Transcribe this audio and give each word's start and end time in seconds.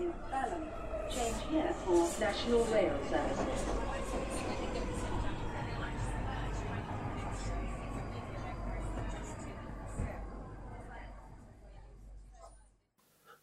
is 0.00 0.14
Balham. 0.30 0.62
Change 1.10 1.40
here 1.50 1.72
for 1.84 2.00
National 2.20 2.64
Rail 2.72 2.94
Services. 3.10 3.60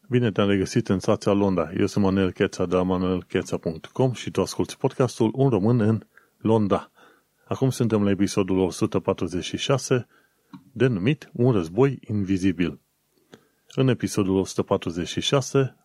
Bine 0.08 0.32
te-am 0.32 0.48
regăsit 0.48 0.88
în 0.88 0.98
stația 0.98 1.32
Londra. 1.32 1.70
Eu 1.78 1.86
sunt 1.86 2.04
Manuel 2.04 2.32
Cheța 2.32 2.66
de 2.66 2.74
la 2.74 2.82
manuelcheța.com 2.82 4.12
și 4.12 4.30
tu 4.30 4.40
asculti 4.40 4.76
podcastul 4.76 5.30
Un 5.34 5.48
român 5.48 5.80
în 5.80 6.02
Londra. 6.36 6.90
Acum 7.44 7.70
suntem 7.70 8.04
la 8.04 8.10
episodul 8.10 8.58
146, 8.58 10.06
denumit 10.72 11.30
Un 11.32 11.52
război 11.52 11.98
invizibil. 12.08 12.80
În 13.74 13.88
episodul 13.88 14.36
146 14.36 15.76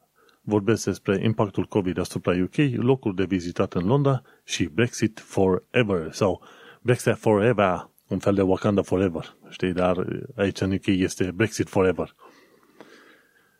vorbesc 0.41 0.85
despre 0.85 1.23
impactul 1.23 1.65
COVID 1.65 1.99
asupra 1.99 2.33
UK, 2.43 2.55
locuri 2.75 3.15
de 3.15 3.25
vizitat 3.25 3.73
în 3.73 3.85
Londra 3.85 4.21
și 4.43 4.63
Brexit 4.63 5.19
Forever 5.19 6.11
sau 6.11 6.41
Brexit 6.81 7.15
Forever, 7.15 7.89
un 8.07 8.19
fel 8.19 8.33
de 8.33 8.41
Wakanda 8.41 8.81
Forever, 8.81 9.35
știi, 9.49 9.73
dar 9.73 10.05
aici 10.35 10.61
în 10.61 10.71
UK 10.71 10.85
este 10.85 11.31
Brexit 11.31 11.69
Forever. 11.69 12.15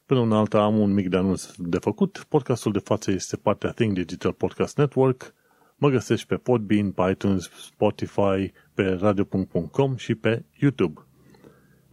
Până 0.05 0.23
în 0.23 0.31
alta 0.31 0.63
am 0.63 0.80
un 0.80 0.94
mic 0.94 1.09
de 1.09 1.17
anunț 1.17 1.45
de 1.57 1.77
făcut. 1.77 2.26
Podcastul 2.30 2.71
de 2.71 2.80
față 2.80 3.12
este 3.12 3.38
partea 3.38 3.71
Think 3.71 3.93
Digital 3.93 4.34
Podcast 4.34 4.77
Network. 4.77 5.34
Mă 5.76 5.90
găsești 5.90 6.27
pe 6.27 6.35
Podbean, 6.35 6.91
pe 6.91 7.09
iTunes, 7.12 7.49
Spotify, 7.66 8.52
pe 8.73 8.84
radio.com 8.84 9.95
și 9.95 10.16
pe 10.16 10.45
YouTube. 10.59 11.05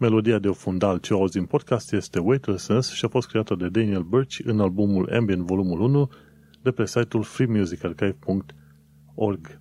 Melodia 0.00 0.38
de 0.38 0.48
fundal 0.48 0.98
ce 0.98 1.12
auzi 1.12 1.38
în 1.38 1.44
podcast 1.44 1.92
este 1.92 2.18
Weightlessness 2.18 2.92
și 2.92 3.04
a 3.04 3.08
fost 3.08 3.28
creată 3.28 3.54
de 3.54 3.68
Daniel 3.68 4.02
Birch 4.02 4.38
în 4.44 4.60
albumul 4.60 5.12
Ambient 5.12 5.42
Volumul 5.42 5.80
1 5.80 6.10
de 6.62 6.70
pe 6.70 6.86
site-ul 6.86 7.22
freemusicarchive.org. 7.22 9.60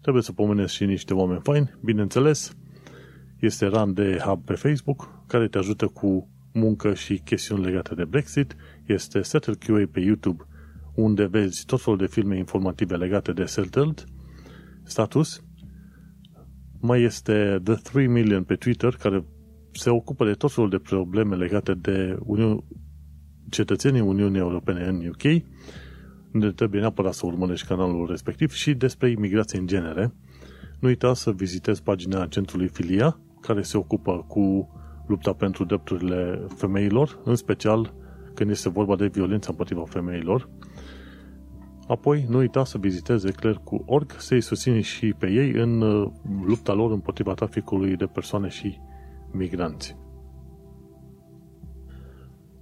Trebuie 0.00 0.22
să 0.22 0.32
pomenesc 0.32 0.72
și 0.72 0.84
niște 0.84 1.14
oameni 1.14 1.40
faini, 1.42 1.74
bineînțeles. 1.80 2.56
Este 3.38 3.66
Ran 3.66 3.94
de 3.94 4.18
Hub 4.24 4.44
pe 4.44 4.54
Facebook, 4.54 5.24
care 5.26 5.48
te 5.48 5.58
ajută 5.58 5.86
cu 5.86 6.28
muncă 6.52 6.94
și 6.94 7.18
chestiuni 7.18 7.64
legate 7.64 7.94
de 7.94 8.04
Brexit. 8.04 8.56
Este 8.86 9.22
Settle 9.22 9.54
QA 9.54 9.84
pe 9.92 10.00
YouTube, 10.00 10.44
unde 10.94 11.26
vezi 11.26 11.64
tot 11.64 11.82
felul 11.82 11.98
de 11.98 12.06
filme 12.06 12.36
informative 12.36 12.96
legate 12.96 13.32
de 13.32 13.44
Settled 13.44 14.04
Status. 14.82 15.44
Mai 16.80 17.02
este 17.02 17.60
The 17.64 17.74
3 17.74 18.06
Million 18.06 18.44
pe 18.44 18.54
Twitter, 18.54 18.94
care 18.94 19.24
se 19.76 19.90
ocupă 19.90 20.24
de 20.24 20.32
tot 20.32 20.52
felul 20.52 20.70
de 20.70 20.78
probleme 20.78 21.36
legate 21.36 21.74
de 21.74 22.18
Uni- 22.26 22.64
cetățenii 23.50 24.00
Uniunii 24.00 24.40
Europene 24.40 24.84
în 24.84 25.06
UK, 25.06 25.42
unde 26.34 26.50
trebuie 26.50 26.80
neapărat 26.80 27.14
să 27.14 27.26
urmărești 27.26 27.66
canalul 27.66 28.06
respectiv 28.06 28.52
și 28.52 28.74
despre 28.74 29.10
imigrație 29.10 29.58
în 29.58 29.66
genere. 29.66 30.14
Nu 30.80 30.88
uita 30.88 31.14
să 31.14 31.32
vizitezi 31.32 31.82
pagina 31.82 32.26
centrului 32.26 32.68
Filia, 32.68 33.18
care 33.40 33.62
se 33.62 33.76
ocupă 33.76 34.24
cu 34.28 34.68
lupta 35.06 35.32
pentru 35.32 35.64
drepturile 35.64 36.46
femeilor, 36.56 37.20
în 37.24 37.34
special 37.34 37.94
când 38.34 38.50
este 38.50 38.68
vorba 38.68 38.96
de 38.96 39.06
violența 39.06 39.46
împotriva 39.50 39.84
femeilor. 39.84 40.48
Apoi, 41.88 42.26
nu 42.28 42.38
uita 42.38 42.64
să 42.64 42.78
viziteze 42.78 43.30
clerc.org 43.30 44.14
să-i 44.18 44.40
susține 44.40 44.80
și 44.80 45.14
pe 45.18 45.30
ei 45.30 45.50
în 45.50 45.80
uh, 45.80 46.10
lupta 46.46 46.72
lor 46.72 46.90
împotriva 46.90 47.34
traficului 47.34 47.96
de 47.96 48.06
persoane 48.06 48.48
și 48.48 48.78
migranți. 49.36 49.96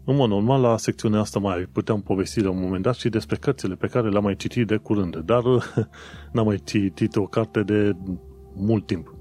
În 0.06 0.16
mod 0.16 0.28
normal, 0.28 0.60
la 0.60 0.76
secțiunea 0.76 1.20
asta 1.20 1.38
mai 1.38 1.68
puteam 1.72 2.00
povesti 2.00 2.40
la 2.40 2.50
un 2.50 2.60
moment 2.60 2.82
dat 2.82 2.94
și 2.94 3.08
despre 3.08 3.36
cărțile 3.36 3.74
pe 3.74 3.86
care 3.86 4.08
le-am 4.08 4.22
mai 4.22 4.36
citit 4.36 4.66
de 4.66 4.76
curând, 4.76 5.16
dar 5.16 5.42
n-am 6.32 6.46
mai 6.46 6.60
citit 6.64 7.16
o 7.16 7.26
carte 7.26 7.62
de 7.62 7.96
mult 8.54 8.86
timp. 8.86 9.14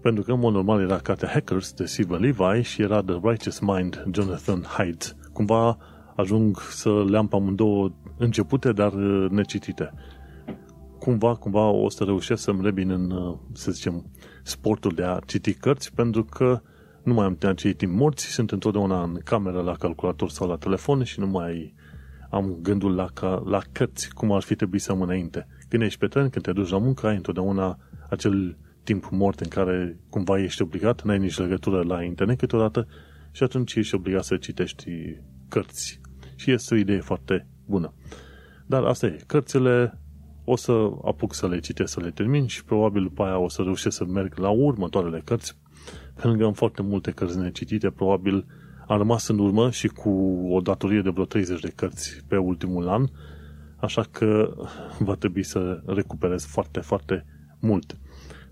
Pentru 0.00 0.22
că, 0.22 0.32
în 0.32 0.38
mod 0.38 0.52
normal, 0.52 0.80
era 0.80 0.98
cartea 0.98 1.28
Hackers 1.28 1.72
de 1.72 1.84
Stephen 1.84 2.20
Levi 2.20 2.62
și 2.62 2.82
era 2.82 3.02
The 3.02 3.18
Righteous 3.22 3.58
Mind, 3.58 4.04
Jonathan 4.12 4.64
Haidt. 4.66 5.16
Cumva 5.32 5.78
ajung 6.16 6.60
să 6.60 7.04
le 7.08 7.16
am 7.16 7.28
pe 7.28 7.36
amândouă 7.36 7.92
începute, 8.16 8.72
dar 8.72 8.92
necitite. 9.30 9.92
Cumva, 10.98 11.34
cumva 11.34 11.68
o 11.68 11.88
să 11.88 12.04
reușesc 12.04 12.42
să-mi 12.42 12.62
revin 12.62 12.90
în, 12.90 13.36
să 13.52 13.70
zicem, 13.70 14.10
sportul 14.46 14.92
de 14.94 15.02
a 15.02 15.18
citi 15.26 15.54
cărți, 15.54 15.94
pentru 15.94 16.24
că 16.24 16.60
nu 17.02 17.14
mai 17.14 17.24
am 17.24 17.38
acei 17.40 17.74
timp 17.74 17.92
morți, 17.92 18.26
sunt 18.26 18.50
întotdeauna 18.50 19.02
în 19.02 19.20
cameră 19.24 19.62
la 19.62 19.74
calculator 19.74 20.30
sau 20.30 20.48
la 20.48 20.56
telefon 20.56 21.04
și 21.04 21.20
nu 21.20 21.26
mai 21.26 21.74
am 22.30 22.58
gândul 22.62 22.94
la, 22.94 23.06
ca, 23.14 23.42
la 23.46 23.60
cărți, 23.72 24.14
cum 24.14 24.32
ar 24.32 24.42
fi 24.42 24.54
trebuit 24.54 24.82
să 24.82 24.92
am 24.92 25.02
înainte. 25.02 25.46
Când 25.68 25.82
ești 25.82 25.98
pe 25.98 26.06
tren, 26.06 26.28
când 26.28 26.44
te 26.44 26.52
duci 26.52 26.68
la 26.68 26.78
muncă, 26.78 27.06
ai 27.06 27.16
întotdeauna 27.16 27.78
acel 28.10 28.56
timp 28.82 29.08
mort 29.10 29.40
în 29.40 29.48
care 29.48 29.98
cumva 30.10 30.38
ești 30.38 30.62
obligat, 30.62 31.02
n-ai 31.02 31.18
nici 31.18 31.38
legătură 31.38 31.82
la 31.82 32.02
internet 32.02 32.38
câteodată 32.38 32.86
și 33.30 33.42
atunci 33.42 33.74
ești 33.74 33.94
obligat 33.94 34.24
să 34.24 34.36
citești 34.36 34.90
cărți. 35.48 36.00
Și 36.36 36.50
este 36.50 36.74
o 36.74 36.76
idee 36.76 37.00
foarte 37.00 37.46
bună. 37.66 37.94
Dar 38.66 38.84
asta 38.84 39.06
e, 39.06 39.16
cărțile 39.26 39.98
o 40.48 40.56
să 40.56 40.72
apuc 41.04 41.34
să 41.34 41.48
le 41.48 41.58
citesc, 41.58 41.92
să 41.92 42.00
le 42.00 42.10
termin 42.10 42.46
și 42.46 42.64
probabil 42.64 43.02
după 43.02 43.22
aia 43.22 43.38
o 43.38 43.48
să 43.48 43.62
reușesc 43.62 43.96
să 43.96 44.04
merg 44.04 44.38
la 44.38 44.50
următoarele 44.50 45.22
cărți, 45.24 45.56
pentru 46.14 46.38
că 46.38 46.44
am 46.44 46.52
foarte 46.52 46.82
multe 46.82 47.10
cărți 47.10 47.38
necitite, 47.38 47.90
probabil 47.90 48.46
am 48.86 48.98
rămas 48.98 49.28
în 49.28 49.38
urmă 49.38 49.70
și 49.70 49.88
cu 49.88 50.10
o 50.50 50.60
datorie 50.60 51.00
de 51.00 51.10
vreo 51.10 51.24
30 51.24 51.60
de 51.60 51.72
cărți 51.74 52.24
pe 52.28 52.36
ultimul 52.36 52.88
an, 52.88 53.06
așa 53.76 54.04
că 54.10 54.54
va 54.98 55.14
trebui 55.14 55.42
să 55.42 55.82
recuperez 55.86 56.44
foarte, 56.44 56.80
foarte 56.80 57.24
mult. 57.60 57.96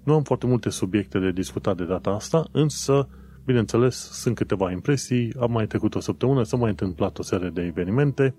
Nu 0.03 0.15
am 0.15 0.23
foarte 0.23 0.47
multe 0.47 0.69
subiecte 0.69 1.19
de 1.19 1.31
discutat 1.31 1.77
de 1.77 1.85
data 1.85 2.11
asta, 2.11 2.49
însă, 2.53 3.09
bineînțeles, 3.45 3.97
sunt 3.97 4.35
câteva 4.35 4.71
impresii, 4.71 5.35
am 5.41 5.51
mai 5.51 5.67
trecut 5.67 5.95
o 5.95 6.01
săptămână, 6.01 6.43
s-a 6.43 6.57
mai 6.57 6.71
întâmplat 6.71 7.19
o 7.19 7.23
serie 7.23 7.49
de 7.49 7.63
evenimente 7.63 8.35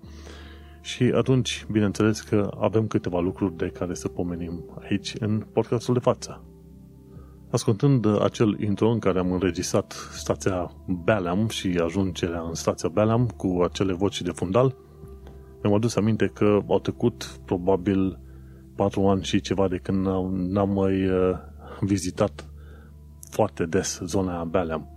și 0.86 1.02
atunci, 1.02 1.66
bineînțeles 1.70 2.20
că 2.20 2.50
avem 2.60 2.86
câteva 2.86 3.20
lucruri 3.20 3.56
de 3.56 3.66
care 3.66 3.94
să 3.94 4.08
pomenim 4.08 4.64
aici 4.80 5.14
în 5.18 5.44
podcastul 5.52 5.94
de 5.94 6.00
față. 6.00 6.44
Ascultând 7.50 8.22
acel 8.22 8.60
intro 8.60 8.90
în 8.90 8.98
care 8.98 9.18
am 9.18 9.32
înregistrat 9.32 9.92
stația 10.12 10.72
Bellam 11.04 11.48
și 11.48 11.80
ajungerea 11.84 12.40
în 12.40 12.54
stația 12.54 12.88
Bellam 12.88 13.26
cu 13.26 13.60
acele 13.64 13.92
voci 13.92 14.22
de 14.22 14.30
fundal, 14.30 14.76
mi-am 15.62 15.74
adus 15.74 15.96
aminte 15.96 16.26
că 16.26 16.60
au 16.68 16.78
trecut 16.78 17.40
probabil 17.44 18.18
patru 18.76 19.06
ani 19.06 19.22
și 19.22 19.40
ceva 19.40 19.68
de 19.68 19.76
când 19.76 20.06
n-am 20.32 20.70
mai 20.70 21.08
uh, 21.08 21.36
vizitat 21.80 22.48
foarte 23.30 23.64
des 23.64 24.00
zona 24.04 24.44
Bellam. 24.44 24.90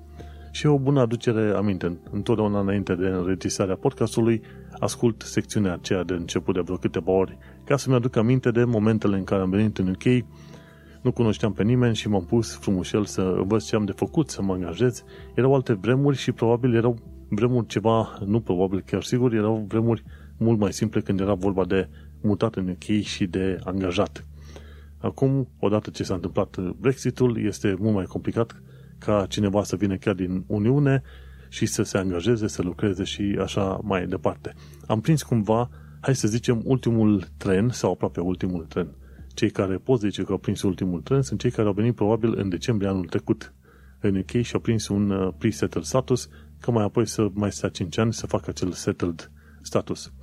Și 0.52 0.66
o 0.66 0.78
bună 0.78 1.00
aducere 1.00 1.52
aminte. 1.56 2.00
Întotdeauna 2.12 2.60
înainte 2.60 2.96
de 2.96 3.08
înregistrarea 3.08 3.76
podcastului, 3.76 4.42
ascult 4.80 5.22
secțiunea 5.22 5.74
aceea 5.74 6.04
de 6.04 6.14
început 6.14 6.54
de 6.54 6.60
vreo 6.60 6.76
câteva 6.76 7.12
ori, 7.12 7.38
ca 7.66 7.78
să-mi 7.78 7.96
aduc 7.96 8.16
aminte 8.16 8.52
de 8.52 8.64
momentele 8.64 9.18
în 9.18 9.24
care 9.24 9.42
am 9.42 9.50
venit 9.50 9.78
în 9.78 9.88
UK, 9.88 10.26
nu 11.02 11.12
cunoșteam 11.12 11.54
pe 11.54 11.64
nimeni 11.64 11.96
și 11.96 12.10
m-am 12.10 12.26
pus 12.26 12.56
frumușel 12.56 13.06
să 13.06 13.22
învăț 13.22 13.66
ce 13.66 13.76
am 13.76 13.86
de 13.86 13.92
făcut, 13.92 14.30
să 14.30 14.42
mă 14.42 14.54
angajez. 14.54 15.04
Erau 15.34 15.54
alte 15.54 15.74
vremuri 15.74 16.18
și 16.18 16.32
probabil 16.32 16.76
erau 16.76 16.98
vremuri 17.30 17.68
ceva, 17.68 18.20
nu 18.26 18.40
probabil, 18.40 18.84
chiar 18.86 19.04
sigur, 19.04 19.34
erau 19.34 19.66
vremuri 19.68 20.04
mult 20.38 20.60
mai 20.60 20.74
simple 20.74 21.02
când 21.02 21.20
era 21.20 21.34
vorba 21.34 21.66
de 21.66 21.90
mutat 22.22 22.56
în 22.56 22.70
UK 22.70 23.02
și 23.02 23.26
de 23.26 23.60
angajat. 23.64 24.26
Acum, 24.98 25.48
odată 25.60 25.90
ce 25.90 26.04
s-a 26.04 26.14
întâmplat 26.14 26.60
Brexitul, 26.60 27.46
este 27.46 27.76
mult 27.80 27.94
mai 27.94 28.06
complicat 28.06 28.62
ca 28.98 29.26
cineva 29.30 29.64
să 29.64 29.76
vină 29.76 29.96
chiar 29.96 30.14
din 30.14 30.44
Uniune 30.48 31.02
și 31.50 31.66
să 31.66 31.84
se 31.84 31.98
angajeze, 31.98 32.48
să 32.48 32.62
lucreze 32.62 33.04
și 33.04 33.38
așa 33.42 33.80
mai 33.84 34.08
departe. 34.08 34.54
Am 34.88 35.02
prins 35.02 35.24
cumva, 35.24 35.70
hai 36.00 36.16
să 36.16 36.28
zicem, 36.28 36.62
ultimul 36.64 37.28
tren 37.38 37.70
sau 37.70 37.92
aproape 37.92 38.20
ultimul 38.20 38.66
tren. 38.66 38.88
Cei 39.34 39.50
care 39.50 39.76
pot 39.76 40.00
zice 40.00 40.24
că 40.24 40.32
au 40.32 40.38
prins 40.38 40.62
ultimul 40.62 41.02
tren 41.02 41.22
sunt 41.22 41.40
cei 41.40 41.52
care 41.52 41.68
au 41.68 41.74
venit 41.74 41.96
probabil 41.96 42.34
în 42.38 42.50
decembrie 42.50 42.90
anul 42.90 43.06
trecut 43.06 43.54
în 44.00 44.16
UK 44.16 44.42
și 44.42 44.54
au 44.54 44.60
prins 44.60 44.88
un 44.88 45.10
uh, 45.10 45.34
pre-settled 45.38 45.84
status, 45.84 46.30
ca 46.60 46.72
mai 46.72 46.84
apoi 46.84 47.08
să 47.08 47.28
mai 47.34 47.52
stea 47.52 47.70
5 47.70 47.98
ani 47.98 48.14
să 48.14 48.28
facă 48.28 48.50
acel 48.50 48.72
settled 48.72 49.32
status. 49.62 50.14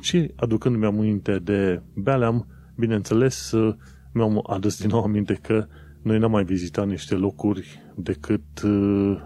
Și 0.00 0.32
aducându-mi 0.36 0.86
aminte 0.86 1.38
de 1.38 1.82
Baleam, 1.94 2.46
bineînțeles, 2.76 3.50
uh, 3.52 3.74
mi-am 4.12 4.44
adus 4.46 4.80
din 4.80 4.88
nou 4.88 5.02
aminte 5.02 5.34
că 5.34 5.66
noi 6.02 6.18
n-am 6.18 6.30
mai 6.30 6.44
vizitat 6.44 6.86
niște 6.86 7.14
locuri 7.14 7.82
decât 7.96 8.62
uh, 8.64 9.20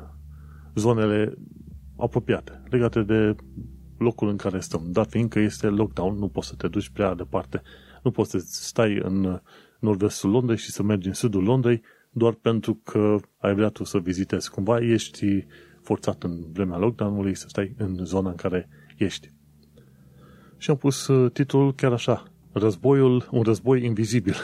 zonele 0.74 1.34
apropiate, 1.96 2.62
legate 2.70 3.02
de 3.02 3.36
locul 3.98 4.28
în 4.28 4.36
care 4.36 4.60
stăm. 4.60 4.86
Dar 4.90 5.06
fiindcă 5.06 5.38
este 5.38 5.66
lockdown, 5.66 6.18
nu 6.18 6.28
poți 6.28 6.48
să 6.48 6.54
te 6.54 6.68
duci 6.68 6.88
prea 6.88 7.14
departe. 7.14 7.62
Nu 8.02 8.10
poți 8.10 8.30
să 8.30 8.38
stai 8.38 8.98
în 9.02 9.40
nord-vestul 9.80 10.30
Londrei 10.30 10.56
și 10.56 10.70
să 10.70 10.82
mergi 10.82 11.08
în 11.08 11.14
sudul 11.14 11.42
Londrei 11.42 11.82
doar 12.10 12.32
pentru 12.32 12.74
că 12.74 13.16
ai 13.38 13.54
vrea 13.54 13.68
tu 13.68 13.84
să 13.84 13.98
vizitezi. 13.98 14.50
Cumva 14.50 14.78
ești 14.78 15.46
forțat 15.82 16.22
în 16.22 16.52
vremea 16.52 16.78
lockdown-ului 16.78 17.34
să 17.34 17.48
stai 17.48 17.74
în 17.78 18.04
zona 18.04 18.30
în 18.30 18.36
care 18.36 18.68
ești. 18.96 19.32
și 20.58 20.70
am 20.70 20.76
pus 20.76 21.06
uh, 21.06 21.32
titlul 21.32 21.74
chiar 21.74 21.92
așa, 21.92 22.34
Războiul, 22.56 23.28
un 23.30 23.42
război 23.42 23.84
invizibil. 23.84 24.34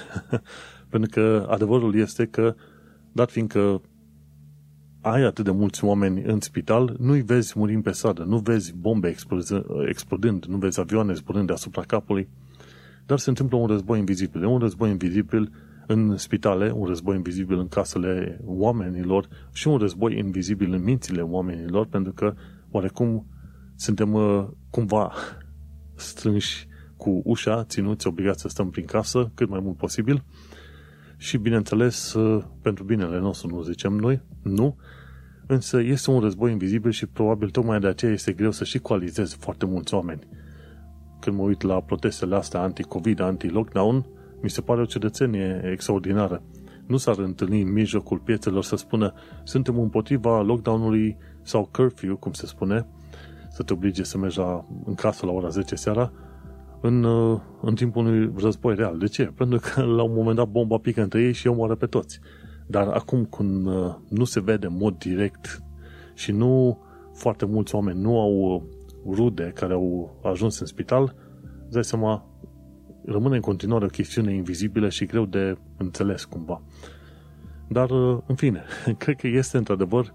Pentru 0.90 1.10
că 1.10 1.46
adevărul 1.50 1.94
este 1.94 2.26
că, 2.26 2.54
dat 3.12 3.30
fiindcă 3.30 3.80
ai 5.00 5.22
atât 5.22 5.44
de 5.44 5.50
mulți 5.50 5.84
oameni 5.84 6.22
în 6.22 6.40
spital, 6.40 6.96
nu-i 6.98 7.22
vezi 7.22 7.52
murind 7.56 7.82
pe 7.82 7.90
sadă, 7.90 8.22
nu 8.22 8.38
vezi 8.38 8.74
bombe 8.76 9.16
explodând, 9.88 10.44
nu 10.44 10.56
vezi 10.56 10.80
avioane 10.80 11.14
zburând 11.14 11.46
deasupra 11.46 11.82
capului, 11.82 12.28
dar 13.06 13.18
se 13.18 13.28
întâmplă 13.28 13.56
un 13.56 13.66
război 13.66 13.98
invizibil. 13.98 14.42
E 14.42 14.46
un 14.46 14.58
război 14.58 14.90
invizibil 14.90 15.52
în 15.86 16.16
spitale, 16.16 16.72
un 16.74 16.86
război 16.86 17.16
invizibil 17.16 17.58
în 17.58 17.68
casele 17.68 18.40
oamenilor 18.44 19.28
și 19.52 19.68
un 19.68 19.76
război 19.76 20.18
invizibil 20.18 20.72
în 20.72 20.82
mințile 20.82 21.22
oamenilor, 21.22 21.86
pentru 21.86 22.12
că 22.12 22.34
oarecum 22.70 23.26
suntem 23.76 24.12
uh, 24.12 24.46
cumva 24.70 25.12
strânși 25.94 26.68
cu 26.96 27.20
ușa, 27.24 27.64
ținuți, 27.64 28.06
obligați 28.06 28.40
să 28.40 28.48
stăm 28.48 28.70
prin 28.70 28.84
casă 28.84 29.30
cât 29.34 29.48
mai 29.48 29.60
mult 29.62 29.76
posibil 29.76 30.24
și, 31.20 31.36
bineînțeles, 31.36 32.12
uh, 32.12 32.44
pentru 32.62 32.84
binele 32.84 33.18
nostru, 33.18 33.48
nu 33.48 33.62
zicem 33.62 33.92
noi, 33.92 34.22
nu, 34.42 34.76
însă 35.46 35.80
este 35.80 36.10
un 36.10 36.20
război 36.20 36.52
invizibil 36.52 36.90
și 36.90 37.06
probabil 37.06 37.50
tocmai 37.50 37.80
de 37.80 37.86
aceea 37.86 38.12
este 38.12 38.32
greu 38.32 38.50
să 38.50 38.64
și 38.64 38.78
coalizezi 38.78 39.36
foarte 39.36 39.66
mulți 39.66 39.94
oameni. 39.94 40.20
Când 41.20 41.36
mă 41.36 41.42
uit 41.42 41.62
la 41.62 41.80
protestele 41.80 42.36
astea 42.36 42.60
anti-COVID, 42.60 43.20
anti-lockdown, 43.20 44.06
mi 44.42 44.50
se 44.50 44.60
pare 44.60 44.80
o 44.80 44.84
cetățenie 44.84 45.60
extraordinară. 45.72 46.42
Nu 46.86 46.96
s-ar 46.96 47.18
întâlni 47.18 47.60
în 47.60 47.72
mijlocul 47.72 48.18
piețelor 48.18 48.62
să 48.62 48.76
spună 48.76 49.12
suntem 49.44 49.78
împotriva 49.78 50.40
lockdown-ului 50.40 51.16
sau 51.42 51.68
curfew, 51.72 52.16
cum 52.16 52.32
se 52.32 52.46
spune, 52.46 52.86
să 53.50 53.62
te 53.62 53.72
oblige 53.72 54.02
să 54.02 54.18
mergi 54.18 54.38
la, 54.38 54.66
în 54.84 54.94
casă 54.94 55.26
la 55.26 55.32
ora 55.32 55.48
10 55.48 55.74
seara, 55.74 56.12
în, 56.80 57.04
uh, 57.04 57.40
în 57.62 57.74
timpul 57.74 58.06
unui 58.06 58.32
război 58.36 58.74
real. 58.74 58.98
De 58.98 59.06
ce? 59.06 59.24
Pentru 59.24 59.58
că 59.58 59.82
la 59.96 60.02
un 60.02 60.14
moment 60.14 60.36
dat 60.36 60.48
bomba 60.48 60.78
pică 60.78 61.02
între 61.02 61.22
ei 61.22 61.32
și 61.32 61.46
eu 61.46 61.54
moară 61.54 61.74
pe 61.74 61.86
toți. 61.86 62.20
Dar 62.66 62.88
acum 62.88 63.24
când 63.24 63.66
uh, 63.66 63.94
nu 64.08 64.24
se 64.24 64.40
vede 64.40 64.66
în 64.66 64.76
mod 64.76 64.98
direct 64.98 65.62
și 66.14 66.32
nu 66.32 66.78
foarte 67.14 67.46
mulți 67.46 67.74
oameni 67.74 68.00
nu 68.00 68.20
au 68.20 68.32
uh, 68.32 68.62
rude 69.16 69.52
care 69.54 69.72
au 69.72 70.20
ajuns 70.22 70.58
în 70.58 70.66
spital, 70.66 71.14
îți 71.62 71.72
dai 71.72 71.84
seama, 71.84 72.24
rămâne 73.04 73.34
în 73.34 73.40
continuare 73.40 73.84
o 73.84 73.88
chestiune 73.88 74.34
invizibilă 74.34 74.88
și 74.88 75.04
greu 75.06 75.24
de 75.24 75.56
înțeles 75.76 76.24
cumva. 76.24 76.62
Dar, 77.68 77.90
în 78.26 78.34
fine, 78.34 78.64
cred 78.98 79.16
că 79.16 79.26
este 79.26 79.56
într-adevăr 79.56 80.12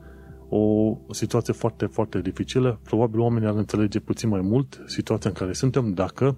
o 0.49 0.97
situație 1.09 1.53
foarte, 1.53 1.85
foarte 1.85 2.21
dificilă. 2.21 2.79
Probabil 2.83 3.19
oamenii 3.19 3.47
ar 3.47 3.55
înțelege 3.55 3.99
puțin 3.99 4.29
mai 4.29 4.41
mult 4.41 4.83
situația 4.85 5.29
în 5.29 5.35
care 5.35 5.53
suntem 5.53 5.93
dacă 5.93 6.37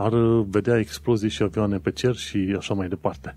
ar 0.00 0.42
vedea 0.48 0.78
explozii 0.78 1.28
și 1.28 1.42
avioane 1.42 1.78
pe 1.78 1.90
cer 1.90 2.14
și 2.14 2.54
așa 2.58 2.74
mai 2.74 2.88
departe. 2.88 3.36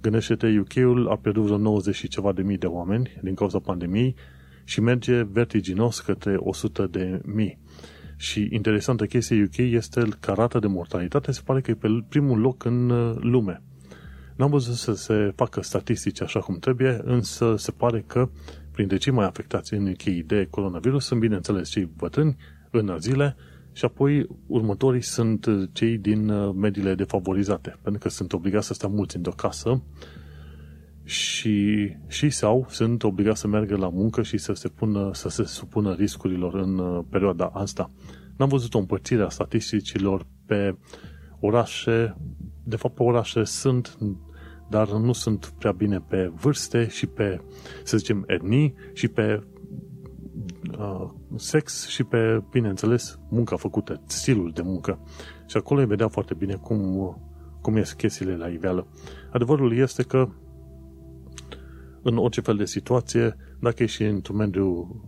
Gândește-te, 0.00 0.58
UK-ul 0.58 1.08
a 1.08 1.16
pierdut 1.16 1.44
vreo 1.44 1.56
90 1.56 1.94
și 1.94 2.08
ceva 2.08 2.32
de 2.32 2.42
mii 2.42 2.58
de 2.58 2.66
oameni 2.66 3.18
din 3.22 3.34
cauza 3.34 3.58
pandemiei 3.58 4.14
și 4.64 4.80
merge 4.80 5.22
vertiginos 5.22 6.00
către 6.00 6.36
100 6.36 6.86
de 6.86 7.20
mii. 7.24 7.58
Și 8.16 8.48
interesantă 8.50 9.06
chestie 9.06 9.42
UK 9.42 9.56
este 9.56 10.02
că 10.20 10.32
rata 10.32 10.58
de 10.58 10.66
mortalitate 10.66 11.32
se 11.32 11.40
pare 11.44 11.60
că 11.60 11.70
e 11.70 11.74
pe 11.74 11.88
primul 12.08 12.38
loc 12.38 12.64
în 12.64 12.90
uh, 12.90 13.16
lume. 13.20 13.62
N-am 14.36 14.50
văzut 14.50 14.74
să 14.74 14.92
se 14.92 15.32
facă 15.36 15.62
statistici 15.62 16.22
așa 16.22 16.40
cum 16.40 16.58
trebuie, 16.58 17.00
însă 17.04 17.54
se 17.56 17.70
pare 17.70 18.04
că 18.06 18.28
printre 18.70 18.96
cei 18.96 19.12
mai 19.12 19.26
afectați 19.26 19.74
în 19.74 19.86
UK 19.86 20.02
de 20.26 20.46
coronavirus 20.50 21.04
sunt, 21.04 21.20
bineînțeles, 21.20 21.68
cei 21.68 21.90
bătrâni, 21.96 22.36
înălțile 22.70 23.36
și 23.72 23.84
apoi 23.84 24.26
următorii 24.46 25.02
sunt 25.02 25.46
cei 25.72 25.98
din 25.98 26.28
uh, 26.28 26.54
mediile 26.54 26.94
defavorizate, 26.94 27.78
pentru 27.82 28.00
că 28.00 28.08
sunt 28.08 28.32
obligați 28.32 28.66
să 28.66 28.74
stea 28.74 28.88
mulți 28.88 29.16
într-o 29.16 29.32
casă 29.36 29.82
și, 31.04 31.88
și 32.06 32.30
sau 32.30 32.66
sunt 32.68 33.02
obligați 33.02 33.40
să 33.40 33.46
meargă 33.46 33.76
la 33.76 33.88
muncă 33.88 34.22
și 34.22 34.38
să 34.38 34.52
se, 34.52 34.68
pună, 34.68 35.10
să 35.12 35.28
se 35.28 35.44
supună 35.44 35.94
riscurilor 35.94 36.54
în 36.54 36.78
uh, 36.78 37.04
perioada 37.10 37.50
asta. 37.54 37.90
N-am 38.36 38.48
văzut 38.48 38.74
o 38.74 38.78
împărțire 38.78 39.22
a 39.22 39.28
statisticilor 39.28 40.26
pe 40.46 40.76
orașe, 41.40 42.16
de 42.64 42.76
fapt 42.76 42.94
pe 42.94 43.02
orașe 43.02 43.44
sunt, 43.44 43.98
dar 44.70 44.90
nu 44.90 45.12
sunt 45.12 45.54
prea 45.58 45.72
bine 45.72 45.98
pe 46.08 46.32
vârste 46.34 46.88
și 46.88 47.06
pe, 47.06 47.40
să 47.82 47.96
zicem, 47.96 48.24
etnii 48.26 48.74
și 48.92 49.08
pe 49.08 49.42
uh, 49.42 49.61
sex 51.36 51.86
și 51.88 52.04
pe, 52.04 52.42
bineînțeles, 52.50 53.18
munca 53.28 53.56
făcută, 53.56 54.02
stilul 54.06 54.50
de 54.54 54.62
muncă. 54.62 54.98
Și 55.46 55.56
acolo 55.56 55.80
îi 55.80 55.86
vedea 55.86 56.08
foarte 56.08 56.34
bine 56.34 56.54
cum, 56.54 57.16
cum 57.60 57.76
ies 57.76 57.92
chestiile 57.92 58.36
la 58.36 58.48
iveală. 58.48 58.86
Adevărul 59.32 59.76
este 59.76 60.02
că 60.02 60.28
în 62.02 62.16
orice 62.16 62.40
fel 62.40 62.56
de 62.56 62.64
situație, 62.64 63.36
dacă 63.60 63.82
ești 63.82 64.02
într-un 64.02 64.36
mediu 64.36 65.00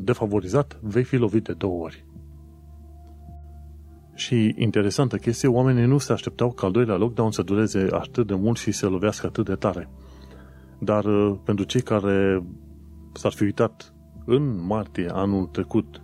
defavorizat, 0.00 0.78
vei 0.82 1.04
fi 1.04 1.16
lovit 1.16 1.44
de 1.44 1.52
două 1.52 1.82
ori. 1.82 2.06
Și 4.14 4.54
interesantă 4.58 5.16
chestie, 5.16 5.48
oamenii 5.48 5.86
nu 5.86 5.98
se 5.98 6.12
așteptau 6.12 6.52
ca 6.52 6.66
al 6.66 6.72
doilea 6.72 6.96
lockdown 6.96 7.30
să 7.30 7.42
dureze 7.42 7.86
atât 7.90 8.26
de 8.26 8.34
mult 8.34 8.58
și 8.58 8.72
să 8.72 8.88
lovească 8.88 9.26
atât 9.26 9.44
de 9.44 9.54
tare. 9.54 9.88
Dar 10.78 11.04
uh, 11.04 11.36
pentru 11.44 11.64
cei 11.64 11.80
care 11.80 12.44
s-ar 13.12 13.32
fi 13.32 13.42
uitat 13.42 13.93
în 14.24 14.66
martie 14.66 15.08
anul 15.12 15.46
trecut 15.46 16.02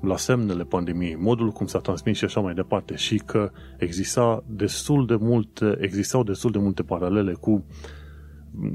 la 0.00 0.16
semnele 0.16 0.64
pandemiei, 0.64 1.16
modul 1.16 1.50
cum 1.50 1.66
s-a 1.66 1.78
transmis 1.78 2.16
și 2.16 2.24
așa 2.24 2.40
mai 2.40 2.54
departe 2.54 2.96
și 2.96 3.16
că 3.16 3.50
exista 3.78 4.44
destul 4.46 5.06
de 5.06 5.16
multe, 5.16 5.76
existau 5.80 6.22
destul 6.22 6.50
de 6.50 6.58
multe 6.58 6.82
paralele 6.82 7.32
cu 7.32 7.66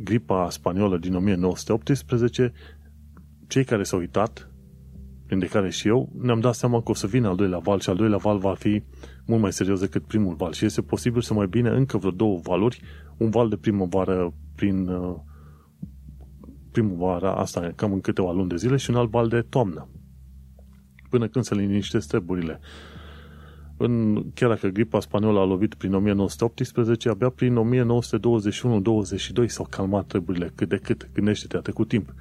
gripa 0.03 0.49
spaniolă 0.49 0.97
din 0.97 1.15
1918, 1.15 2.53
cei 3.47 3.63
care 3.63 3.83
s-au 3.83 3.99
uitat 3.99 4.51
printre 5.25 5.47
care 5.47 5.69
și 5.69 5.87
eu, 5.87 6.09
ne-am 6.21 6.39
dat 6.39 6.55
seama 6.55 6.81
că 6.81 6.91
o 6.91 6.93
să 6.93 7.07
vină 7.07 7.27
al 7.27 7.35
doilea 7.35 7.57
val 7.57 7.79
și 7.79 7.89
al 7.89 7.95
doilea 7.95 8.17
val 8.17 8.37
va 8.37 8.53
fi 8.53 8.83
mult 9.25 9.41
mai 9.41 9.53
serios 9.53 9.79
decât 9.79 10.03
primul 10.03 10.35
val 10.35 10.51
și 10.51 10.65
este 10.65 10.81
posibil 10.81 11.21
să 11.21 11.33
mai 11.33 11.47
bine 11.47 11.69
încă 11.69 11.97
vreo 11.97 12.11
două 12.11 12.39
valuri, 12.43 12.81
un 13.17 13.29
val 13.29 13.49
de 13.49 13.55
primăvară 13.55 14.33
prin 14.55 14.87
uh, 14.87 15.15
primăvara 16.71 17.35
asta 17.35 17.71
cam 17.75 17.93
în 17.93 18.01
câteva 18.01 18.31
luni 18.31 18.49
de 18.49 18.55
zile 18.55 18.75
și 18.75 18.89
un 18.89 18.95
alt 18.95 19.09
val 19.09 19.27
de 19.27 19.41
toamnă. 19.41 19.87
Până 21.09 21.27
când 21.27 21.45
se 21.45 21.55
liniștesc 21.55 22.07
treburile. 22.07 22.59
În, 23.77 24.23
chiar 24.33 24.49
dacă 24.49 24.67
gripa 24.67 24.99
spaniolă 24.99 25.39
a 25.39 25.43
lovit 25.43 25.73
prin 25.73 25.93
1918, 25.93 27.09
abia 27.09 27.29
prin 27.29 27.57
1921-22 29.43 29.45
s-au 29.45 29.67
calmat 29.69 30.05
treburile 30.05 30.51
cât 30.55 30.69
de 30.69 30.77
cât. 30.77 31.09
Gândește-te, 31.13 31.57
a 31.57 31.59
trecut 31.59 31.87
timp. 31.87 32.13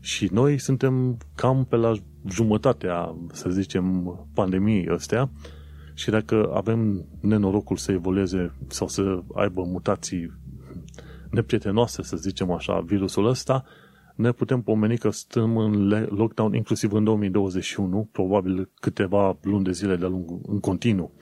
Și 0.00 0.28
noi 0.32 0.58
suntem 0.58 1.18
cam 1.34 1.64
pe 1.64 1.76
la 1.76 1.92
jumătatea, 2.28 3.14
să 3.32 3.50
zicem, 3.50 4.16
pandemiei 4.34 4.88
ăstea 4.90 5.30
și 5.94 6.10
dacă 6.10 6.50
avem 6.54 7.04
nenorocul 7.20 7.76
să 7.76 7.92
evolueze 7.92 8.52
sau 8.66 8.88
să 8.88 9.22
aibă 9.34 9.62
mutații 9.62 10.32
neprietenoase, 11.30 12.02
să 12.02 12.16
zicem 12.16 12.50
așa, 12.50 12.80
virusul 12.80 13.26
ăsta, 13.26 13.64
ne 14.14 14.32
putem 14.32 14.62
pomeni 14.62 14.98
că 14.98 15.10
stăm 15.10 15.56
în 15.56 15.88
lockdown 16.08 16.54
inclusiv 16.54 16.92
în 16.92 17.04
2021, 17.04 18.08
probabil 18.12 18.70
câteva 18.80 19.38
luni 19.42 19.64
de 19.64 19.72
zile 19.72 19.96
de 19.96 20.06
lung 20.06 20.30
în 20.46 20.60
continuu. 20.60 21.12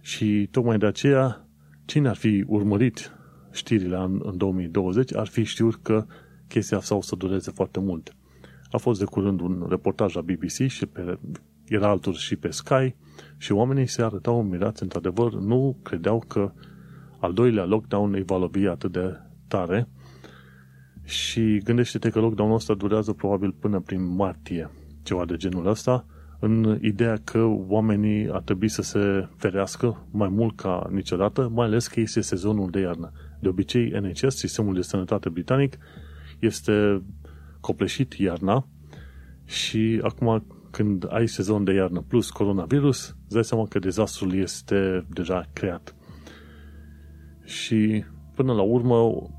Și 0.00 0.48
tocmai 0.50 0.78
de 0.78 0.86
aceea, 0.86 1.48
cine 1.84 2.08
ar 2.08 2.16
fi 2.16 2.44
urmărit 2.46 3.12
știrile 3.50 3.96
în, 3.96 4.20
în 4.24 4.36
2020 4.36 5.14
ar 5.14 5.26
fi 5.26 5.44
știut 5.44 5.74
că 5.74 6.06
chestia 6.48 6.76
asta 6.76 6.94
o 6.94 7.00
să 7.00 7.16
dureze 7.16 7.50
foarte 7.50 7.80
mult. 7.80 8.14
A 8.70 8.76
fost 8.76 8.98
de 8.98 9.04
curând 9.04 9.40
un 9.40 9.66
reportaj 9.68 10.14
la 10.14 10.20
BBC 10.20 10.66
și 10.68 10.86
pe, 10.86 11.18
era 11.68 11.88
altul 11.88 12.14
și 12.14 12.36
pe 12.36 12.50
Sky 12.50 12.94
și 13.36 13.52
oamenii 13.52 13.86
se 13.86 14.02
arătau 14.02 14.42
mirați, 14.42 14.82
într-adevăr, 14.82 15.32
nu 15.34 15.78
credeau 15.82 16.24
că 16.28 16.52
al 17.20 17.32
doilea 17.32 17.64
lockdown 17.64 18.14
îi 18.14 18.22
va 18.22 18.36
lovi 18.38 18.66
atât 18.66 18.92
de 18.92 19.16
tare 19.48 19.88
și 21.10 21.60
gândește-te 21.64 22.10
că 22.10 22.20
lockdown-ul 22.20 22.54
ăsta 22.54 22.74
durează 22.74 23.12
probabil 23.12 23.52
până 23.52 23.80
prin 23.80 24.14
martie, 24.14 24.70
ceva 25.02 25.24
de 25.24 25.36
genul 25.36 25.66
ăsta, 25.66 26.06
în 26.40 26.78
ideea 26.82 27.20
că 27.24 27.44
oamenii 27.68 28.30
ar 28.30 28.40
trebui 28.42 28.68
să 28.68 28.82
se 28.82 29.28
ferească 29.36 30.06
mai 30.10 30.28
mult 30.28 30.56
ca 30.56 30.88
niciodată, 30.90 31.50
mai 31.54 31.66
ales 31.66 31.86
că 31.86 32.00
este 32.00 32.20
sezonul 32.20 32.70
de 32.70 32.80
iarnă. 32.80 33.12
De 33.40 33.48
obicei, 33.48 33.90
NHS, 34.00 34.36
sistemul 34.36 34.74
de 34.74 34.80
sănătate 34.80 35.28
britanic, 35.28 35.78
este 36.38 37.02
copleșit 37.60 38.12
iarna 38.12 38.66
și 39.44 40.00
acum 40.02 40.44
când 40.70 41.06
ai 41.08 41.28
sezon 41.28 41.64
de 41.64 41.72
iarnă 41.72 42.00
plus 42.08 42.30
coronavirus, 42.30 43.16
îți 43.24 43.34
dai 43.34 43.44
seama 43.44 43.66
că 43.66 43.78
dezastrul 43.78 44.34
este 44.34 45.06
deja 45.08 45.44
creat. 45.52 45.94
Și 47.44 48.04
până 48.34 48.52
la 48.52 48.62
urmă, 48.62 49.30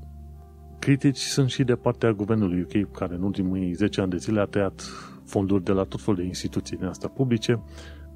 critici 0.82 1.18
sunt 1.18 1.50
și 1.50 1.64
de 1.64 1.74
partea 1.74 2.12
guvernului 2.12 2.60
UK, 2.60 2.90
care 2.90 3.14
în 3.14 3.22
ultimii 3.22 3.72
10 3.72 4.00
ani 4.00 4.10
de 4.10 4.16
zile 4.16 4.40
a 4.40 4.44
tăiat 4.44 4.82
fonduri 5.24 5.64
de 5.64 5.72
la 5.72 5.84
tot 5.84 6.00
felul 6.00 6.20
de 6.20 6.26
instituții 6.26 6.76
din 6.76 6.86
astea 6.86 7.08
publice, 7.08 7.62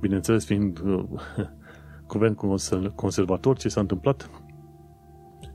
bineînțeles 0.01 0.45
fiind 0.45 0.81
uh, 0.85 1.05
guvern 2.13 2.35
conservator, 2.95 3.57
ce 3.57 3.69
s-a 3.69 3.81
întâmplat? 3.81 4.31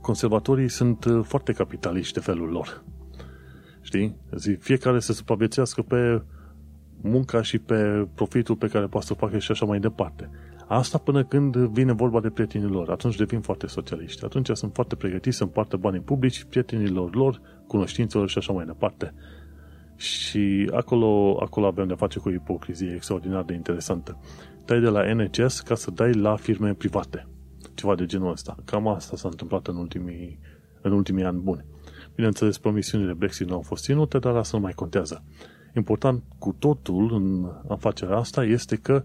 Conservatorii 0.01 0.69
sunt 0.69 1.05
uh, 1.05 1.19
foarte 1.23 1.53
capitaliști 1.53 2.13
de 2.13 2.19
felul 2.19 2.49
lor. 2.49 2.83
Știi? 3.81 4.15
Zic, 4.35 4.61
fiecare 4.61 4.99
să 4.99 5.13
supraviețuiască 5.13 5.81
pe 5.81 6.23
munca 7.01 7.41
și 7.41 7.59
pe 7.59 8.07
profitul 8.15 8.55
pe 8.55 8.67
care 8.67 8.85
poate 8.85 9.05
să 9.05 9.13
facă 9.13 9.37
și 9.37 9.51
așa 9.51 9.65
mai 9.65 9.79
departe. 9.79 10.29
Asta 10.73 10.97
până 10.97 11.23
când 11.23 11.55
vine 11.55 11.91
vorba 11.91 12.19
de 12.19 12.29
prietenilor. 12.29 12.89
Atunci 12.89 13.15
devin 13.15 13.41
foarte 13.41 13.67
socialiști. 13.67 14.25
Atunci 14.25 14.49
sunt 14.53 14.73
foarte 14.73 14.95
pregătiți 14.95 15.37
să 15.37 15.43
împartă 15.43 15.77
banii 15.77 15.99
publici 15.99 16.43
prietenilor 16.43 17.15
lor, 17.15 17.41
cunoștințelor 17.67 18.29
și 18.29 18.37
așa 18.37 18.53
mai 18.53 18.65
departe. 18.65 19.13
Și 19.95 20.69
acolo, 20.73 21.37
acolo 21.41 21.65
avem 21.65 21.87
de 21.87 21.93
face 21.93 22.19
cu 22.19 22.29
o 22.29 22.31
ipocrizie 22.31 22.93
extraordinar 22.95 23.43
de 23.43 23.53
interesantă. 23.53 24.19
Dai 24.65 24.79
de 24.79 24.87
la 24.87 25.13
NHS 25.13 25.59
ca 25.59 25.75
să 25.75 25.91
dai 25.91 26.13
la 26.13 26.35
firme 26.35 26.73
private. 26.73 27.27
Ceva 27.73 27.95
de 27.95 28.05
genul 28.05 28.31
ăsta. 28.31 28.55
Cam 28.65 28.87
asta 28.87 29.15
s-a 29.15 29.27
întâmplat 29.27 29.67
în 29.67 29.75
ultimii, 29.75 30.39
în 30.81 30.91
ultimii 30.91 31.23
ani 31.23 31.39
buni. 31.39 31.65
Bineînțeles, 32.15 32.57
promisiunile 32.57 33.13
Brexit 33.13 33.47
nu 33.47 33.53
au 33.53 33.61
fost 33.61 33.83
ținute, 33.83 34.19
dar 34.19 34.35
asta 34.35 34.57
nu 34.57 34.63
mai 34.63 34.73
contează. 34.73 35.23
Important 35.75 36.23
cu 36.39 36.55
totul 36.59 37.13
în 37.13 37.51
afacerea 37.67 38.17
asta 38.17 38.43
este 38.43 38.75
că 38.75 39.03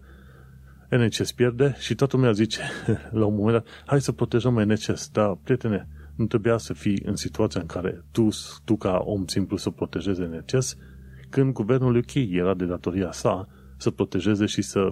NHS 0.91 1.33
pierde 1.33 1.75
și 1.79 1.95
toată 1.95 2.17
lumea 2.17 2.33
zice 2.33 2.61
la 3.21 3.25
un 3.25 3.35
moment 3.35 3.53
dat, 3.53 3.67
hai 3.87 4.01
să 4.01 4.13
protejăm 4.13 4.61
NHS. 4.61 5.09
Dar, 5.13 5.39
prietene, 5.43 5.89
nu 6.17 6.27
trebuia 6.27 6.57
să 6.57 6.73
fii 6.73 7.03
în 7.05 7.17
situația 7.17 7.61
în 7.61 7.67
care 7.67 8.05
tu, 8.11 8.29
tu 8.65 8.77
ca 8.77 9.03
om 9.05 9.27
simplu 9.27 9.57
să 9.57 9.71
protejezi 9.71 10.21
NHS, 10.21 10.77
când 11.31 11.53
guvernul 11.53 11.97
UK 11.97 12.15
era 12.15 12.55
de 12.55 12.65
datoria 12.65 13.13
sa 13.13 13.49
să 13.77 13.91
protejeze 13.91 14.47
și 14.47 14.63
să, 14.63 14.89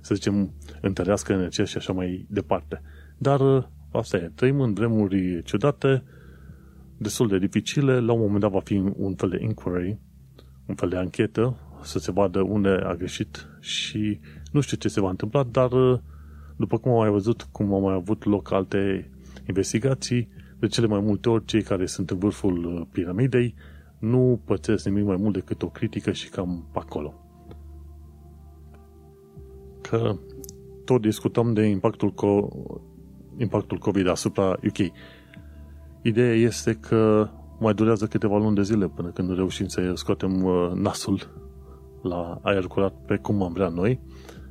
să 0.00 0.14
zicem, 0.14 0.52
întărească 0.80 1.34
NHS 1.36 1.68
și 1.68 1.76
așa 1.76 1.92
mai 1.92 2.26
departe. 2.28 2.82
Dar 3.18 3.70
asta 3.92 4.16
e, 4.16 4.32
trăim 4.34 4.60
în 4.60 4.74
vremuri 4.74 5.42
ciudate, 5.42 6.04
destul 6.96 7.28
de 7.28 7.38
dificile, 7.38 8.00
la 8.00 8.12
un 8.12 8.20
moment 8.20 8.40
dat 8.40 8.50
va 8.50 8.60
fi 8.60 8.92
un 8.96 9.14
fel 9.14 9.28
de 9.28 9.38
inquiry, 9.40 9.98
un 10.66 10.74
fel 10.74 10.88
de 10.88 10.96
anchetă, 10.96 11.56
să 11.82 11.98
se 11.98 12.12
vadă 12.12 12.40
unde 12.40 12.68
a 12.68 12.94
greșit 12.94 13.48
și 13.60 14.20
nu 14.50 14.60
știu 14.60 14.76
ce 14.76 14.88
se 14.88 15.00
va 15.00 15.10
întâmpla, 15.10 15.42
dar 15.42 15.70
după 16.56 16.78
cum 16.78 16.92
am 16.92 16.98
mai 16.98 17.10
văzut, 17.10 17.42
cum 17.52 17.72
au 17.72 17.80
mai 17.80 17.94
avut 17.94 18.24
loc 18.24 18.52
alte 18.52 19.10
investigații, 19.48 20.28
de 20.58 20.66
cele 20.66 20.86
mai 20.86 21.00
multe 21.00 21.28
ori 21.28 21.44
cei 21.44 21.62
care 21.62 21.86
sunt 21.86 22.10
în 22.10 22.18
vârful 22.18 22.88
piramidei 22.92 23.54
nu 24.00 24.40
pățesc 24.44 24.84
nimic 24.84 25.04
mai 25.04 25.16
mult 25.16 25.34
decât 25.34 25.62
o 25.62 25.68
critică 25.68 26.12
și 26.12 26.28
cam 26.28 26.68
pe 26.72 26.78
acolo. 26.78 27.14
Că 29.80 30.16
tot 30.84 31.00
discutăm 31.00 31.52
de 31.52 31.62
impactul, 31.62 32.12
co- 32.12 32.80
impactul 33.36 33.78
COVID 33.78 34.08
asupra 34.08 34.48
UK. 34.50 34.92
Ideea 36.02 36.34
este 36.34 36.72
că 36.74 37.28
mai 37.58 37.74
durează 37.74 38.06
câteva 38.06 38.38
luni 38.38 38.54
de 38.54 38.62
zile 38.62 38.88
până 38.88 39.08
când 39.08 39.34
reușim 39.34 39.66
să 39.66 39.92
scoatem 39.94 40.42
uh, 40.42 40.70
nasul 40.74 41.20
la 42.02 42.38
aer 42.42 42.64
curat 42.64 42.94
pe 43.06 43.16
cum 43.16 43.42
am 43.42 43.52
vrea 43.52 43.68
noi. 43.68 44.00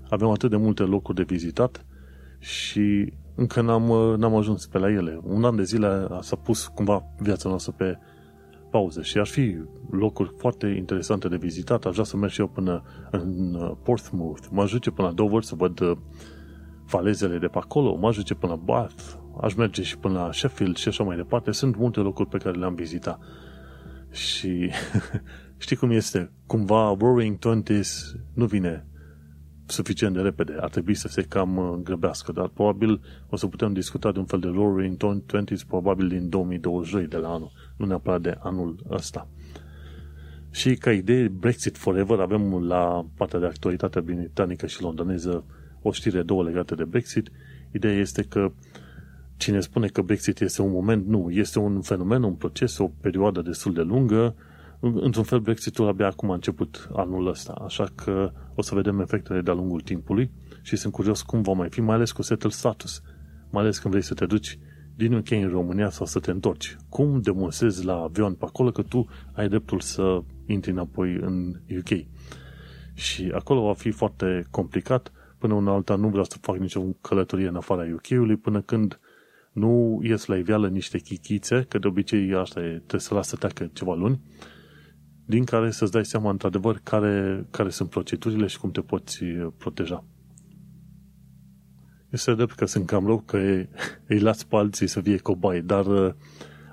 Avem 0.10 0.30
atât 0.30 0.50
de 0.50 0.56
multe 0.56 0.84
locuri 0.84 1.18
de 1.18 1.24
vizitat 1.24 1.86
și 2.40 3.14
încă 3.36 3.62
n-am, 3.62 3.90
uh, 3.90 4.18
n-am 4.18 4.36
ajuns 4.36 4.68
pe 4.68 4.78
la 4.78 4.92
ele. 4.92 5.20
Un 5.24 5.44
an 5.44 5.56
de 5.56 5.64
zile 5.64 6.08
s-a 6.22 6.36
pus 6.36 6.68
cumva 6.68 7.04
viața 7.18 7.50
noastră 7.50 7.74
pe 7.78 7.98
pauză 8.70 9.02
și 9.02 9.18
ar 9.18 9.28
fi 9.28 9.58
locuri 9.90 10.34
foarte 10.38 10.68
interesante 10.68 11.28
de 11.28 11.38
vizitat. 11.38 11.86
Aș 11.86 11.92
vrea 11.92 12.06
să 12.06 12.18
merg 12.18 12.32
și 12.32 12.40
eu 12.40 12.48
până 12.48 12.84
în 13.12 13.54
uh, 13.54 13.72
Portsmouth. 13.84 14.48
Mă 14.52 14.62
ajunge 14.62 14.90
până 14.90 15.08
la 15.08 15.14
Dover 15.14 15.44
să 15.44 15.56
văd 15.56 15.98
falezele 16.86 17.38
de 17.38 17.48
pe 17.48 17.58
acolo, 17.58 17.96
mă 17.96 18.08
ajunge 18.08 18.34
până 18.34 18.52
la 18.52 18.58
Bath, 18.58 19.04
aș 19.42 19.54
merge 19.54 19.84
și 19.84 19.98
până 19.98 20.20
la 20.20 20.32
Sheffield 20.32 20.76
și 20.76 20.88
așa 20.88 21.04
mai 21.04 21.16
departe. 21.16 21.52
Sunt 21.52 21.78
multe 21.78 22.00
locuri 22.00 22.30
pe 22.30 22.38
care 22.38 22.58
le-am 22.58 22.76
vizitat. 22.76 23.20
Și 24.12 24.72
știi 25.58 25.76
cum 25.76 25.92
este? 25.92 26.32
Cumva 26.46 26.96
Roaring 27.00 27.38
Twenties 27.38 28.16
nu 28.34 28.46
vine 28.46 28.88
suficient 29.70 30.16
de 30.16 30.22
repede. 30.22 30.58
Ar 30.60 30.70
trebui 30.70 30.94
să 30.94 31.08
se 31.08 31.22
cam 31.22 31.58
uh, 31.58 31.80
grăbească, 31.84 32.32
dar 32.32 32.48
probabil 32.48 33.02
o 33.30 33.36
să 33.36 33.48
putem 33.48 33.74
discuta 33.74 34.12
de 34.12 34.20
un 34.20 34.26
fel 34.26 34.40
de 34.40 34.48
Roaring 34.48 34.98
Twenties 35.26 35.64
probabil 35.64 36.08
din 36.08 36.30
2022 36.30 37.08
de 37.08 37.18
la 37.18 37.30
anul, 37.30 37.52
nu 37.78 37.86
neapărat 37.86 38.22
de 38.22 38.38
anul 38.40 38.76
ăsta. 38.90 39.28
Și 40.52 40.76
ca 40.76 40.92
idee, 40.92 41.28
Brexit 41.28 41.78
Forever, 41.78 42.20
avem 42.20 42.64
la 42.68 43.06
partea 43.18 43.40
de 43.40 43.46
actualitate 43.46 44.00
britanică 44.00 44.68
și 44.68 44.82
londoneză 44.82 45.44
o 45.82 45.92
știre 45.92 46.22
două 46.22 46.44
legate 46.44 46.76
de 46.76 46.84
Brexit. 46.84 47.30
Ideea 47.72 47.94
este 47.94 48.22
că 48.22 48.52
cine 49.38 49.60
spune 49.60 49.88
că 49.88 50.02
Brexit 50.02 50.42
este 50.42 50.62
un 50.62 50.72
moment, 50.72 51.08
nu, 51.08 51.30
este 51.32 51.60
un 51.60 51.82
fenomen, 51.82 52.24
un 52.24 52.34
proces, 52.34 52.78
o 52.78 52.92
perioadă 53.02 53.42
destul 53.42 53.74
de 53.74 53.82
lungă. 53.82 54.36
Într-un 54.80 55.24
fel, 55.24 55.40
Brexitul 55.40 55.88
abia 55.88 56.06
acum 56.08 56.32
a 56.32 56.34
început 56.34 56.90
anul 56.94 57.28
ăsta, 57.28 57.52
așa 57.52 57.88
că 57.96 58.32
o 58.56 58.62
să 58.62 58.76
vedem 58.76 59.00
efectele 59.00 59.42
de-a 59.42 59.54
lungul 59.54 59.82
timpului 59.82 60.32
și 60.62 60.76
sunt 60.76 60.94
curios 60.94 61.22
cum 61.22 61.42
va 61.42 61.52
mai 61.52 61.70
fi, 61.70 61.82
mai 61.82 61.96
ales 61.96 62.12
cu 62.12 62.22
settled 62.22 62.52
status, 62.52 63.02
mai 63.50 63.62
ales 63.62 63.78
când 63.80 63.94
vrei 63.94 64.06
să 64.06 64.14
te 64.14 64.26
duci 64.26 64.60
din 64.96 65.14
UK 65.14 65.32
în 65.32 65.50
România 65.50 65.90
sau 65.90 66.06
să 66.06 66.20
te 66.20 66.32
întorci. 66.32 66.78
Cum 66.90 67.22
demonstrezi 67.22 67.86
la 67.86 67.96
avion 67.96 68.34
pe 68.34 68.46
acolo 68.46 68.72
că 68.72 68.82
tu 68.82 69.08
ai 69.34 69.48
dreptul 69.48 69.80
să 69.80 70.22
intri 70.46 70.72
înapoi 70.72 71.16
în 71.22 71.62
UK? 71.78 72.06
Și 72.94 73.32
acolo 73.34 73.62
va 73.62 73.74
fi 73.74 73.92
foarte 73.92 74.48
complicat. 74.52 75.12
Până 75.38 75.54
una 75.54 75.74
alta 75.74 75.96
nu 75.96 76.08
vreau 76.08 76.24
să 76.24 76.38
fac 76.42 76.58
nicio 76.58 76.82
călătorie 76.82 77.48
în 77.48 77.56
afara 77.56 77.84
UK-ului 77.94 78.36
până 78.36 78.62
când 78.62 79.00
nu 79.52 80.00
ies 80.04 80.26
la 80.26 80.38
iveală 80.38 80.68
niște 80.68 80.98
chichițe, 80.98 81.66
că 81.70 81.78
de 81.78 81.88
obicei 81.88 82.34
asta 82.34 82.60
e, 82.60 82.70
trebuie 82.70 83.02
să 83.02 83.14
lasă 83.14 83.36
treacă 83.36 83.70
ceva 83.74 83.94
luni, 83.94 84.20
din 85.30 85.44
care 85.44 85.72
să-ți 85.72 85.92
dai 85.92 86.06
seama 86.06 86.30
într-adevăr 86.30 86.80
care, 86.84 87.46
care 87.52 87.70
sunt 87.70 87.90
procedurile 87.90 88.48
și 88.48 88.60
cum 88.60 88.72
te 88.72 88.82
poți 88.82 89.24
uh, 89.24 89.48
proteja. 89.58 90.04
Este 92.10 92.34
drept 92.34 92.52
că 92.52 92.66
sunt 92.66 92.86
cam 92.86 93.06
rău 93.06 93.20
că 93.20 93.38
îi 94.08 94.20
las 94.20 94.44
pe 94.44 94.56
alții 94.56 94.88
să 94.88 95.02
fie 95.02 95.18
cobai, 95.18 95.62
dar 95.62 95.86
uh, 95.86 96.14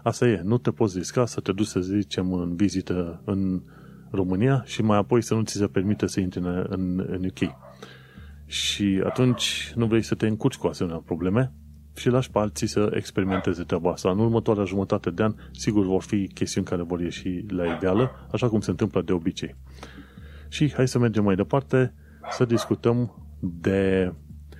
asta 0.02 0.28
e, 0.28 0.40
nu 0.44 0.58
te 0.58 0.70
poți 0.70 0.98
risca 0.98 1.26
să 1.26 1.40
te 1.40 1.52
duci, 1.52 1.66
să 1.66 1.80
zicem, 1.80 2.32
în 2.32 2.54
vizită 2.54 3.22
în 3.24 3.62
România 4.10 4.62
și 4.66 4.82
mai 4.82 4.98
apoi 4.98 5.22
să 5.22 5.34
nu 5.34 5.42
ți 5.42 5.56
se 5.56 5.66
permite 5.66 6.06
să 6.06 6.20
intri 6.20 6.40
în, 6.40 6.66
în, 6.68 7.06
în 7.08 7.24
UK. 7.24 7.56
Și 8.46 9.02
atunci 9.04 9.72
nu 9.74 9.86
vrei 9.86 10.02
să 10.02 10.14
te 10.14 10.26
încurci 10.26 10.56
cu 10.56 10.66
asemenea 10.66 11.02
probleme, 11.04 11.52
și 11.96 12.08
lași 12.08 12.30
pe 12.30 12.38
alții 12.38 12.66
să 12.66 12.90
experimenteze 12.94 13.62
treaba 13.62 13.90
asta. 13.90 14.10
În 14.10 14.18
următoarea 14.18 14.64
jumătate 14.64 15.10
de 15.10 15.22
an, 15.22 15.34
sigur, 15.50 15.84
vor 15.84 16.02
fi 16.02 16.28
chestiuni 16.34 16.66
care 16.66 16.82
vor 16.82 17.00
ieși 17.00 17.44
la 17.48 17.74
ideală, 17.74 18.10
așa 18.32 18.48
cum 18.48 18.60
se 18.60 18.70
întâmplă 18.70 19.02
de 19.02 19.12
obicei. 19.12 19.54
Și 20.48 20.72
hai 20.72 20.88
să 20.88 20.98
mergem 20.98 21.24
mai 21.24 21.34
departe, 21.34 21.94
să 22.30 22.44
discutăm 22.44 23.26
de 23.40 24.12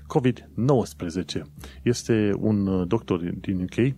COVID-19. 0.07 1.43
Este 1.83 2.33
un 2.39 2.89
doctor 2.89 3.21
din 3.41 3.63
UK, 3.63 3.95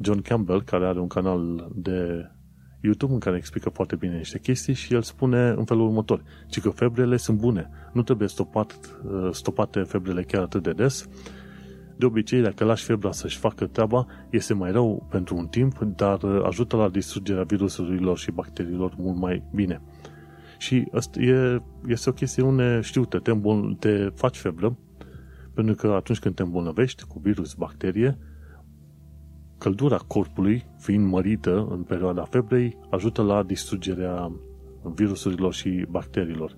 John 0.00 0.20
Campbell, 0.20 0.62
care 0.62 0.86
are 0.86 1.00
un 1.00 1.08
canal 1.08 1.70
de 1.74 2.30
YouTube 2.80 3.12
în 3.12 3.18
care 3.18 3.36
explică 3.36 3.68
foarte 3.68 3.96
bine 3.96 4.16
niște 4.16 4.38
chestii 4.38 4.74
și 4.74 4.94
el 4.94 5.02
spune 5.02 5.48
în 5.48 5.64
felul 5.64 5.86
următor, 5.86 6.22
ci 6.48 6.60
că 6.60 6.70
febrele 6.70 7.16
sunt 7.16 7.38
bune, 7.38 7.70
nu 7.92 8.02
trebuie 8.02 8.28
stopat, 8.28 9.00
stopate 9.32 9.80
febrele 9.80 10.22
chiar 10.22 10.42
atât 10.42 10.62
de 10.62 10.72
des, 10.72 11.08
de 12.00 12.06
obicei, 12.06 12.40
dacă 12.40 12.64
lași 12.64 12.84
febra 12.84 13.12
să-și 13.12 13.38
facă 13.38 13.66
treaba, 13.66 14.06
este 14.30 14.54
mai 14.54 14.72
rău 14.72 15.06
pentru 15.10 15.36
un 15.36 15.46
timp, 15.46 15.78
dar 15.78 16.24
ajută 16.24 16.76
la 16.76 16.88
distrugerea 16.88 17.42
virusurilor 17.42 18.18
și 18.18 18.30
bacteriilor 18.30 18.94
mult 18.96 19.18
mai 19.18 19.42
bine. 19.54 19.82
Și 20.58 20.88
asta 20.92 21.20
e, 21.20 21.62
este 21.86 22.10
o 22.10 22.12
chestiune 22.12 22.80
știută, 22.80 23.18
te, 23.18 23.30
îmbol- 23.30 23.76
te 23.78 24.08
faci 24.14 24.36
febră, 24.36 24.78
pentru 25.54 25.74
că 25.74 25.86
atunci 25.86 26.18
când 26.18 26.34
te 26.34 26.42
îmbolnăvești 26.42 27.04
cu 27.04 27.18
virus, 27.18 27.54
bacterie, 27.54 28.18
căldura 29.58 29.96
corpului, 29.96 30.66
fiind 30.78 31.06
mărită 31.06 31.66
în 31.70 31.82
perioada 31.82 32.22
febrei, 32.22 32.78
ajută 32.90 33.22
la 33.22 33.42
distrugerea 33.42 34.32
virusurilor 34.94 35.52
și 35.52 35.86
bacteriilor. 35.90 36.56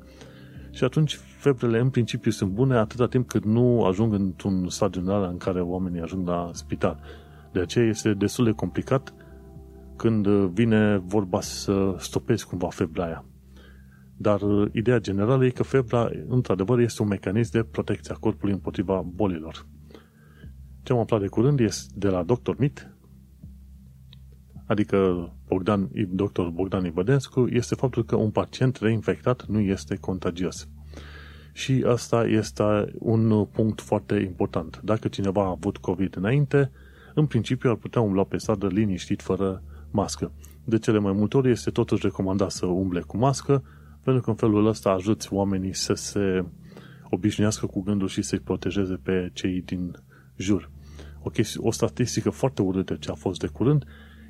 Și 0.72 0.84
atunci 0.84 1.14
febrele 1.16 1.78
în 1.78 1.90
principiu 1.90 2.30
sunt 2.30 2.50
bune 2.50 2.76
atâta 2.76 3.06
timp 3.06 3.28
cât 3.28 3.44
nu 3.44 3.84
ajung 3.84 4.12
într-un 4.12 4.68
stadiu 4.68 5.00
general 5.00 5.30
în 5.30 5.36
care 5.36 5.60
oamenii 5.60 6.00
ajung 6.00 6.28
la 6.28 6.50
spital. 6.52 7.00
De 7.52 7.60
aceea 7.60 7.86
este 7.86 8.14
destul 8.14 8.44
de 8.44 8.50
complicat 8.50 9.14
când 9.96 10.26
vine 10.28 11.02
vorba 11.04 11.40
să 11.40 11.94
stopezi 11.98 12.46
cumva 12.46 12.68
febra 12.68 13.04
aia. 13.04 13.24
Dar 14.16 14.40
ideea 14.72 14.98
generală 14.98 15.44
e 15.44 15.50
că 15.50 15.62
febra, 15.62 16.08
într-adevăr, 16.28 16.78
este 16.78 17.02
un 17.02 17.08
mecanism 17.08 17.50
de 17.52 17.62
protecție 17.62 18.14
a 18.14 18.18
corpului 18.18 18.54
împotriva 18.54 19.02
bolilor. 19.14 19.66
Ce 20.82 20.92
am 20.92 20.98
aflat 20.98 21.20
de 21.20 21.26
curând 21.26 21.60
este 21.60 21.92
de 21.96 22.08
la 22.08 22.22
Dr. 22.22 22.52
Mit, 22.58 22.91
adică 24.66 25.30
Bogdan, 25.48 25.90
doctor 26.08 26.48
Bogdan 26.48 26.84
Ibădescu, 26.84 27.46
este 27.50 27.74
faptul 27.74 28.04
că 28.04 28.16
un 28.16 28.30
pacient 28.30 28.76
reinfectat 28.76 29.46
nu 29.46 29.60
este 29.60 29.96
contagios. 29.96 30.68
Și 31.52 31.84
asta 31.86 32.24
este 32.24 32.92
un 32.98 33.44
punct 33.44 33.80
foarte 33.80 34.14
important. 34.14 34.80
Dacă 34.84 35.08
cineva 35.08 35.42
a 35.42 35.48
avut 35.48 35.76
COVID 35.76 36.16
înainte, 36.16 36.70
în 37.14 37.26
principiu 37.26 37.70
ar 37.70 37.76
putea 37.76 38.00
umbla 38.00 38.24
pe 38.24 38.36
stradă 38.36 38.66
liniștit 38.66 39.22
fără 39.22 39.62
mască. 39.90 40.32
De 40.64 40.78
cele 40.78 40.98
mai 40.98 41.12
multe 41.12 41.36
ori 41.36 41.50
este 41.50 41.70
totuși 41.70 42.02
recomandat 42.02 42.50
să 42.50 42.66
umble 42.66 43.00
cu 43.00 43.16
mască, 43.16 43.64
pentru 44.02 44.22
că 44.22 44.30
în 44.30 44.36
felul 44.36 44.66
ăsta 44.66 44.90
ajuți 44.90 45.32
oamenii 45.32 45.74
să 45.74 45.94
se 45.94 46.44
obișnuiască 47.10 47.66
cu 47.66 47.82
gândul 47.82 48.08
și 48.08 48.22
să-i 48.22 48.38
protejeze 48.38 48.94
pe 49.02 49.30
cei 49.32 49.62
din 49.62 49.96
jur. 50.36 50.70
O, 51.22 51.30
chestie, 51.30 51.60
o 51.62 51.70
statistică 51.70 52.30
foarte 52.30 52.62
urâtă 52.62 52.94
ce 52.94 53.10
a 53.10 53.14
fost 53.14 53.40
de 53.40 53.46
curând 53.46 53.84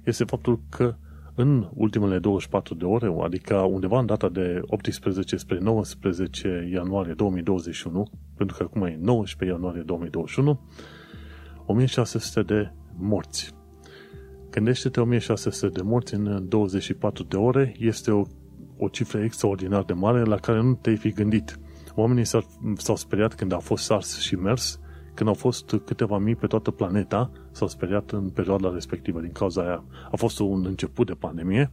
este 0.04 0.24
faptul 0.24 0.60
că 0.68 0.94
în 1.34 1.68
ultimele 1.74 2.18
24 2.18 2.74
de 2.74 2.84
ore, 2.84 3.14
adică 3.22 3.54
undeva 3.56 3.98
în 3.98 4.06
data 4.06 4.28
de 4.28 4.60
18 4.66 5.36
spre 5.36 5.58
19 5.58 6.68
ianuarie 6.72 7.12
2021, 7.12 8.10
pentru 8.36 8.56
că 8.56 8.62
acum 8.62 8.82
e 8.82 8.98
19 9.00 9.56
ianuarie 9.56 9.82
2021, 9.82 10.60
1600 11.66 12.42
de 12.42 12.72
morți. 12.98 13.54
Gândește-te 14.50 15.00
1600 15.00 15.68
de 15.68 15.82
morți 15.82 16.14
în 16.14 16.48
24 16.48 17.22
de 17.22 17.36
ore, 17.36 17.74
este 17.78 18.10
o, 18.10 18.22
o 18.76 18.88
cifră 18.88 19.22
extraordinar 19.22 19.82
de 19.82 19.92
mare 19.92 20.22
la 20.22 20.36
care 20.36 20.62
nu 20.62 20.74
te-ai 20.74 20.96
fi 20.96 21.10
gândit. 21.10 21.58
Oamenii 21.94 22.24
s-au 22.76 22.96
speriat 22.96 23.34
când 23.34 23.52
a 23.52 23.58
fost 23.58 23.84
SARS 23.84 24.18
și 24.18 24.34
MERS, 24.34 24.80
când 25.14 25.28
au 25.28 25.34
fost 25.34 25.76
câteva 25.84 26.18
mii 26.18 26.36
pe 26.36 26.46
toată 26.46 26.70
planeta, 26.70 27.30
s-au 27.50 27.68
speriat 27.68 28.10
în 28.10 28.28
perioada 28.28 28.70
respectivă 28.72 29.20
din 29.20 29.32
cauza 29.32 29.62
aia. 29.62 29.84
A 30.10 30.16
fost 30.16 30.38
un 30.38 30.64
început 30.66 31.06
de 31.06 31.12
pandemie, 31.12 31.72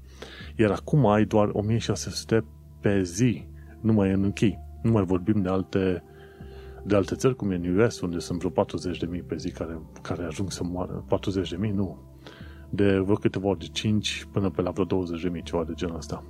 iar 0.56 0.72
acum 0.72 1.06
ai 1.06 1.26
doar 1.26 1.50
1600 1.52 2.46
pe 2.80 3.04
zi, 3.04 3.48
nu 3.82 3.94
mai 3.94 4.10
e 4.10 4.14
în 4.14 4.24
închei. 4.24 4.60
Nu 4.82 4.92
mai 4.92 5.04
vorbim 5.04 5.42
de 5.42 5.50
alte, 5.50 6.04
de 6.84 6.96
alte 6.96 7.16
țări, 7.16 7.36
cum 7.36 7.52
e 7.52 7.56
în 7.56 7.80
US, 7.80 8.00
unde 8.00 8.20
sunt 8.20 8.44
vreo 8.44 8.66
40.000 8.66 9.26
pe 9.28 9.36
zi 9.36 9.52
care, 9.52 9.82
care 10.02 10.24
ajung 10.24 10.52
să 10.52 10.64
moară. 10.64 11.06
40.000, 11.62 11.72
nu. 11.74 11.98
De 12.70 12.98
vreo 12.98 13.16
câteva 13.16 13.48
ori 13.48 13.60
de 13.60 13.66
5 13.66 14.28
până 14.32 14.50
pe 14.50 14.62
la 14.62 14.72
vreo 14.72 14.86
20.000, 14.86 15.44
ceva 15.44 15.64
de 15.64 15.74
genul 15.76 15.96
ăsta. 15.96 16.24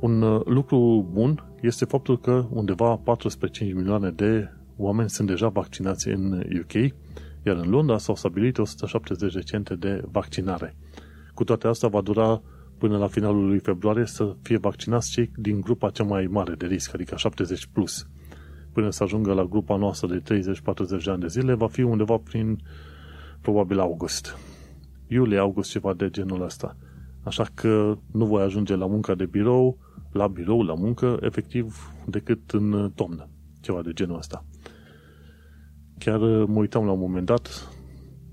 Un 0.00 0.22
uh, 0.22 0.44
lucru 0.44 1.08
bun 1.12 1.44
este 1.60 1.84
faptul 1.84 2.18
că 2.18 2.44
undeva 2.50 3.00
4-5 3.00 3.74
milioane 3.74 4.10
de 4.10 4.50
oameni 4.76 5.10
sunt 5.10 5.28
deja 5.28 5.48
vaccinați 5.48 6.08
în 6.08 6.42
UK, 6.60 6.72
iar 7.42 7.56
în 7.56 7.68
Londra 7.68 7.98
s-au 7.98 8.14
stabilit 8.14 8.58
170 8.58 9.32
de 9.32 9.40
centre 9.40 9.74
de 9.74 10.02
vaccinare. 10.10 10.76
Cu 11.34 11.44
toate 11.44 11.66
astea 11.66 11.88
va 11.88 12.00
dura 12.00 12.42
până 12.78 12.98
la 12.98 13.06
finalul 13.06 13.46
lui 13.46 13.58
februarie 13.58 14.06
să 14.06 14.36
fie 14.42 14.56
vaccinați 14.56 15.10
cei 15.10 15.30
din 15.36 15.60
grupa 15.60 15.90
cea 15.90 16.04
mai 16.04 16.26
mare 16.26 16.54
de 16.54 16.66
risc, 16.66 16.94
adică 16.94 17.14
70+. 17.14 17.70
Plus. 17.72 18.06
Până 18.72 18.90
să 18.90 19.02
ajungă 19.02 19.32
la 19.32 19.44
grupa 19.44 19.76
noastră 19.76 20.08
de 20.08 20.42
30-40 21.00 21.04
de 21.04 21.10
ani 21.10 21.20
de 21.20 21.26
zile, 21.26 21.54
va 21.54 21.68
fi 21.68 21.82
undeva 21.82 22.16
prin 22.16 22.58
probabil 23.40 23.78
august. 23.78 24.36
Iulie, 25.06 25.38
august, 25.38 25.70
ceva 25.70 25.94
de 25.94 26.10
genul 26.10 26.42
ăsta. 26.42 26.76
Așa 27.22 27.46
că 27.54 27.98
nu 28.12 28.24
voi 28.26 28.42
ajunge 28.42 28.74
la 28.74 28.86
munca 28.86 29.14
de 29.14 29.26
birou, 29.26 29.78
la 30.12 30.26
birou, 30.26 30.62
la 30.62 30.74
muncă, 30.74 31.18
efectiv, 31.20 31.92
decât 32.06 32.50
în 32.50 32.92
toamnă. 32.94 33.28
Ceva 33.60 33.82
de 33.82 33.92
genul 33.92 34.16
ăsta. 34.16 34.44
Chiar 35.98 36.20
uh, 36.20 36.48
mă 36.48 36.58
uitam 36.58 36.84
la 36.84 36.92
un 36.92 36.98
moment 36.98 37.26
dat 37.26 37.68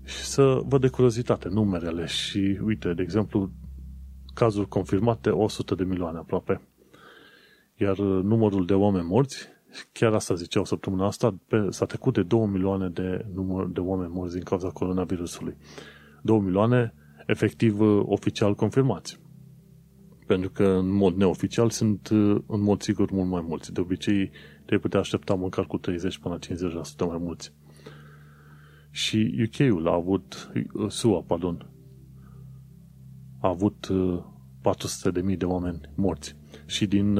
și 0.05 0.25
să 0.25 0.61
văd 0.65 0.81
de 0.81 0.89
curiozitate 0.89 1.49
numerele 1.49 2.07
și 2.07 2.59
uite, 2.65 2.95
de 2.95 3.03
exemplu, 3.03 3.51
cazuri 4.35 4.69
confirmate 4.69 5.31
100 5.31 5.75
de 5.75 5.85
milioane 5.85 6.19
aproape. 6.19 6.61
Iar 7.77 7.99
uh, 7.99 8.25
numărul 8.25 8.67
de 8.67 8.75
oameni 8.75 9.07
morți, 9.07 9.49
chiar 9.93 10.13
asta 10.13 10.35
ziceau 10.35 10.65
săptămâna 10.65 11.07
asta, 11.07 11.39
s-a 11.69 11.85
trecut 11.85 12.15
de 12.15 12.23
2 12.23 12.47
milioane 12.47 12.89
de 12.89 13.27
număr 13.35 13.67
de 13.67 13.81
oameni 13.81 14.13
morți 14.13 14.35
din 14.35 14.43
cauza 14.43 14.69
coronavirusului. 14.69 15.57
2 16.23 16.39
milioane 16.39 16.95
efectiv 17.27 17.81
uh, 17.81 18.03
oficial 18.05 18.55
confirmați. 18.55 19.19
Pentru 20.27 20.51
că 20.51 20.65
în 20.65 20.91
mod 20.91 21.17
neoficial 21.17 21.71
sunt 21.71 22.09
uh, 22.09 22.37
în 22.47 22.63
mod 22.63 22.83
sigur 22.83 23.11
mult 23.11 23.29
mai 23.29 23.45
mulți. 23.49 23.73
De 23.73 23.81
obicei 23.81 24.31
te 24.65 24.79
putea 24.79 25.01
aștepta 25.01 25.35
măcar 25.35 25.67
cu 25.67 25.79
30 25.79 26.19
până 26.19 26.39
la 26.41 26.57
50% 27.05 27.07
mai 27.07 27.19
mulți. 27.21 27.53
Și 28.91 29.49
UK-ul 29.49 29.89
a 29.89 29.95
avut, 29.95 30.53
uh, 30.73 30.91
SUA, 30.91 31.23
pardon, 31.27 31.71
a 33.41 33.49
avut 33.49 33.89
400.000 35.31 35.37
de 35.37 35.45
oameni 35.45 35.81
morți. 35.95 36.37
Și 36.67 36.87
din 36.87 37.19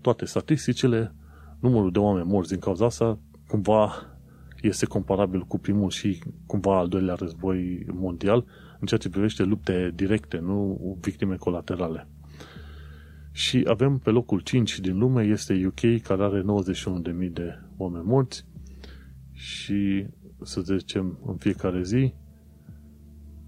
toate 0.00 0.24
statisticile, 0.24 1.14
numărul 1.60 1.90
de 1.90 1.98
oameni 1.98 2.26
morți 2.26 2.50
din 2.50 2.58
cauza 2.58 2.84
asta 2.84 3.18
cumva 3.48 4.10
este 4.62 4.86
comparabil 4.86 5.40
cu 5.40 5.58
primul 5.58 5.90
și 5.90 6.22
cumva 6.46 6.78
al 6.78 6.88
doilea 6.88 7.14
război 7.14 7.86
mondial, 7.92 8.44
în 8.80 8.86
ceea 8.86 9.00
ce 9.00 9.08
privește 9.08 9.42
lupte 9.42 9.92
directe, 9.94 10.38
nu 10.38 10.96
victime 11.00 11.36
colaterale. 11.36 12.08
Și 13.32 13.64
avem 13.68 13.98
pe 13.98 14.10
locul 14.10 14.40
5 14.40 14.78
din 14.78 14.98
lume 14.98 15.22
este 15.22 15.66
UK, 15.66 16.02
care 16.02 16.22
are 16.22 16.44
91.000 17.22 17.32
de 17.32 17.58
oameni 17.76 18.04
morți 18.04 18.44
și, 19.32 20.06
să 20.42 20.60
zicem, 20.60 21.18
în 21.26 21.36
fiecare 21.36 21.82
zi, 21.82 22.14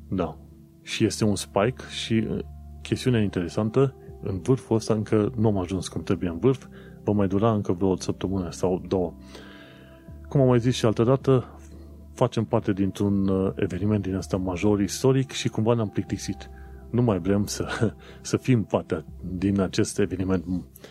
da, 0.08 0.38
și 0.82 1.04
este 1.04 1.24
un 1.24 1.36
spike 1.36 1.82
și 2.02 2.12
uh, 2.12 2.38
chestiunea 2.82 3.20
interesantă, 3.20 3.94
în 4.22 4.40
vârful 4.40 4.76
ăsta 4.76 4.94
încă 4.94 5.32
nu 5.36 5.48
am 5.48 5.58
ajuns 5.58 5.88
cum 5.88 6.02
trebuie 6.02 6.30
în 6.30 6.38
vârf, 6.38 6.66
va 7.04 7.12
mai 7.12 7.28
dura 7.28 7.52
încă 7.52 7.72
vreo 7.72 7.96
săptămână 7.96 8.50
sau 8.50 8.82
două. 8.88 9.14
Cum 10.28 10.40
am 10.40 10.46
mai 10.46 10.60
zis 10.60 10.74
și 10.74 10.84
altă 10.84 11.02
dată, 11.04 11.58
facem 12.14 12.44
parte 12.44 12.72
dintr-un 12.72 13.28
uh, 13.28 13.52
eveniment 13.56 14.02
din 14.02 14.14
asta 14.14 14.36
major 14.36 14.80
istoric 14.80 15.30
și 15.30 15.48
cumva 15.48 15.74
ne-am 15.74 15.88
plictisit. 15.88 16.50
Nu 16.90 17.02
mai 17.02 17.18
vrem 17.18 17.46
să, 17.46 17.94
să 18.20 18.36
fim 18.36 18.64
parte 18.64 19.04
din 19.20 19.60
acest 19.60 19.98
eveniment 19.98 20.44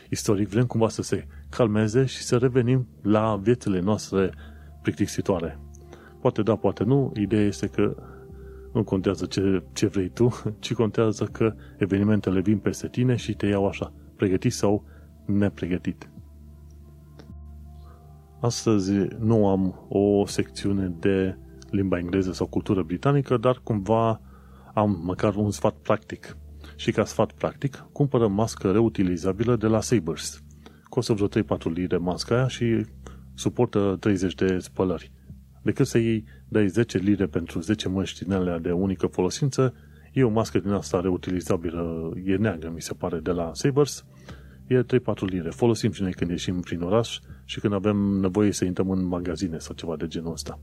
istoric, 0.10 0.48
vrem 0.48 0.66
cumva 0.66 0.90
să 0.90 1.02
se 1.02 1.28
calmeze 1.50 2.06
și 2.06 2.22
să 2.22 2.38
revenim 2.38 2.88
la 3.02 3.40
viețile 3.42 3.80
noastre 3.80 4.32
plictisitoare. 4.82 5.60
Poate 6.22 6.42
da, 6.42 6.56
poate 6.56 6.84
nu, 6.84 7.12
ideea 7.16 7.46
este 7.46 7.68
că 7.68 7.96
nu 8.74 8.84
contează 8.84 9.26
ce, 9.26 9.64
ce 9.74 9.88
vrei 9.88 10.10
tu, 10.10 10.42
ci 10.60 10.74
contează 10.74 11.26
că 11.26 11.54
evenimentele 11.78 12.42
vin 12.42 12.58
peste 12.58 12.88
tine 12.88 13.16
și 13.16 13.34
te 13.34 13.46
iau 13.46 13.68
așa, 13.68 13.94
pregătit 14.16 14.54
sau 14.54 14.86
nepregătit. 15.26 16.10
Astăzi 18.42 18.92
nu 19.20 19.48
am 19.48 19.86
o 19.90 20.26
secțiune 20.26 20.94
de 21.00 21.38
limba 21.70 21.98
engleză 21.98 22.32
sau 22.32 22.48
cultură 22.48 22.84
britanică, 22.84 23.38
dar 23.38 23.60
cumva 23.64 24.22
am 24.74 25.02
măcar 25.04 25.36
un 25.36 25.52
sfat 25.52 25.74
practic. 25.74 26.38
Și 26.76 26.92
ca 26.92 27.06
sfat 27.06 27.32
practic, 27.32 27.86
cumpără 27.92 28.28
mască 28.28 28.72
reutilizabilă 28.72 29.56
de 29.56 29.68
la 29.68 29.82
Sabers. 29.82 30.44
Costă 30.84 31.14
vreo 31.14 31.28
3-4 31.28 31.32
lire 31.74 31.98
masca 31.98 32.36
aia 32.36 32.48
și 32.48 32.86
suportă 33.34 33.98
30 34.00 34.36
de 34.36 34.58
spălări. 34.60 35.12
Decât 35.64 35.88
să 35.88 35.98
iei, 35.98 36.24
dai 36.48 36.68
10 36.68 36.98
lire 36.98 37.26
pentru 37.26 37.60
10 37.60 37.90
măști 37.90 38.24
din 38.24 38.34
alea 38.34 38.60
de 38.60 38.72
unică 38.72 39.08
folosință, 39.08 39.74
e 40.14 40.24
o 40.24 40.30
mască 40.30 40.60
din 40.60 40.72
asta 40.72 41.02
reutilizabilă, 41.02 42.12
e 42.26 42.36
neagră, 42.36 42.72
mi 42.74 42.82
se 42.82 42.94
pare, 42.94 43.20
de 43.20 43.32
la 43.32 43.52
Sabers, 43.54 44.06
e 44.68 44.84
3-4 44.84 44.86
lire. 45.20 45.50
Folosim 45.50 45.92
și 45.92 46.02
noi 46.02 46.14
când 46.14 46.30
ieșim 46.30 46.60
prin 46.60 46.82
oraș 46.82 47.20
și 47.52 47.60
când 47.60 47.74
avem 47.74 47.98
nevoie 47.98 48.52
să 48.52 48.66
intrăm 48.66 48.90
în 48.90 49.06
magazine 49.06 49.58
sau 49.58 49.76
ceva 49.76 49.96
de 49.96 50.08
genul 50.08 50.32
ăsta. 50.32 50.60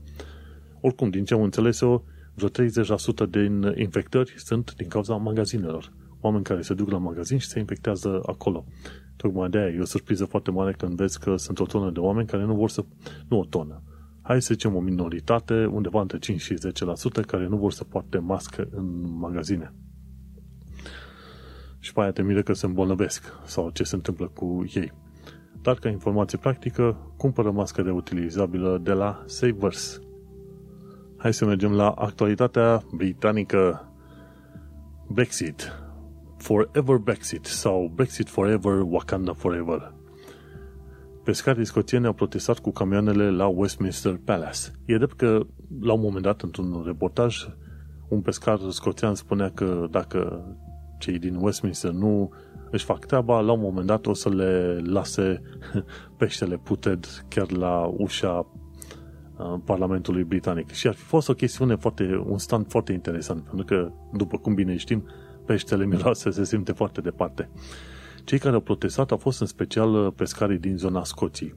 Oricum, 0.81 1.09
din 1.09 1.25
ce 1.25 1.33
am 1.33 1.41
înțeles 1.41 1.81
eu, 1.81 2.05
vreo 2.33 2.49
30% 2.49 3.29
din 3.29 3.73
infectări 3.75 4.33
sunt 4.37 4.73
din 4.75 4.87
cauza 4.87 5.15
magazinelor. 5.15 5.91
Oameni 6.21 6.43
care 6.43 6.61
se 6.61 6.73
duc 6.73 6.89
la 6.89 6.97
magazin 6.97 7.37
și 7.37 7.47
se 7.47 7.59
infectează 7.59 8.21
acolo. 8.25 8.65
Tocmai 9.15 9.49
de 9.49 9.57
aia 9.57 9.67
e 9.67 9.79
o 9.79 9.85
surpriză 9.85 10.25
foarte 10.25 10.51
mare 10.51 10.73
când 10.77 10.95
vezi 10.95 11.19
că 11.19 11.35
sunt 11.35 11.59
o 11.59 11.65
tonă 11.65 11.91
de 11.91 11.99
oameni 11.99 12.27
care 12.27 12.43
nu 12.43 12.55
vor 12.55 12.69
să... 12.69 12.85
Nu 13.27 13.39
o 13.39 13.45
tonă. 13.45 13.83
Hai 14.21 14.41
să 14.41 14.53
zicem 14.53 14.75
o 14.75 14.79
minoritate, 14.79 15.65
undeva 15.65 16.01
între 16.01 16.17
5 16.19 16.41
și 16.41 16.53
10%, 17.21 17.25
care 17.27 17.47
nu 17.47 17.57
vor 17.57 17.71
să 17.71 17.83
poarte 17.83 18.17
mască 18.17 18.67
în 18.71 19.17
magazine. 19.19 19.73
Și 21.79 21.93
pe 21.93 22.01
aia 22.01 22.11
te 22.11 22.21
miră 22.21 22.41
că 22.41 22.53
se 22.53 22.65
îmbolnăvesc 22.65 23.23
sau 23.45 23.69
ce 23.69 23.83
se 23.83 23.95
întâmplă 23.95 24.27
cu 24.27 24.63
ei. 24.73 24.91
Dar 25.61 25.75
ca 25.75 25.89
informație 25.89 26.37
practică, 26.37 27.11
cumpără 27.17 27.51
mască 27.51 27.81
reutilizabilă 27.81 28.79
de 28.83 28.91
la 28.91 29.23
Savers. 29.25 30.01
Hai 31.17 31.33
să 31.33 31.45
mergem 31.45 31.71
la 31.71 31.89
actualitatea 31.89 32.83
britanică. 32.93 33.91
Brexit. 35.07 35.71
Forever 36.37 36.95
Brexit 36.95 37.45
sau 37.45 37.91
Brexit 37.95 38.29
Forever, 38.29 38.81
Wakanda 38.85 39.33
Forever. 39.33 39.93
Pescarii 41.23 41.65
scoțieni 41.65 42.05
au 42.05 42.13
protestat 42.13 42.59
cu 42.59 42.71
camioanele 42.71 43.31
la 43.31 43.47
Westminster 43.47 44.19
Palace. 44.25 44.59
E 44.85 44.95
drept 44.95 45.13
că, 45.13 45.39
la 45.81 45.93
un 45.93 46.01
moment 46.01 46.23
dat, 46.23 46.41
într-un 46.41 46.83
reportaj, 46.85 47.47
un 48.07 48.21
pescar 48.21 48.59
scoțian 48.69 49.15
spunea 49.15 49.51
că 49.51 49.87
dacă 49.91 50.45
cei 50.97 51.19
din 51.19 51.35
Westminster 51.35 51.91
nu 51.91 52.33
își 52.71 52.85
fac 52.85 53.05
treaba, 53.05 53.39
la 53.39 53.51
un 53.51 53.59
moment 53.59 53.85
dat 53.85 54.05
o 54.05 54.13
să 54.13 54.29
le 54.29 54.81
lase 54.83 55.41
peștele 56.17 56.57
puted 56.57 57.05
chiar 57.27 57.51
la 57.51 57.93
ușa 57.97 58.51
uh, 59.37 59.59
Parlamentului 59.65 60.23
Britanic. 60.23 60.71
Și 60.71 60.87
ar 60.87 60.93
fi 60.93 61.03
fost 61.03 61.29
o 61.29 61.33
chestiune 61.33 61.75
foarte, 61.75 62.23
un 62.25 62.37
stand 62.37 62.67
foarte 62.67 62.91
interesant, 62.91 63.43
pentru 63.43 63.65
că, 63.65 63.91
după 64.13 64.37
cum 64.37 64.53
bine 64.53 64.77
știm, 64.77 65.07
peștele 65.45 65.85
miroase 65.85 66.29
se 66.29 66.43
simte 66.43 66.71
foarte 66.71 67.01
departe. 67.01 67.49
Cei 68.23 68.39
care 68.39 68.55
au 68.55 68.61
protestat 68.61 69.11
au 69.11 69.17
fost 69.17 69.39
în 69.39 69.47
special 69.47 69.93
uh, 69.93 70.13
pescarii 70.15 70.57
din 70.57 70.77
zona 70.77 71.03
Scoției. 71.03 71.55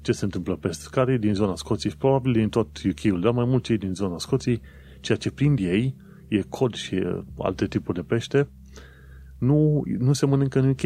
Ce 0.00 0.12
se 0.12 0.24
întâmplă? 0.24 0.56
Pescarii 0.56 1.18
din 1.18 1.34
zona 1.34 1.56
Scoției, 1.56 1.92
probabil 1.98 2.32
din 2.32 2.48
tot 2.48 2.68
UK-ul, 2.84 3.20
dar 3.20 3.32
mai 3.32 3.44
mult 3.44 3.64
cei 3.64 3.78
din 3.78 3.94
zona 3.94 4.18
Scoției, 4.18 4.60
ceea 5.00 5.18
ce 5.18 5.30
prind 5.30 5.58
ei 5.58 5.96
e 6.28 6.42
cod 6.48 6.74
și 6.74 6.94
uh, 6.94 7.18
alte 7.38 7.66
tipuri 7.66 7.98
de 7.98 8.04
pește, 8.04 8.48
nu, 9.42 9.82
nu 9.98 10.12
se 10.12 10.26
mănâncă 10.26 10.58
în 10.58 10.68
UK. 10.68 10.80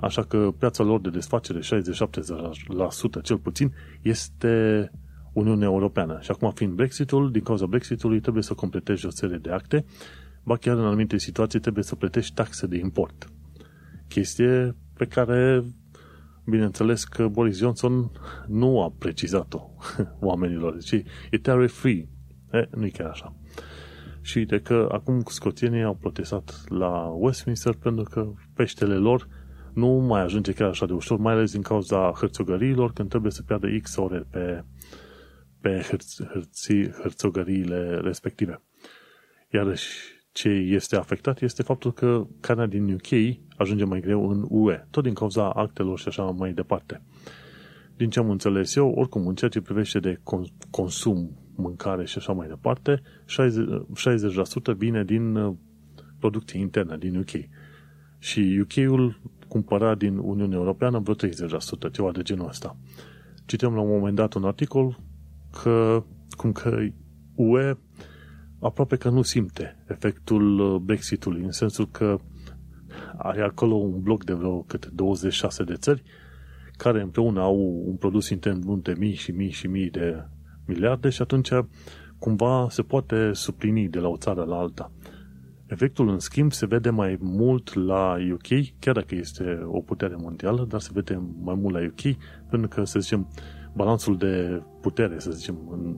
Așa 0.00 0.22
că 0.22 0.52
piața 0.58 0.82
lor 0.82 1.00
de 1.00 1.10
desfacere, 1.10 1.58
60-70% 1.58 1.62
cel 3.22 3.38
puțin, 3.38 3.74
este 4.02 4.90
Uniunea 5.32 5.68
Europeană. 5.68 6.18
Și 6.20 6.30
acum, 6.30 6.50
fiind 6.50 6.72
Brexitul, 6.72 7.30
din 7.30 7.42
cauza 7.42 7.66
Brexitului, 7.66 8.20
trebuie 8.20 8.42
să 8.42 8.54
completezi 8.54 9.06
o 9.06 9.10
serie 9.10 9.36
de 9.36 9.50
acte, 9.50 9.84
ba 10.42 10.56
chiar 10.56 10.76
în 10.76 10.84
anumite 10.84 11.18
situații 11.18 11.60
trebuie 11.60 11.84
să 11.84 11.94
plătești 11.94 12.34
taxe 12.34 12.66
de 12.66 12.76
import. 12.76 13.32
Chestie 14.08 14.76
pe 14.94 15.04
care, 15.04 15.64
bineînțeles 16.44 17.04
că 17.04 17.28
Boris 17.28 17.58
Johnson 17.58 18.10
nu 18.46 18.82
a 18.82 18.92
precizat-o 18.98 19.70
oamenilor. 20.28 20.74
Deci 20.74 21.04
e 21.30 21.38
tariff-free. 21.42 22.08
E, 22.52 22.68
nu 22.74 22.84
e 22.84 22.88
chiar 22.88 23.08
așa. 23.08 23.34
Și 24.28 24.44
de 24.44 24.60
că 24.60 24.88
acum 24.92 25.22
scoțienii 25.26 25.82
au 25.82 25.94
protestat 25.94 26.64
la 26.68 27.14
Westminster 27.16 27.74
pentru 27.74 28.04
că 28.04 28.32
peștele 28.54 28.94
lor 28.94 29.28
nu 29.74 29.88
mai 29.88 30.20
ajunge 30.20 30.52
chiar 30.52 30.68
așa 30.68 30.86
de 30.86 30.92
ușor, 30.92 31.18
mai 31.18 31.32
ales 31.32 31.52
din 31.52 31.62
cauza 31.62 32.12
hărțogăriilor, 32.16 32.92
când 32.92 33.08
trebuie 33.08 33.32
să 33.32 33.42
piardă 33.42 33.66
X 33.82 33.96
ore 33.96 34.26
pe, 34.30 34.64
pe 35.60 35.86
hărți, 35.88 36.24
hărți, 36.24 36.90
hărțogăriile 37.02 37.96
respective. 37.96 38.62
Iarăși, 39.52 39.88
ce 40.32 40.48
este 40.48 40.96
afectat 40.96 41.42
este 41.42 41.62
faptul 41.62 41.92
că 41.92 42.26
carnea 42.40 42.66
din 42.66 42.92
UK 42.92 43.36
ajunge 43.56 43.84
mai 43.84 44.00
greu 44.00 44.30
în 44.30 44.46
UE, 44.48 44.86
tot 44.90 45.02
din 45.02 45.14
cauza 45.14 45.50
actelor 45.50 45.98
și 45.98 46.08
așa 46.08 46.22
mai 46.22 46.52
departe. 46.52 47.02
Din 47.96 48.10
ce 48.10 48.18
am 48.18 48.30
înțeles 48.30 48.74
eu, 48.74 48.90
oricum, 48.90 49.26
în 49.26 49.34
ceea 49.34 49.50
ce 49.50 49.60
privește 49.60 49.98
de 49.98 50.20
consum 50.70 51.47
mâncare 51.58 52.04
și 52.04 52.18
așa 52.18 52.32
mai 52.32 52.48
departe, 52.48 53.02
60%, 53.02 54.72
60% 54.72 54.76
vine 54.76 55.04
din 55.04 55.34
uh, 55.34 55.54
producție 56.18 56.60
internă, 56.60 56.96
din 56.96 57.16
UK. 57.16 57.30
Și 58.18 58.60
UK-ul 58.62 59.20
cumpăra 59.48 59.94
din 59.94 60.16
Uniunea 60.16 60.58
Europeană 60.58 60.98
vreo 60.98 61.14
30%, 61.14 61.92
ceva 61.92 62.10
de 62.10 62.22
genul 62.22 62.48
ăsta. 62.48 62.76
Citem 63.46 63.74
la 63.74 63.80
un 63.80 63.88
moment 63.88 64.16
dat 64.16 64.34
un 64.34 64.44
articol 64.44 65.00
că, 65.62 66.04
cum 66.36 66.52
că 66.52 66.86
UE 67.34 67.76
aproape 68.60 68.96
că 68.96 69.08
nu 69.08 69.22
simte 69.22 69.84
efectul 69.88 70.58
uh, 70.58 70.80
Brexitului, 70.80 71.42
în 71.42 71.52
sensul 71.52 71.88
că 71.90 72.18
are 73.16 73.42
acolo 73.42 73.74
un 73.74 74.00
bloc 74.00 74.24
de 74.24 74.32
vreo 74.32 74.62
câte 74.62 74.88
26 74.92 75.64
de 75.64 75.74
țări 75.74 76.02
care 76.76 77.00
împreună 77.02 77.40
au 77.40 77.82
un 77.86 77.94
produs 77.96 78.28
intern 78.28 78.82
de 78.82 78.94
mii 78.98 79.14
și 79.14 79.30
mii 79.30 79.50
și 79.50 79.66
mii 79.66 79.90
de 79.90 80.24
miliarde 80.68 81.08
și 81.08 81.22
atunci 81.22 81.50
cumva 82.18 82.66
se 82.70 82.82
poate 82.82 83.32
suplini 83.32 83.88
de 83.88 83.98
la 83.98 84.08
o 84.08 84.16
țară 84.16 84.44
la 84.44 84.56
alta. 84.58 84.92
Efectul, 85.66 86.08
în 86.08 86.18
schimb, 86.18 86.52
se 86.52 86.66
vede 86.66 86.90
mai 86.90 87.18
mult 87.20 87.74
la 87.74 88.16
UK, 88.32 88.46
chiar 88.78 88.94
dacă 88.94 89.14
este 89.14 89.62
o 89.66 89.80
putere 89.80 90.14
mondială, 90.18 90.64
dar 90.68 90.80
se 90.80 90.90
vede 90.92 91.22
mai 91.42 91.54
mult 91.54 91.74
la 91.74 91.86
UK, 91.86 92.16
pentru 92.50 92.68
că, 92.68 92.84
să 92.84 93.00
zicem, 93.00 93.28
balanțul 93.74 94.16
de 94.16 94.62
putere, 94.80 95.18
să 95.18 95.30
zicem, 95.30 95.58
în 95.70 95.96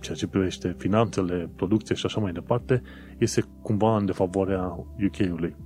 ceea 0.00 0.16
ce 0.16 0.26
privește 0.26 0.74
finanțele, 0.78 1.50
producție 1.56 1.94
și 1.94 2.06
așa 2.06 2.20
mai 2.20 2.32
departe, 2.32 2.82
este 3.18 3.44
cumva 3.62 3.96
în 3.96 4.06
defavoarea 4.06 4.86
UK-ului. 5.06 5.56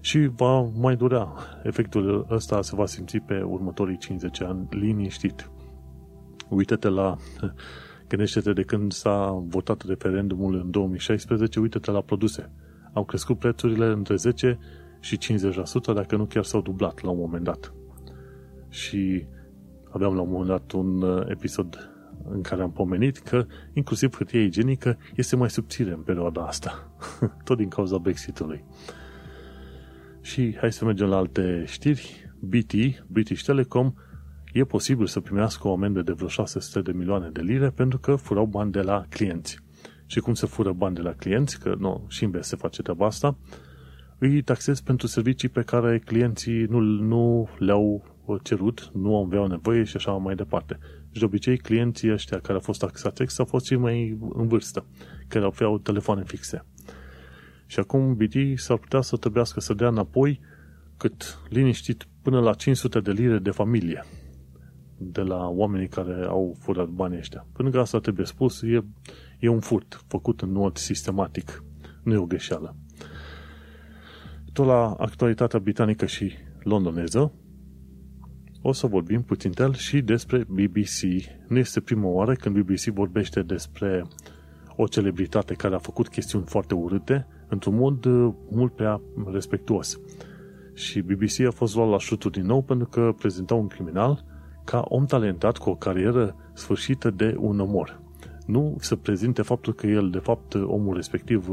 Și 0.00 0.30
va 0.36 0.60
mai 0.60 0.96
dura. 0.96 1.32
Efectul 1.62 2.26
ăsta 2.30 2.62
se 2.62 2.76
va 2.76 2.86
simți 2.86 3.18
pe 3.18 3.42
următorii 3.42 3.98
50 3.98 4.42
ani 4.42 4.66
liniștit. 4.70 5.50
Uită-te 6.54 6.88
la 6.88 7.16
Gândește-te 8.12 8.52
de 8.52 8.62
când 8.62 8.92
s-a 8.92 9.44
votat 9.46 9.82
referendumul 9.86 10.54
în 10.54 10.70
2016, 10.70 11.60
uite-te 11.60 11.90
la 11.90 12.00
produse. 12.00 12.50
Au 12.92 13.04
crescut 13.04 13.38
prețurile 13.38 13.86
între 13.86 14.16
10 14.16 14.58
și 15.00 15.18
50%, 15.18 15.94
dacă 15.94 16.16
nu 16.16 16.24
chiar 16.24 16.44
s-au 16.44 16.60
dublat 16.60 17.02
la 17.02 17.10
un 17.10 17.18
moment 17.18 17.44
dat. 17.44 17.72
Și 18.68 19.26
aveam 19.90 20.14
la 20.14 20.20
un 20.20 20.30
moment 20.30 20.48
dat 20.48 20.72
un 20.72 21.02
uh, 21.02 21.24
episod 21.28 21.90
în 22.28 22.42
care 22.42 22.62
am 22.62 22.72
pomenit 22.72 23.18
că 23.18 23.46
inclusiv 23.72 24.16
hârtia 24.16 24.42
igienică 24.42 24.98
este 25.16 25.36
mai 25.36 25.50
subțire 25.50 25.90
în 25.90 26.00
perioada 26.00 26.46
asta, 26.46 26.92
tot 27.44 27.56
din 27.56 27.68
cauza 27.68 27.98
Brexitului. 27.98 28.64
Și 30.20 30.56
hai 30.58 30.72
să 30.72 30.84
mergem 30.84 31.08
la 31.08 31.16
alte 31.16 31.64
știri. 31.66 32.30
BT, 32.40 32.72
British 33.06 33.42
Telecom, 33.44 33.92
e 34.52 34.64
posibil 34.64 35.06
să 35.06 35.20
primească 35.20 35.68
o 35.68 35.72
amendă 35.72 36.02
de 36.02 36.12
vreo 36.12 36.28
600 36.28 36.90
de 36.90 36.98
milioane 36.98 37.28
de 37.28 37.40
lire 37.40 37.70
pentru 37.70 37.98
că 37.98 38.14
furau 38.14 38.46
bani 38.46 38.72
de 38.72 38.80
la 38.80 39.04
clienți. 39.08 39.58
Și 40.06 40.20
cum 40.20 40.34
se 40.34 40.46
fură 40.46 40.72
bani 40.72 40.94
de 40.94 41.00
la 41.00 41.12
clienți, 41.12 41.60
că 41.60 41.74
nu, 41.78 42.04
și 42.08 42.24
în 42.24 42.42
se 42.42 42.56
face 42.56 42.82
treaba 42.82 43.06
asta, 43.06 43.36
îi 44.18 44.42
taxez 44.42 44.80
pentru 44.80 45.06
servicii 45.06 45.48
pe 45.48 45.62
care 45.62 45.98
clienții 45.98 46.64
nu, 46.64 46.80
nu 46.80 47.48
le-au 47.58 48.04
cerut, 48.42 48.90
nu 48.94 49.16
aveau 49.24 49.46
nevoie 49.46 49.84
și 49.84 49.96
așa 49.96 50.12
mai 50.12 50.34
departe. 50.34 50.78
Și 51.10 51.18
de 51.18 51.24
obicei 51.24 51.56
clienții 51.58 52.12
ăștia 52.12 52.38
care 52.38 52.52
au 52.52 52.60
fost 52.60 52.80
taxați 52.80 53.22
ex 53.22 53.38
au 53.38 53.44
fost 53.44 53.64
cei 53.64 53.76
mai 53.76 54.18
în 54.34 54.48
vârstă, 54.48 54.86
care 55.28 55.44
aveau 55.44 55.78
telefoane 55.78 56.22
fixe. 56.24 56.64
Și 57.66 57.78
acum 57.78 58.14
BT 58.14 58.58
s-ar 58.58 58.76
putea 58.76 59.00
să 59.00 59.16
trebuiască 59.16 59.60
să 59.60 59.74
dea 59.74 59.88
înapoi 59.88 60.40
cât 60.96 61.38
liniștit 61.48 62.06
până 62.22 62.40
la 62.40 62.54
500 62.54 63.00
de 63.00 63.12
lire 63.12 63.38
de 63.38 63.50
familie 63.50 64.04
de 65.10 65.20
la 65.20 65.48
oamenii 65.48 65.88
care 65.88 66.24
au 66.28 66.56
furat 66.60 66.86
banii 66.88 67.18
ăștia. 67.18 67.46
Pentru 67.52 67.72
că 67.74 67.80
asta 67.80 67.98
trebuie 67.98 68.26
spus, 68.26 68.62
e, 68.62 68.84
e 69.38 69.48
un 69.48 69.60
furt 69.60 70.04
făcut 70.06 70.40
în 70.40 70.52
mod 70.52 70.76
sistematic. 70.76 71.64
Nu 72.02 72.12
e 72.12 72.16
o 72.16 72.26
greșeală. 72.26 72.76
Tot 74.52 74.66
la 74.66 74.90
actualitatea 74.98 75.58
britanică 75.58 76.06
și 76.06 76.32
londoneză, 76.62 77.32
o 78.62 78.72
să 78.72 78.86
vorbim 78.86 79.22
puțin 79.22 79.52
el 79.58 79.72
și 79.74 80.00
despre 80.00 80.44
BBC. 80.48 81.24
Nu 81.48 81.58
este 81.58 81.80
prima 81.80 82.08
oară 82.08 82.34
când 82.34 82.58
BBC 82.60 82.80
vorbește 82.80 83.42
despre 83.42 84.04
o 84.76 84.86
celebritate 84.86 85.54
care 85.54 85.74
a 85.74 85.78
făcut 85.78 86.08
chestiuni 86.08 86.44
foarte 86.44 86.74
urâte 86.74 87.26
într-un 87.48 87.74
mod 87.74 88.04
uh, 88.04 88.32
mult 88.50 88.74
prea 88.74 89.00
respectuos. 89.32 90.00
Și 90.74 91.00
BBC 91.00 91.40
a 91.46 91.50
fost 91.50 91.74
luat 91.74 91.88
la 91.90 91.98
șutul 91.98 92.30
din 92.30 92.44
nou 92.46 92.62
pentru 92.62 92.86
că 92.88 93.14
prezenta 93.18 93.54
un 93.54 93.66
criminal 93.66 94.24
ca 94.64 94.84
om 94.88 95.04
talentat 95.04 95.58
cu 95.58 95.70
o 95.70 95.74
carieră 95.74 96.36
sfârșită 96.52 97.10
de 97.10 97.34
un 97.38 97.60
omor. 97.60 98.00
Nu 98.46 98.76
se 98.80 98.96
prezinte 98.96 99.42
faptul 99.42 99.72
că 99.72 99.86
el, 99.86 100.10
de 100.10 100.18
fapt, 100.18 100.54
omul 100.54 100.94
respectiv, 100.94 101.48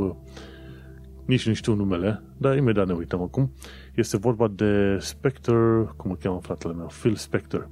nici 1.26 1.48
nu 1.48 1.54
știu 1.54 1.74
numele, 1.74 2.24
dar 2.38 2.58
imediat 2.58 2.88
ne 2.88 2.94
uităm 2.94 3.22
acum. 3.22 3.52
Este 3.96 4.18
vorba 4.18 4.48
de 4.48 4.98
Spectre, 5.00 5.90
cum 5.96 6.12
îl 6.12 6.18
cheamă 6.18 6.40
fratele 6.40 6.74
meu, 6.74 6.90
Phil 7.02 7.16
Spector. 7.16 7.70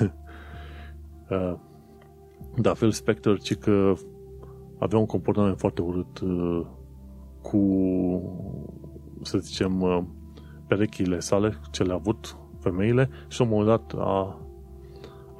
Uh, 1.30 1.54
da, 2.56 2.72
Phil 2.72 2.90
Spector, 2.90 3.40
ci 3.40 3.54
că 3.54 3.92
avea 4.78 4.98
un 4.98 5.06
comportament 5.06 5.58
foarte 5.58 5.82
urât 5.82 6.18
uh, 6.18 6.66
cu, 7.42 7.60
să 9.22 9.38
zicem, 9.38 9.80
uh, 9.80 10.02
perechile 10.66 11.20
sale, 11.20 11.60
ce 11.70 11.82
le-a 11.82 11.94
avut 11.94 12.36
femeile 12.60 13.08
și 13.28 13.40
la 13.40 13.46
un 13.46 13.50
moment 13.50 13.68
dat 13.68 14.00
a 14.00 14.40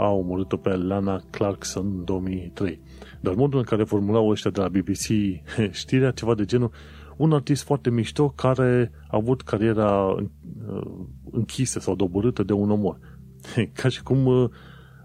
a 0.01 0.11
omorât-o 0.11 0.57
pe 0.57 0.77
Lana 0.77 1.23
Clarkson 1.31 1.87
în 1.87 2.05
2003. 2.05 2.81
Dar 3.21 3.35
modul 3.35 3.59
în 3.59 3.65
care 3.65 3.85
formulau 3.85 4.29
ăștia 4.29 4.51
de 4.51 4.61
la 4.61 4.69
BBC 4.69 5.07
știrea, 5.81 6.11
ceva 6.11 6.35
de 6.35 6.45
genul, 6.45 6.71
un 7.17 7.33
artist 7.33 7.63
foarte 7.63 7.91
mișto 7.91 8.29
care 8.29 8.91
a 9.09 9.17
avut 9.17 9.43
cariera 9.43 10.07
uh, 10.07 10.91
închisă 11.31 11.81
sau 11.81 11.95
doborâtă 11.95 12.43
de 12.43 12.53
un 12.53 12.71
omor. 12.71 12.99
Ca 13.81 13.89
și 13.89 14.03
cum 14.03 14.27
uh, 14.27 14.49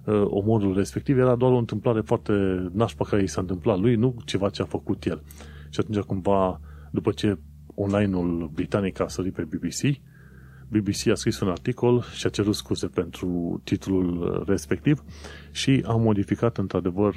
uh, 0.06 0.24
omorul 0.26 0.76
respectiv 0.76 1.18
era 1.18 1.36
doar 1.36 1.52
o 1.52 1.58
întâmplare 1.58 2.02
foarte 2.02 2.34
nașpa 2.74 3.06
care 3.06 3.24
i 3.24 3.28
s-a 3.28 3.42
întâmplat 3.42 3.80
lui, 3.80 3.96
nu 3.96 4.16
ceva 4.26 4.50
ce 4.50 4.62
a 4.62 4.66
făcut 4.66 5.06
el. 5.06 5.24
Și 5.70 5.80
atunci 5.80 6.00
cumva, 6.00 6.60
după 6.92 7.12
ce 7.12 7.38
online-ul 7.76 8.50
britanic 8.54 9.00
a 9.00 9.08
sărit 9.08 9.34
pe 9.34 9.44
BBC. 9.44 10.00
BBC 10.68 11.08
a 11.08 11.16
scris 11.16 11.40
un 11.40 11.50
articol 11.50 12.02
și 12.02 12.26
a 12.26 12.30
cerut 12.30 12.56
scuze 12.56 12.88
pentru 12.88 13.62
titlul 13.64 14.44
respectiv 14.48 15.04
și 15.52 15.84
a 15.88 15.96
modificat 15.96 16.58
într-adevăr 16.58 17.16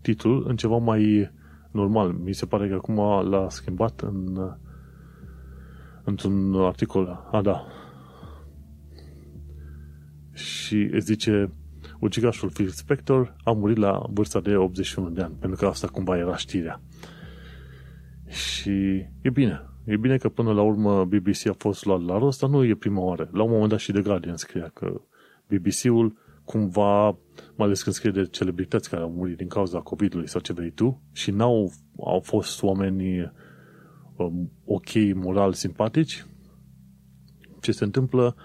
titlul 0.00 0.44
în 0.48 0.56
ceva 0.56 0.76
mai 0.76 1.30
normal. 1.70 2.12
Mi 2.12 2.32
se 2.32 2.46
pare 2.46 2.68
că 2.68 2.74
acum 2.74 3.28
l-a 3.30 3.46
schimbat 3.48 4.00
în 4.00 4.38
într-un 6.04 6.54
articol. 6.54 7.28
A, 7.32 7.42
da. 7.42 7.66
Și 10.32 10.88
îți 10.92 11.06
zice 11.06 11.52
ucigașul 11.98 12.50
Phil 12.50 12.68
Spector 12.68 13.36
a 13.44 13.52
murit 13.52 13.76
la 13.76 14.02
vârsta 14.10 14.40
de 14.40 14.56
81 14.56 15.10
de 15.10 15.22
ani, 15.22 15.34
pentru 15.40 15.58
că 15.58 15.66
asta 15.66 15.86
cumva 15.86 16.16
era 16.16 16.36
știrea. 16.36 16.80
Și 18.26 18.70
e 19.22 19.30
bine. 19.32 19.66
E 19.84 19.96
bine 19.96 20.16
că 20.16 20.28
până 20.28 20.52
la 20.52 20.62
urmă 20.62 21.04
BBC 21.04 21.46
a 21.46 21.54
fost 21.58 21.84
luat 21.84 22.04
la 22.04 22.18
rost, 22.18 22.40
dar 22.40 22.50
nu 22.50 22.64
e 22.64 22.74
prima 22.74 23.00
oară. 23.00 23.28
La 23.32 23.42
un 23.42 23.50
moment 23.50 23.68
dat 23.68 23.78
și 23.78 23.92
The 23.92 24.02
Guardian 24.02 24.36
scria 24.36 24.70
că 24.74 25.00
BBC-ul 25.46 26.16
cumva, 26.44 27.04
mai 27.54 27.66
ales 27.66 27.82
când 27.82 27.94
scrie 27.94 28.10
de 28.10 28.26
celebrități 28.26 28.90
care 28.90 29.02
au 29.02 29.10
murit 29.10 29.36
din 29.36 29.48
cauza 29.48 29.80
COVID-ului 29.80 30.28
sau 30.28 30.40
ce 30.40 30.52
vrei 30.52 30.70
tu, 30.70 31.02
și 31.12 31.30
n-au 31.30 31.72
au 32.00 32.20
fost 32.20 32.62
oameni 32.62 33.32
um, 34.16 34.50
ok, 34.64 35.14
moral, 35.14 35.52
simpatici, 35.52 36.26
ce 37.60 37.72
se 37.72 37.84
întâmplă, 37.84 38.36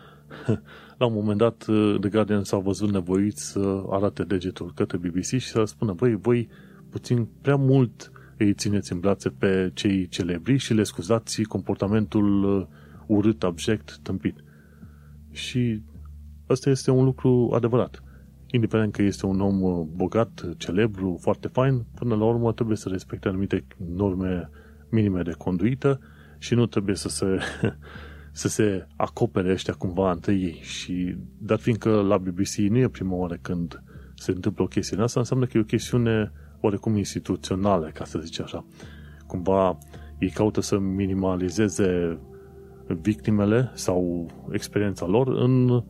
la 0.98 1.06
un 1.06 1.14
moment 1.14 1.38
dat 1.38 1.58
The 2.00 2.10
Guardian 2.10 2.44
s-au 2.44 2.62
văzut 2.62 2.92
nevoiți 2.92 3.52
să 3.52 3.84
arate 3.90 4.24
degetul 4.24 4.72
către 4.76 4.98
BBC 4.98 5.24
și 5.24 5.40
să 5.40 5.64
spună, 5.64 5.94
băi, 5.94 6.16
voi 6.16 6.50
puțin 6.90 7.28
prea 7.42 7.56
mult 7.56 8.12
îi 8.38 8.54
țineți 8.54 8.92
în 8.92 9.00
brațe 9.00 9.30
pe 9.30 9.72
cei 9.74 10.08
celebri 10.08 10.58
și 10.58 10.74
le 10.74 10.84
scuzați 10.84 11.42
comportamentul 11.42 12.44
uh, 12.44 12.68
urât, 13.06 13.44
abject, 13.44 13.98
tâmpit. 14.02 14.44
Și 15.32 15.82
ăsta 16.50 16.70
este 16.70 16.92
un 16.92 17.04
lucru 17.04 17.52
adevărat. 17.54 18.04
Indiferent 18.52 18.94
că 18.94 19.02
este 19.02 19.26
un 19.26 19.42
om 19.42 19.62
uh, 19.62 19.86
bogat, 19.96 20.50
celebru, 20.58 21.18
foarte 21.22 21.48
fain, 21.48 21.86
până 21.96 22.16
la 22.16 22.24
urmă 22.26 22.54
trebuie 22.54 22.78
să 22.78 22.90
respecte 22.90 23.28
anumite 23.28 23.66
norme 23.96 24.50
minime 24.90 25.22
de 25.22 25.32
conduită 25.38 26.00
și 26.38 26.54
nu 26.54 26.66
trebuie 26.66 26.96
să 26.96 27.10
se, 27.10 27.38
să 28.42 28.48
se 28.48 28.88
acopere 28.96 29.52
ăștia 29.52 29.74
cumva 29.74 30.12
între 30.12 30.34
ei. 30.34 30.60
Și 30.62 31.16
dat 31.38 31.62
fiindcă 31.62 31.90
la 31.90 32.18
BBC 32.18 32.56
nu 32.56 32.78
e 32.78 32.88
prima 32.88 33.16
oară 33.16 33.38
când 33.42 33.82
se 34.16 34.32
întâmplă 34.32 34.64
o 34.64 34.68
chestie 34.68 35.02
asta, 35.02 35.20
înseamnă 35.20 35.46
că 35.46 35.58
e 35.58 35.62
o 35.62 35.64
chestiune 35.64 36.32
oarecum 36.62 36.98
instituționale, 36.98 37.92
ca 37.94 38.04
să 38.04 38.20
zic 38.20 38.42
așa. 38.42 38.66
Cumva 39.28 39.78
ei 40.20 40.30
caută 40.30 40.62
să 40.62 40.78
minimalizeze 40.78 42.20
victimele 42.88 43.72
sau 43.74 44.28
experiența 44.52 45.06
lor 45.06 45.28
în 45.28 45.84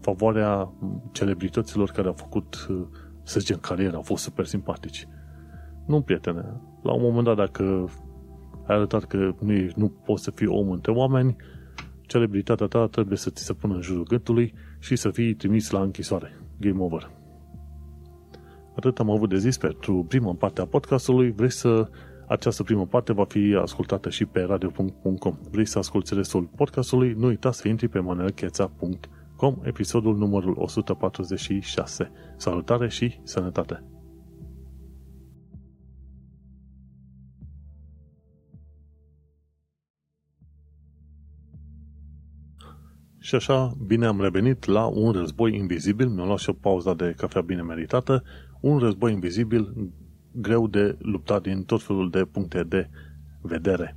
favoarea 0.00 0.72
celebrităților 1.12 1.90
care 1.90 2.06
au 2.06 2.12
făcut, 2.12 2.66
să 3.22 3.40
zicem, 3.40 3.56
carieră, 3.56 3.96
au 3.96 4.02
fost 4.02 4.22
super 4.22 4.44
simpatici. 4.44 5.08
Nu, 5.86 6.00
prietene, 6.00 6.60
la 6.82 6.92
un 6.92 7.02
moment 7.02 7.24
dat, 7.24 7.36
dacă 7.36 7.90
ai 8.66 8.76
arătat 8.76 9.04
că 9.04 9.34
nu, 9.40 9.52
e, 9.52 9.72
nu 9.76 9.88
poți 9.88 10.22
să 10.22 10.30
fii 10.30 10.46
om 10.46 10.70
între 10.70 10.92
oameni, 10.92 11.36
celebritatea 12.02 12.66
ta 12.66 12.86
trebuie 12.86 13.18
să 13.18 13.30
ți 13.30 13.44
se 13.44 13.52
pună 13.52 13.74
în 13.74 13.80
jurul 13.80 14.04
gâtului 14.04 14.54
și 14.78 14.96
să 14.96 15.10
fii 15.10 15.34
trimis 15.34 15.70
la 15.70 15.80
închisoare. 15.80 16.40
Game 16.60 16.82
over. 16.82 17.10
Atât 18.76 18.98
am 18.98 19.10
avut 19.10 19.28
de 19.28 19.38
zis 19.38 19.58
pentru 19.58 20.04
prima 20.08 20.34
parte 20.34 20.60
a 20.60 20.66
podcastului. 20.66 21.30
Vrei 21.30 21.50
să 21.50 21.88
această 22.28 22.62
primă 22.62 22.86
parte 22.86 23.12
va 23.12 23.24
fi 23.24 23.58
ascultată 23.62 24.10
și 24.10 24.24
pe 24.24 24.40
radio.com. 24.40 25.38
Vrei 25.50 25.66
să 25.66 25.78
asculti 25.78 26.14
restul 26.14 26.48
podcastului? 26.56 27.12
Nu 27.12 27.26
uita 27.26 27.52
să 27.52 27.68
intri 27.68 27.88
pe 27.88 27.98
manelcheța.com, 27.98 29.56
episodul 29.62 30.16
numărul 30.16 30.54
146. 30.58 32.10
Salutare 32.36 32.88
și 32.88 33.20
sănătate! 33.22 33.84
Și 43.18 43.34
așa, 43.34 43.72
bine 43.86 44.06
am 44.06 44.20
revenit 44.20 44.64
la 44.64 44.86
un 44.86 45.12
război 45.12 45.54
invizibil, 45.54 46.08
mi-am 46.08 46.26
luat 46.26 46.38
și 46.38 46.48
o 46.48 46.52
pauză 46.52 46.94
de 46.96 47.14
cafea 47.16 47.40
bine 47.40 47.62
meritată 47.62 48.22
un 48.66 48.78
război 48.78 49.12
invizibil 49.12 49.92
greu 50.32 50.66
de 50.66 50.96
luptat 50.98 51.42
din 51.42 51.62
tot 51.62 51.82
felul 51.82 52.10
de 52.10 52.24
puncte 52.24 52.62
de 52.62 52.88
vedere. 53.40 53.96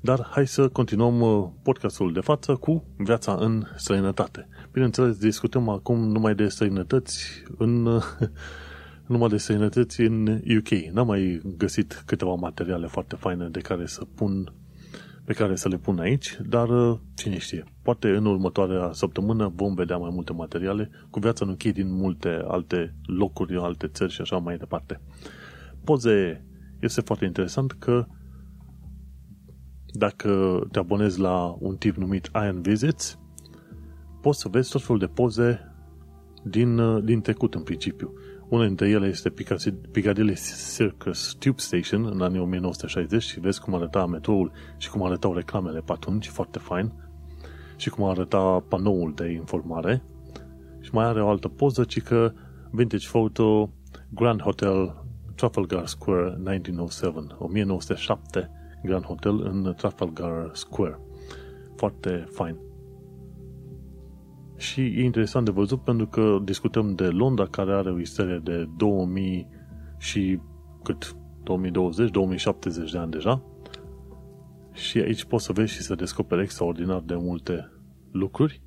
Dar 0.00 0.28
hai 0.30 0.46
să 0.46 0.68
continuăm 0.68 1.20
uh, 1.20 1.48
podcastul 1.62 2.12
de 2.12 2.20
față 2.20 2.54
cu 2.54 2.84
viața 2.96 3.36
în 3.40 3.64
străinătate. 3.76 4.48
Bineînțeles, 4.72 5.16
discutăm 5.18 5.68
acum 5.68 6.08
numai 6.08 6.34
de 6.34 6.48
străinătăți 6.48 7.42
în, 7.58 7.82
numai 9.06 9.28
de 9.28 9.36
străinătăți 9.36 10.00
în 10.00 10.26
UK. 10.28 10.92
N-am 10.92 11.06
mai 11.06 11.40
găsit 11.56 12.02
câteva 12.06 12.34
materiale 12.34 12.86
foarte 12.86 13.16
faine 13.16 13.48
de 13.48 13.60
care 13.60 13.86
să 13.86 14.04
pun 14.14 14.52
pe 15.26 15.32
care 15.32 15.56
să 15.56 15.68
le 15.68 15.76
pun 15.76 15.98
aici, 15.98 16.38
dar 16.48 16.68
uh, 16.68 16.98
cine 17.14 17.38
știe, 17.38 17.64
poate 17.82 18.08
în 18.08 18.26
următoarea 18.26 18.92
săptămână 18.92 19.52
vom 19.54 19.74
vedea 19.74 19.96
mai 19.96 20.10
multe 20.12 20.32
materiale 20.32 20.90
cu 21.10 21.18
viața 21.18 21.44
în 21.44 21.50
UK 21.50 21.62
din 21.62 21.92
multe 21.92 22.28
alte 22.28 22.94
locuri, 23.06 23.56
alte 23.56 23.86
țări 23.86 24.12
și 24.12 24.20
așa 24.20 24.36
mai 24.36 24.56
departe. 24.56 25.00
Poze 25.84 26.44
este 26.80 27.00
foarte 27.00 27.24
interesant 27.24 27.72
că 27.72 28.06
dacă 29.86 30.60
te 30.72 30.78
abonezi 30.78 31.20
la 31.20 31.56
un 31.58 31.76
tip 31.76 31.96
numit 31.96 32.30
Iron 32.34 32.62
Visits, 32.62 33.18
poți 34.20 34.40
să 34.40 34.48
vezi 34.48 34.70
tot 34.70 34.82
felul 34.82 34.98
de 34.98 35.06
poze 35.06 35.74
din, 36.42 36.78
uh, 36.78 37.04
din 37.04 37.20
trecut 37.20 37.54
în 37.54 37.62
principiu. 37.62 38.12
Una 38.48 38.66
dintre 38.66 38.88
ele 38.88 39.06
este 39.06 39.30
Piccadilly 39.90 40.34
Circus 40.74 41.34
Tube 41.38 41.60
Station 41.60 42.04
în 42.04 42.20
anii 42.20 42.40
1960 42.40 43.22
și 43.22 43.40
vezi 43.40 43.60
cum 43.60 43.74
arăta 43.74 44.06
metroul 44.06 44.52
și 44.76 44.90
cum 44.90 45.02
arătau 45.02 45.34
reclamele 45.34 45.80
pe 45.80 45.92
atunci, 45.92 46.28
foarte 46.28 46.58
fain, 46.58 46.92
și 47.76 47.90
cum 47.90 48.04
arăta 48.04 48.64
panoul 48.68 49.12
de 49.14 49.30
informare. 49.30 50.02
Și 50.80 50.90
mai 50.92 51.04
are 51.04 51.22
o 51.22 51.28
altă 51.28 51.48
poză, 51.48 51.84
ci 51.84 52.02
că 52.02 52.32
Vintage 52.70 53.08
Photo 53.08 53.70
Grand 54.08 54.40
Hotel 54.40 55.04
Trafalgar 55.34 55.86
Square 55.86 56.38
1907, 56.38 57.34
1907 57.38 58.50
Grand 58.82 59.04
Hotel 59.04 59.40
în 59.40 59.74
Trafalgar 59.76 60.50
Square. 60.52 60.98
Foarte 61.76 62.28
fain. 62.30 62.65
Și 64.56 64.80
e 64.80 65.04
interesant 65.04 65.44
de 65.44 65.50
văzut 65.50 65.84
pentru 65.84 66.06
că 66.06 66.38
discutăm 66.44 66.94
de 66.94 67.04
Londra 67.04 67.46
care 67.46 67.72
are 67.72 67.90
o 67.90 68.00
istorie 68.00 68.40
de 68.44 68.68
2000 68.76 69.48
și 69.98 70.40
cât 70.82 71.16
2020-2070 71.42 72.90
de 72.92 72.98
ani 72.98 73.10
deja. 73.10 73.42
Și 74.72 74.98
aici 74.98 75.24
poți 75.24 75.44
să 75.44 75.52
vezi 75.52 75.72
și 75.72 75.80
să 75.80 75.94
descoperi 75.94 76.42
extraordinar 76.42 77.00
de 77.00 77.14
multe 77.14 77.70
lucruri. 78.12 78.62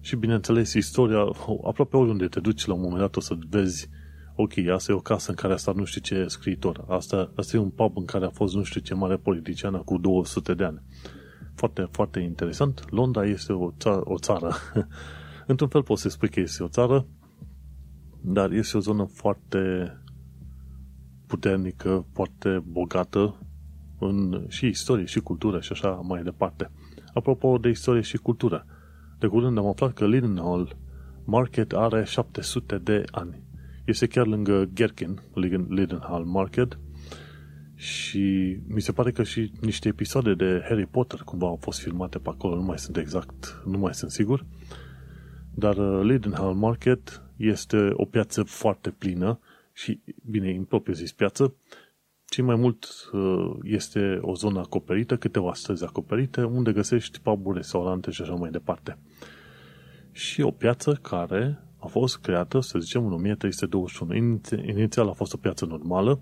Și 0.00 0.16
bineînțeles, 0.16 0.72
istoria, 0.72 1.24
aproape 1.64 1.96
oriunde 1.96 2.26
te 2.26 2.40
duci 2.40 2.66
la 2.66 2.74
un 2.74 2.80
moment 2.80 3.00
dat 3.00 3.16
o 3.16 3.20
să 3.20 3.38
vezi 3.48 3.88
ok, 4.36 4.52
asta 4.72 4.92
e 4.92 4.94
o 4.94 5.00
casă 5.00 5.30
în 5.30 5.36
care 5.36 5.52
a 5.52 5.56
stat 5.56 5.74
nu 5.74 5.84
știu 5.84 6.00
ce 6.00 6.26
scriitor, 6.26 6.84
asta, 6.88 7.32
asta 7.36 7.56
e 7.56 7.60
un 7.60 7.70
pub 7.70 7.96
în 7.96 8.04
care 8.04 8.24
a 8.24 8.30
fost 8.30 8.54
nu 8.54 8.62
știu 8.62 8.80
ce 8.80 8.94
mare 8.94 9.16
politiciană 9.16 9.78
cu 9.78 9.98
200 9.98 10.54
de 10.54 10.64
ani. 10.64 10.82
Foarte, 11.56 11.88
foarte 11.90 12.20
interesant. 12.20 12.90
Londra 12.90 13.24
este 13.24 13.52
o 13.52 13.70
țară, 13.78 14.00
o 14.04 14.18
țară 14.18 14.52
Într-un 15.46 15.68
fel 15.68 15.82
poți 15.82 16.02
să 16.02 16.08
spui 16.08 16.28
că 16.28 16.40
este 16.40 16.62
o 16.62 16.68
țară, 16.68 17.06
dar 18.20 18.50
este 18.50 18.76
o 18.76 18.80
zonă 18.80 19.04
foarte 19.04 19.92
puternică, 21.26 22.06
foarte 22.12 22.62
bogată 22.66 23.38
în 23.98 24.44
și 24.48 24.66
istorie, 24.66 25.04
și 25.04 25.20
cultură 25.20 25.60
și 25.60 25.72
așa 25.72 25.88
mai 25.88 26.22
departe. 26.22 26.70
Apropo 27.14 27.58
de 27.58 27.68
istorie 27.68 28.00
și 28.00 28.16
cultură, 28.16 28.66
de 29.18 29.26
curând 29.26 29.58
am 29.58 29.66
aflat 29.66 29.92
că 29.92 30.06
Lidenhall 30.06 30.76
Market 31.24 31.72
are 31.72 32.04
700 32.04 32.78
de 32.78 33.04
ani. 33.10 33.42
Este 33.84 34.06
chiar 34.06 34.26
lângă 34.26 34.64
Gherkin, 34.74 35.20
Lidenhall 35.68 36.24
Market, 36.24 36.78
și 37.76 38.56
mi 38.66 38.80
se 38.80 38.92
pare 38.92 39.10
că 39.10 39.22
și 39.22 39.52
niște 39.60 39.88
episoade 39.88 40.34
de 40.34 40.62
Harry 40.68 40.86
Potter 40.86 41.20
cumva 41.24 41.46
au 41.46 41.58
fost 41.60 41.80
filmate 41.80 42.18
pe 42.18 42.28
acolo, 42.28 42.54
nu 42.54 42.62
mai 42.62 42.78
sunt 42.78 42.96
exact, 42.96 43.62
nu 43.64 43.78
mai 43.78 43.94
sunt 43.94 44.10
sigur. 44.10 44.44
Dar 45.54 45.76
uh, 45.76 46.02
Lidenhall 46.02 46.54
Market 46.54 47.22
este 47.36 47.90
o 47.92 48.04
piață 48.04 48.42
foarte 48.42 48.90
plină 48.90 49.40
și, 49.72 50.00
bine, 50.30 50.50
în 50.50 50.64
propriu 50.64 50.94
zis 50.94 51.12
piață, 51.12 51.54
ci 52.28 52.40
mai 52.40 52.56
mult 52.56 52.86
uh, 53.12 53.56
este 53.62 54.18
o 54.20 54.34
zonă 54.34 54.58
acoperită, 54.58 55.16
câteva 55.16 55.54
străzi 55.54 55.84
acoperite, 55.84 56.42
unde 56.42 56.72
găsești 56.72 57.20
puburi, 57.20 57.56
restaurante 57.56 58.10
și 58.10 58.22
așa 58.22 58.34
mai 58.34 58.50
departe. 58.50 58.98
Și 60.12 60.40
o 60.40 60.50
piață 60.50 60.98
care 61.02 61.58
a 61.78 61.86
fost 61.86 62.18
creată, 62.18 62.60
să 62.60 62.78
zicem, 62.78 63.06
în 63.06 63.12
1321. 63.12 64.14
Inițial 64.66 65.08
a 65.08 65.12
fost 65.12 65.32
o 65.32 65.36
piață 65.36 65.64
normală, 65.64 66.20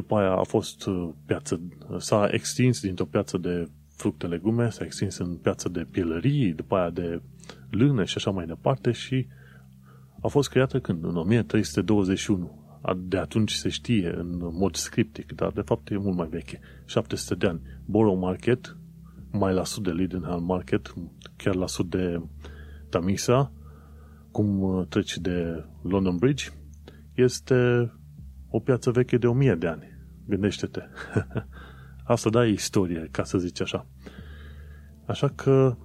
după 0.00 0.16
aia 0.16 0.32
a 0.32 0.42
fost 0.42 0.86
uh, 0.86 1.08
piață, 1.26 1.60
s-a 1.98 2.28
extins 2.30 2.80
dintr-o 2.80 3.04
piață 3.04 3.38
de 3.38 3.68
fructe, 3.96 4.26
legume, 4.26 4.70
s-a 4.70 4.84
extins 4.84 5.18
în 5.18 5.36
piața 5.36 5.68
de 5.68 5.86
pielării, 5.90 6.52
după 6.52 6.76
aia 6.76 6.90
de 6.90 7.22
lână 7.70 8.04
și 8.04 8.14
așa 8.16 8.30
mai 8.30 8.46
departe 8.46 8.92
și 8.92 9.26
a 10.20 10.28
fost 10.28 10.48
creată 10.48 10.80
când? 10.80 11.04
În 11.04 11.16
1321. 11.16 12.66
De 12.96 13.18
atunci 13.18 13.52
se 13.52 13.68
știe 13.68 14.14
în 14.16 14.48
mod 14.52 14.74
scriptic, 14.74 15.32
dar 15.32 15.50
de 15.50 15.60
fapt 15.60 15.90
e 15.90 15.96
mult 15.96 16.16
mai 16.16 16.28
veche. 16.28 16.60
700 16.84 17.34
de 17.34 17.46
ani. 17.46 17.60
Borough 17.84 18.20
Market, 18.20 18.76
mai 19.30 19.52
la 19.54 19.64
sud 19.64 19.84
de 19.84 19.90
Lidenhall 19.90 20.40
Market, 20.40 20.94
chiar 21.36 21.54
la 21.54 21.66
sud 21.66 21.90
de 21.90 22.22
Tamisa, 22.88 23.52
cum 24.30 24.86
treci 24.88 25.18
de 25.18 25.64
London 25.82 26.16
Bridge, 26.16 26.48
este 27.14 27.90
o 28.50 28.58
piață 28.58 28.90
veche 28.90 29.16
de 29.16 29.26
1000 29.26 29.54
de 29.54 29.66
ani. 29.66 29.98
Gândește-te. 30.26 30.82
Asta 32.04 32.30
da 32.30 32.44
istorie, 32.44 33.08
ca 33.10 33.24
să 33.24 33.38
zici 33.38 33.60
așa. 33.60 33.86
Așa 35.06 35.28
că 35.28 35.76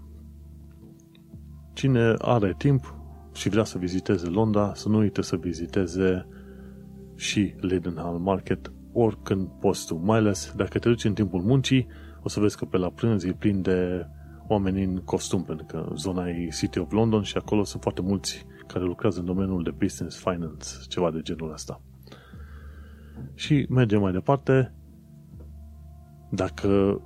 cine 1.73 2.13
are 2.17 2.54
timp 2.58 2.95
și 3.34 3.49
vrea 3.49 3.63
să 3.63 3.78
viziteze 3.78 4.28
Londra, 4.28 4.73
să 4.73 4.89
nu 4.89 4.97
uite 4.97 5.21
să 5.21 5.36
viziteze 5.36 6.28
și 7.15 7.56
Leadenhall 7.60 8.17
Market 8.17 8.71
oricând 8.93 9.47
poți 9.47 9.86
tu. 9.86 9.95
Mai 9.95 10.17
ales 10.17 10.54
dacă 10.56 10.80
te 10.80 10.89
duci 10.89 11.04
în 11.04 11.13
timpul 11.13 11.41
muncii, 11.41 11.88
o 12.21 12.30
să 12.30 12.39
vezi 12.39 12.58
că 12.58 12.65
pe 12.65 12.78
la 12.78 12.89
prânz 12.89 13.23
e 13.23 13.32
plin 13.32 13.62
de 13.62 14.08
oameni 14.47 14.84
în 14.84 14.97
costum, 14.97 15.43
pentru 15.43 15.65
că 15.65 15.91
zona 15.95 16.28
e 16.28 16.47
City 16.47 16.80
of 16.80 16.91
London 16.91 17.21
și 17.21 17.38
acolo 17.38 17.63
sunt 17.63 17.82
foarte 17.82 18.02
mulți 18.02 18.45
care 18.67 18.84
lucrează 18.84 19.19
în 19.19 19.26
domeniul 19.26 19.63
de 19.63 19.71
business, 19.71 20.17
finance, 20.17 20.67
ceva 20.88 21.12
de 21.12 21.21
genul 21.21 21.52
ăsta. 21.52 21.82
Și 23.34 23.65
mergem 23.69 24.02
mai 24.02 24.12
departe. 24.12 24.73
Dacă 26.32 27.02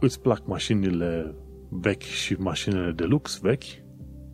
îți 0.00 0.20
plac 0.20 0.46
mașinile 0.46 1.34
vechi 1.68 2.02
și 2.02 2.34
mașinile 2.34 2.92
de 2.92 3.04
lux 3.04 3.38
vechi, 3.38 3.64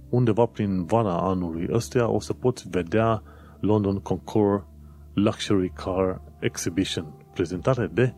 undeva 0.09 0.47
prin 0.47 0.85
vara 0.85 1.19
anului 1.19 1.69
ăsta 1.71 2.09
o 2.09 2.21
să 2.21 2.33
poți 2.33 2.69
vedea 2.69 3.23
London 3.61 3.99
Concours 3.99 4.65
Luxury 5.15 5.69
Car 5.69 6.23
Exhibition, 6.41 7.15
prezentare 7.33 7.87
de 7.87 8.15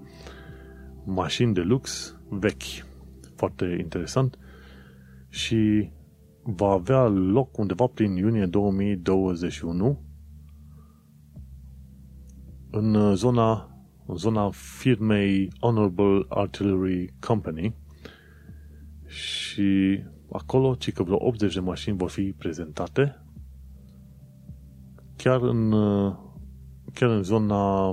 mașini 1.05 1.55
de 1.55 1.61
lux 1.61 2.17
vechi. 2.29 2.85
Foarte 3.35 3.77
interesant 3.81 4.39
și 5.29 5.91
va 6.43 6.69
avea 6.69 7.07
loc 7.07 7.59
undeva 7.59 7.87
prin 7.87 8.17
iunie 8.17 8.47
2021 8.47 10.06
în 12.77 13.15
zona, 13.15 13.71
în 14.07 14.17
zona 14.17 14.51
firmei 14.51 15.53
Honorable 15.61 16.27
Artillery 16.29 17.15
Company. 17.21 17.75
Și 19.07 20.03
acolo, 20.33 20.75
ci 20.75 20.93
că 20.93 21.03
vreo 21.03 21.17
80 21.21 21.55
de 21.55 21.61
mașini 21.61 21.97
vor 21.97 22.11
fi 22.11 22.35
prezentate. 22.39 23.25
Chiar 25.17 25.43
în, 25.43 25.71
chiar 26.93 27.11
în 27.11 27.23
zona 27.23 27.89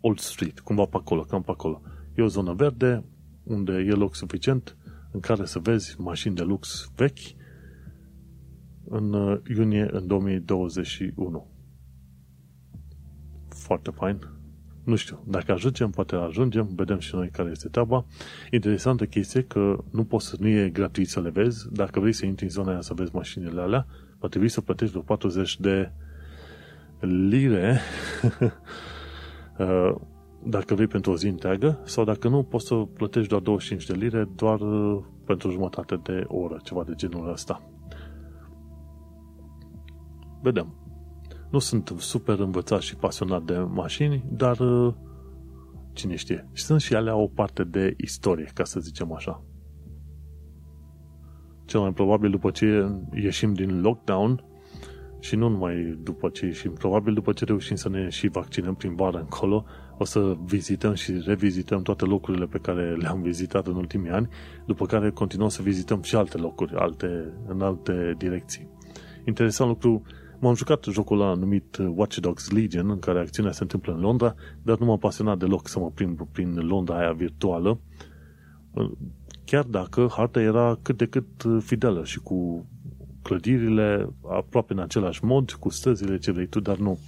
Old 0.00 0.18
Street, 0.18 0.60
cumva 0.60 0.84
pe 0.84 0.96
acolo, 0.96 1.22
cam 1.22 1.42
pe 1.42 1.50
acolo. 1.50 1.80
E 2.16 2.22
o 2.22 2.26
zonă 2.26 2.52
verde 2.52 3.04
unde 3.42 3.72
e 3.72 3.90
loc 3.90 4.14
suficient 4.14 4.76
în 5.12 5.20
care 5.20 5.44
să 5.44 5.58
vezi 5.58 6.00
mașini 6.00 6.34
de 6.34 6.42
lux 6.42 6.90
vechi 6.96 7.34
în 8.84 9.40
iunie 9.48 9.88
în 9.90 10.06
2021 10.06 11.53
foarte 13.64 13.90
fain. 13.90 14.18
Nu 14.84 14.94
știu, 14.94 15.24
dacă 15.26 15.52
ajungem, 15.52 15.90
poate 15.90 16.16
ajungem, 16.16 16.68
vedem 16.74 16.98
și 16.98 17.14
noi 17.14 17.28
care 17.28 17.50
este 17.50 17.68
treaba. 17.68 18.04
Interesantă 18.50 19.06
chestie 19.06 19.42
că 19.42 19.76
nu 19.90 20.04
poți 20.04 20.26
să 20.26 20.36
nu 20.38 20.48
e 20.48 20.68
gratuit 20.68 21.08
să 21.08 21.20
le 21.20 21.30
vezi. 21.30 21.72
Dacă 21.72 22.00
vrei 22.00 22.12
să 22.12 22.26
intri 22.26 22.44
în 22.44 22.50
zona 22.50 22.70
aia 22.70 22.80
să 22.80 22.94
vezi 22.94 23.14
mașinile 23.14 23.60
alea, 23.60 23.86
va 24.18 24.28
trebui 24.28 24.48
să 24.48 24.60
plătești 24.60 24.92
vreo 24.92 25.04
40 25.04 25.60
de 25.60 25.92
lire 27.00 27.80
uh, 29.58 29.94
dacă 30.42 30.74
vrei 30.74 30.86
pentru 30.86 31.12
o 31.12 31.16
zi 31.16 31.26
întreagă 31.26 31.80
sau 31.84 32.04
dacă 32.04 32.28
nu, 32.28 32.42
poți 32.42 32.66
să 32.66 32.74
plătești 32.74 33.28
doar 33.28 33.40
25 33.40 33.86
de 33.86 33.94
lire 33.94 34.28
doar 34.36 34.60
uh, 34.60 35.02
pentru 35.24 35.50
jumătate 35.50 36.00
de 36.02 36.24
oră, 36.26 36.60
ceva 36.62 36.84
de 36.84 36.92
genul 36.96 37.32
ăsta. 37.32 37.62
Vedem. 40.42 40.83
Nu 41.54 41.60
sunt 41.60 41.92
super 41.96 42.38
învățat 42.38 42.80
și 42.80 42.96
pasionat 42.96 43.42
de 43.42 43.58
mașini, 43.58 44.24
dar 44.30 44.58
uh, 44.58 44.94
cine 45.92 46.14
știe. 46.14 46.48
Și 46.52 46.62
sunt 46.62 46.80
și 46.80 46.94
alea 46.94 47.16
o 47.16 47.26
parte 47.26 47.64
de 47.64 47.94
istorie, 47.96 48.50
ca 48.54 48.64
să 48.64 48.80
zicem 48.80 49.12
așa. 49.12 49.44
Cel 51.64 51.80
mai 51.80 51.92
probabil 51.92 52.30
după 52.30 52.50
ce 52.50 52.90
ieșim 53.12 53.52
din 53.52 53.80
lockdown 53.80 54.44
și 55.20 55.36
nu 55.36 55.48
numai 55.48 55.98
după 56.02 56.28
ce 56.28 56.46
ieșim, 56.46 56.72
probabil 56.72 57.14
după 57.14 57.32
ce 57.32 57.44
reușim 57.44 57.76
să 57.76 57.88
ne 57.88 58.08
și 58.08 58.28
vaccinăm 58.28 58.74
prin 58.74 58.94
vară 58.94 59.18
încolo, 59.18 59.64
o 59.98 60.04
să 60.04 60.36
vizităm 60.44 60.94
și 60.94 61.12
revizităm 61.24 61.82
toate 61.82 62.04
locurile 62.04 62.46
pe 62.46 62.58
care 62.58 62.94
le-am 62.94 63.22
vizitat 63.22 63.66
în 63.66 63.76
ultimii 63.76 64.10
ani, 64.10 64.28
după 64.66 64.86
care 64.86 65.10
continuăm 65.10 65.48
să 65.48 65.62
vizităm 65.62 66.02
și 66.02 66.16
alte 66.16 66.38
locuri, 66.38 66.74
alte, 66.74 67.32
în 67.46 67.60
alte 67.60 68.14
direcții. 68.18 68.68
Interesant 69.24 69.70
lucru 69.70 70.02
M-am 70.44 70.54
jucat 70.54 70.84
jocul 70.84 71.20
ăla 71.20 71.34
numit 71.34 71.76
Watch 71.94 72.16
Dogs 72.16 72.50
Legion, 72.50 72.90
în 72.90 72.98
care 72.98 73.18
acțiunea 73.18 73.52
se 73.52 73.62
întâmplă 73.62 73.92
în 73.92 74.00
Londra, 74.00 74.34
dar 74.62 74.78
nu 74.78 74.86
m-a 74.86 74.96
pasionat 74.96 75.38
deloc 75.38 75.68
să 75.68 75.78
mă 75.78 75.90
prin 75.90 76.14
prin 76.32 76.54
Londra 76.54 76.98
aia 76.98 77.12
virtuală, 77.12 77.80
chiar 79.44 79.64
dacă 79.64 80.08
harta 80.10 80.40
era 80.40 80.78
cât 80.82 80.96
de 80.96 81.06
cât 81.06 81.26
fidelă 81.60 82.04
și 82.04 82.18
cu 82.18 82.66
clădirile 83.22 84.14
aproape 84.30 84.72
în 84.72 84.78
același 84.78 85.24
mod, 85.24 85.50
cu 85.50 85.68
străzile 85.68 86.18
ce 86.18 86.32
vrei 86.32 86.46
tu, 86.46 86.60
dar 86.60 86.76
nu. 86.76 86.98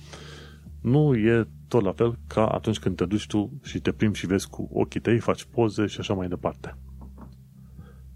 Nu 0.80 1.14
e 1.14 1.48
tot 1.68 1.82
la 1.82 1.92
fel 1.92 2.18
ca 2.26 2.46
atunci 2.46 2.78
când 2.78 2.96
te 2.96 3.04
duci 3.04 3.26
tu 3.26 3.50
și 3.62 3.80
te 3.80 3.92
primi 3.92 4.14
și 4.14 4.26
vezi 4.26 4.48
cu 4.48 4.68
ochii 4.72 5.00
tăi, 5.00 5.18
faci 5.18 5.44
poze 5.44 5.86
și 5.86 6.00
așa 6.00 6.14
mai 6.14 6.28
departe. 6.28 6.78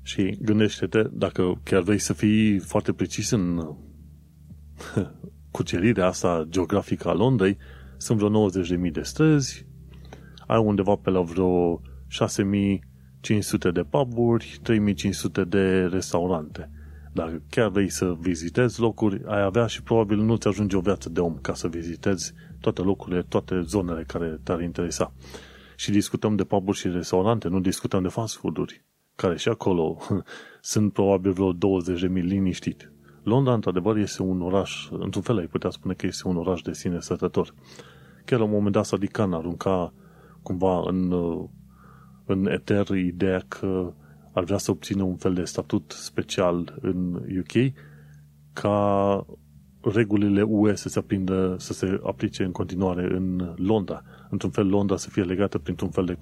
Și 0.02 0.38
gândește-te, 0.42 1.02
dacă 1.02 1.60
chiar 1.62 1.82
vrei 1.82 1.98
să 1.98 2.12
fii 2.12 2.58
foarte 2.58 2.92
precis 2.92 3.30
în 3.30 3.74
cucerirea 5.50 6.06
asta 6.06 6.46
geografică 6.48 7.08
a 7.08 7.12
Londrei, 7.12 7.56
sunt 7.96 8.18
vreo 8.18 8.50
90.000 8.86 8.92
de 8.92 9.02
străzi, 9.02 9.66
ai 10.46 10.58
undeva 10.58 10.94
pe 10.94 11.10
la 11.10 11.20
vreo 11.20 11.80
6.500 11.80 13.72
de 13.72 13.82
puburi, 13.82 14.60
3.500 15.42 15.48
de 15.48 15.84
restaurante. 15.86 16.70
Dacă 17.12 17.42
chiar 17.50 17.68
vrei 17.68 17.88
să 17.88 18.16
vizitezi 18.20 18.80
locuri, 18.80 19.22
ai 19.26 19.42
avea 19.42 19.66
și 19.66 19.82
probabil 19.82 20.18
nu-ți 20.18 20.48
ajunge 20.48 20.76
o 20.76 20.80
viață 20.80 21.08
de 21.08 21.20
om 21.20 21.38
ca 21.40 21.54
să 21.54 21.68
vizitezi 21.68 22.32
toate 22.60 22.82
locurile, 22.82 23.22
toate 23.22 23.60
zonele 23.60 24.04
care 24.06 24.40
te-ar 24.42 24.60
interesa. 24.60 25.12
Și 25.76 25.90
discutăm 25.90 26.36
de 26.36 26.44
puburi 26.44 26.78
și 26.78 26.88
restaurante, 26.88 27.48
nu 27.48 27.60
discutăm 27.60 28.02
de 28.02 28.08
fast 28.08 28.36
food-uri, 28.36 28.84
care 29.14 29.36
și 29.36 29.48
acolo 29.48 29.98
sunt 30.60 30.92
probabil 30.92 31.32
vreo 31.32 31.54
20.000 31.54 31.58
liniștit. 32.08 32.92
Londra, 33.22 33.54
într-adevăr, 33.54 33.96
este 33.96 34.22
un 34.22 34.40
oraș, 34.42 34.88
într-un 34.90 35.22
fel 35.22 35.38
ai 35.38 35.46
putea 35.46 35.70
spune 35.70 35.94
că 35.94 36.06
este 36.06 36.28
un 36.28 36.36
oraș 36.36 36.60
de 36.60 36.72
sine 36.72 37.00
sătător. 37.00 37.54
Chiar 38.24 38.38
la 38.38 38.44
un 38.44 38.50
moment 38.50 38.72
dat 38.72 38.86
Sadiq 38.86 39.10
Khan 39.10 39.32
arunca 39.32 39.92
cumva 40.42 40.82
în, 40.86 41.12
în 42.24 42.46
eter 42.46 42.88
ideea 42.88 43.44
că 43.48 43.92
ar 44.32 44.44
vrea 44.44 44.58
să 44.58 44.70
obțină 44.70 45.02
un 45.02 45.16
fel 45.16 45.34
de 45.34 45.44
statut 45.44 45.90
special 45.96 46.78
în 46.80 47.14
UK 47.14 47.72
ca 48.52 49.26
regulile 49.82 50.42
UE 50.42 50.74
să 50.74 50.88
se 50.88 50.98
aprindă, 50.98 51.56
să 51.58 51.72
se 51.72 52.00
aplice 52.04 52.44
în 52.44 52.52
continuare 52.52 53.16
în 53.16 53.54
Londra. 53.56 54.02
Într-un 54.30 54.50
fel, 54.50 54.66
Londra 54.66 54.96
să 54.96 55.08
fie 55.10 55.22
legată 55.22 55.58
printr-un 55.58 55.90
fel 55.90 56.04
de 56.04 56.16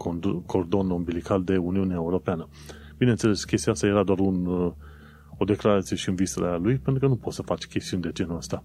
cordon 0.46 0.90
umbilical 0.90 1.42
de 1.42 1.56
Uniunea 1.56 1.96
Europeană. 1.96 2.48
Bineînțeles, 2.98 3.44
chestia 3.44 3.72
asta 3.72 3.86
era 3.86 4.02
doar 4.02 4.18
un 4.18 4.46
o 5.38 5.44
declarație 5.44 5.96
și 5.96 6.08
în 6.08 6.14
visele 6.14 6.56
lui, 6.56 6.76
pentru 6.76 7.02
că 7.02 7.06
nu 7.06 7.16
poți 7.16 7.36
să 7.36 7.42
faci 7.42 7.66
chestiuni 7.66 8.02
de 8.02 8.10
genul 8.12 8.36
ăsta. 8.36 8.64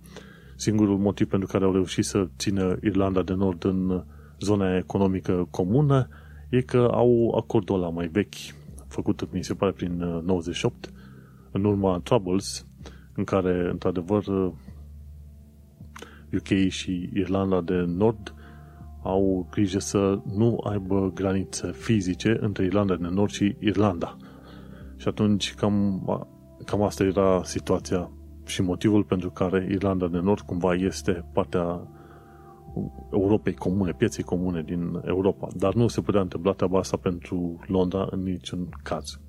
Singurul 0.55 0.97
motiv 0.97 1.27
pentru 1.27 1.47
care 1.47 1.65
au 1.65 1.71
reușit 1.71 2.05
să 2.05 2.27
țină 2.37 2.77
Irlanda 2.83 3.21
de 3.21 3.33
Nord 3.33 3.65
în 3.65 4.03
zona 4.39 4.77
economică 4.77 5.47
comună 5.51 6.07
e 6.49 6.61
că 6.61 6.89
au 6.91 7.33
acordul 7.37 7.75
ăla 7.75 7.89
mai 7.89 8.07
vechi, 8.07 8.35
făcut, 8.87 9.29
mi 9.31 9.43
se 9.43 9.53
pare, 9.53 9.71
prin 9.71 10.21
98, 10.25 10.85
uh, 10.85 10.91
în 11.51 11.63
urma 11.63 11.99
Troubles, 12.03 12.65
în 13.15 13.23
care, 13.23 13.69
într-adevăr, 13.69 14.25
UK 16.33 16.49
uh, 16.51 16.69
și 16.69 17.09
Irlanda 17.13 17.61
de 17.61 17.83
Nord 17.87 18.33
au 19.03 19.47
grijă 19.51 19.79
să 19.79 20.19
nu 20.35 20.63
aibă 20.63 21.11
granițe 21.13 21.71
fizice 21.71 22.37
între 22.41 22.65
Irlanda 22.65 22.95
de 22.95 23.07
Nord 23.07 23.31
și 23.31 23.55
Irlanda. 23.59 24.17
Și 24.97 25.07
atunci 25.07 25.53
cam 25.53 26.03
Cam 26.63 26.81
asta 26.81 27.03
era 27.03 27.43
situația 27.43 28.11
și 28.45 28.61
motivul 28.61 29.03
pentru 29.03 29.29
care 29.31 29.67
Irlanda 29.71 30.07
de 30.07 30.19
Nord 30.19 30.41
cumva 30.41 30.73
este 30.73 31.25
partea 31.33 31.87
Europei 33.11 33.53
comune, 33.53 33.91
pieței 33.91 34.23
comune 34.23 34.61
din 34.61 35.01
Europa. 35.05 35.47
Dar 35.55 35.73
nu 35.73 35.87
se 35.87 36.01
putea 36.01 36.21
întâmpla 36.21 36.51
treaba 36.51 36.79
asta 36.79 36.97
pentru 36.97 37.59
Londra 37.67 38.07
în 38.11 38.23
niciun 38.23 38.69
caz. 38.83 39.19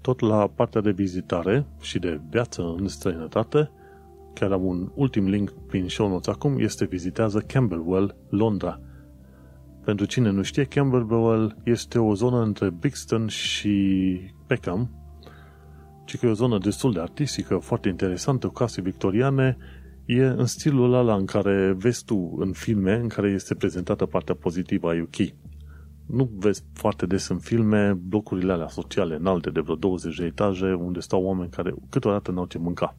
Tot 0.00 0.20
la 0.20 0.46
partea 0.46 0.80
de 0.80 0.90
vizitare 0.90 1.66
și 1.80 1.98
de 1.98 2.20
viață 2.30 2.74
în 2.78 2.88
străinătate, 2.88 3.70
chiar 4.34 4.52
am 4.52 4.64
un 4.64 4.90
ultim 4.94 5.28
link 5.28 5.50
prin 5.66 5.88
show 5.88 6.08
notes 6.08 6.34
acum, 6.34 6.58
este 6.58 6.84
vizitează 6.84 7.38
Camberwell, 7.38 8.16
Londra. 8.28 8.80
Pentru 9.84 10.06
cine 10.06 10.30
nu 10.30 10.42
știe, 10.42 10.64
Camberwell 10.64 11.56
este 11.64 11.98
o 11.98 12.14
zonă 12.14 12.42
între 12.42 12.70
Brixton 12.70 13.26
și 13.26 14.18
Peckham, 14.46 14.99
ci 16.10 16.18
că 16.18 16.26
e 16.26 16.28
o 16.30 16.34
zonă 16.34 16.58
destul 16.58 16.92
de 16.92 17.00
artistică, 17.00 17.56
foarte 17.56 17.88
interesantă, 17.88 18.46
cu 18.46 18.52
case 18.52 18.80
victoriane, 18.80 19.56
e 20.04 20.24
în 20.24 20.46
stilul 20.46 20.94
ăla 20.94 21.14
în 21.14 21.24
care 21.24 21.72
vezi 21.78 22.04
tu 22.04 22.36
în 22.38 22.52
filme, 22.52 22.94
în 22.94 23.08
care 23.08 23.28
este 23.28 23.54
prezentată 23.54 24.06
partea 24.06 24.34
pozitivă 24.34 24.90
a 24.90 25.02
UK. 25.02 25.32
Nu 26.06 26.30
vezi 26.36 26.64
foarte 26.72 27.06
des 27.06 27.28
în 27.28 27.38
filme 27.38 27.92
blocurile 27.92 28.52
alea 28.52 28.68
sociale 28.68 29.14
înalte 29.14 29.50
de 29.50 29.60
vreo 29.60 29.74
20 29.74 30.16
de 30.16 30.24
etaje 30.24 30.72
unde 30.72 31.00
stau 31.00 31.22
oameni 31.22 31.50
care 31.50 31.74
câteodată 31.90 32.30
n-au 32.30 32.46
ce 32.46 32.58
mânca. 32.58 32.96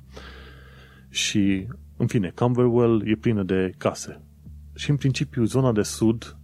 Și, 1.10 1.68
în 1.98 2.08
fine, 2.08 2.32
Camberwell 2.36 3.02
e 3.06 3.16
plină 3.16 3.44
de 3.44 3.74
case. 3.78 4.22
Și, 4.76 4.90
în 4.90 4.96
principiu, 4.96 5.44
zona 5.44 5.72
de 5.72 5.82
sud 5.82 6.38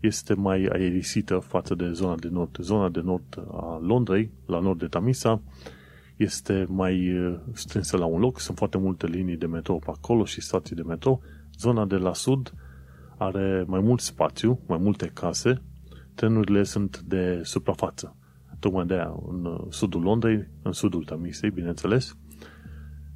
este 0.00 0.34
mai 0.34 0.68
aerisită 0.72 1.38
față 1.38 1.74
de 1.74 1.92
zona 1.92 2.14
de 2.14 2.28
nord. 2.30 2.56
Zona 2.60 2.88
de 2.88 3.00
nord 3.00 3.44
a 3.52 3.78
Londrei, 3.82 4.30
la 4.46 4.58
nord 4.58 4.78
de 4.78 4.86
Tamisa, 4.86 5.42
este 6.18 6.66
mai 6.68 7.18
uh, 7.18 7.38
strânsă 7.52 7.96
la 7.96 8.04
un 8.04 8.20
loc, 8.20 8.40
sunt 8.40 8.56
foarte 8.56 8.78
multe 8.78 9.06
linii 9.06 9.36
de 9.36 9.46
metrou 9.46 9.78
pe 9.78 9.90
acolo 9.90 10.24
și 10.24 10.40
stații 10.40 10.76
de 10.76 10.82
metrou. 10.82 11.22
Zona 11.58 11.84
de 11.84 11.96
la 11.96 12.14
sud 12.14 12.52
are 13.18 13.64
mai 13.66 13.80
mult 13.80 14.00
spațiu, 14.00 14.60
mai 14.66 14.78
multe 14.78 15.10
case, 15.14 15.62
trenurile 16.14 16.62
sunt 16.62 17.00
de 17.00 17.40
suprafață. 17.42 18.16
Tocmai 18.58 18.86
de 18.86 18.94
aia, 18.94 19.14
în 19.28 19.44
uh, 19.44 19.66
sudul 19.68 20.02
Londrei, 20.02 20.48
în 20.62 20.72
sudul 20.72 21.04
Tamisei, 21.04 21.50
bineînțeles, 21.50 22.16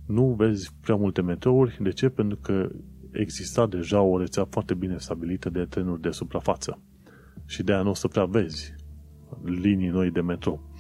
nu 0.07 0.35
vezi 0.39 0.75
prea 0.81 0.97
multe 0.97 1.23
metrouri. 1.23 1.79
De 1.81 1.91
ce? 1.91 2.09
Pentru 2.09 2.37
că 2.37 2.69
exista 3.13 3.67
deja 3.67 4.01
o 4.01 4.19
rețea 4.19 4.47
foarte 4.51 4.75
bine 4.75 4.99
stabilită 4.99 5.51
de 5.51 5.65
trenuri 5.65 6.01
de 6.01 6.11
suprafață. 6.11 6.83
Și 7.47 7.63
de 7.63 7.73
aia 7.73 7.83
nu 7.83 7.91
o 7.91 7.95
să 7.95 8.09
prea 8.09 8.25
vezi 8.25 8.75
linii 9.45 9.89
noi 9.89 10.11
de 10.11 10.21
metrou. 10.21 10.71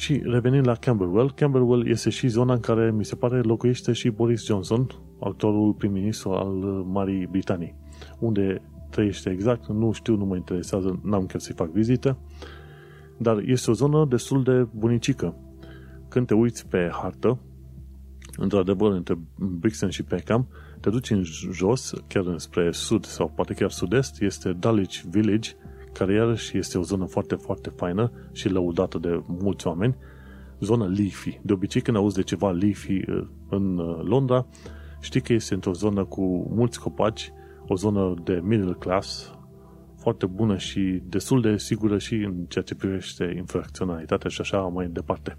Și 0.00 0.22
revenind 0.24 0.66
la 0.66 0.74
Camberwell, 0.74 1.32
Camberwell 1.32 1.88
este 1.88 2.10
și 2.10 2.28
zona 2.28 2.52
în 2.52 2.60
care 2.60 2.90
mi 2.90 3.04
se 3.04 3.14
pare 3.14 3.40
locuiește 3.40 3.92
și 3.92 4.08
Boris 4.08 4.44
Johnson, 4.44 4.86
actorul 5.20 5.72
prim-ministru 5.72 6.30
al 6.30 6.52
Marii 6.86 7.26
Britanii. 7.26 7.74
Unde 8.18 8.62
trăiește 8.90 9.30
exact, 9.30 9.66
nu 9.66 9.92
știu, 9.92 10.16
nu 10.16 10.24
mă 10.24 10.36
interesează, 10.36 11.00
n-am 11.02 11.26
chiar 11.26 11.40
să-i 11.40 11.54
fac 11.54 11.70
vizită, 11.70 12.18
dar 13.16 13.38
este 13.38 13.70
o 13.70 13.74
zonă 13.74 14.06
destul 14.08 14.42
de 14.42 14.66
bunicică. 14.74 15.36
Când 16.08 16.26
te 16.26 16.34
uiți 16.34 16.68
pe 16.68 16.90
hartă, 16.92 17.38
într-adevăr, 18.36 18.92
între 18.92 19.18
Brixton 19.38 19.90
și 19.90 20.02
Peckham, 20.02 20.48
te 20.80 20.90
duci 20.90 21.10
în 21.10 21.22
jos, 21.52 21.92
chiar 22.06 22.34
spre 22.36 22.70
sud 22.70 23.04
sau 23.04 23.32
poate 23.34 23.54
chiar 23.54 23.70
sud-est, 23.70 24.20
este 24.22 24.52
Dulwich 24.52 25.00
Village, 25.10 25.50
care 26.00 26.14
iarăși 26.14 26.58
este 26.58 26.78
o 26.78 26.82
zonă 26.82 27.04
foarte, 27.04 27.34
foarte 27.34 27.70
faină 27.70 28.12
și 28.32 28.48
lăudată 28.48 28.98
de 28.98 29.22
mulți 29.26 29.66
oameni, 29.66 29.96
zona 30.60 30.86
leafy. 30.86 31.40
De 31.42 31.52
obicei 31.52 31.80
când 31.80 31.96
auzi 31.96 32.14
de 32.14 32.22
ceva 32.22 32.50
leafy 32.50 32.92
uh, 32.92 33.26
în 33.48 33.78
uh, 33.78 34.00
Londra, 34.02 34.46
știi 35.00 35.20
că 35.20 35.32
este 35.32 35.54
într-o 35.54 35.72
zonă 35.72 36.04
cu 36.04 36.50
mulți 36.54 36.80
copaci, 36.80 37.32
o 37.66 37.74
zonă 37.74 38.14
de 38.24 38.40
middle 38.42 38.72
class, 38.72 39.34
foarte 39.96 40.26
bună 40.26 40.56
și 40.56 41.02
destul 41.04 41.40
de 41.40 41.56
sigură 41.56 41.98
și 41.98 42.14
în 42.14 42.44
ceea 42.48 42.64
ce 42.64 42.74
privește 42.74 43.34
infracționalitatea 43.36 44.30
și 44.30 44.40
așa 44.40 44.58
mai 44.58 44.86
departe. 44.86 45.36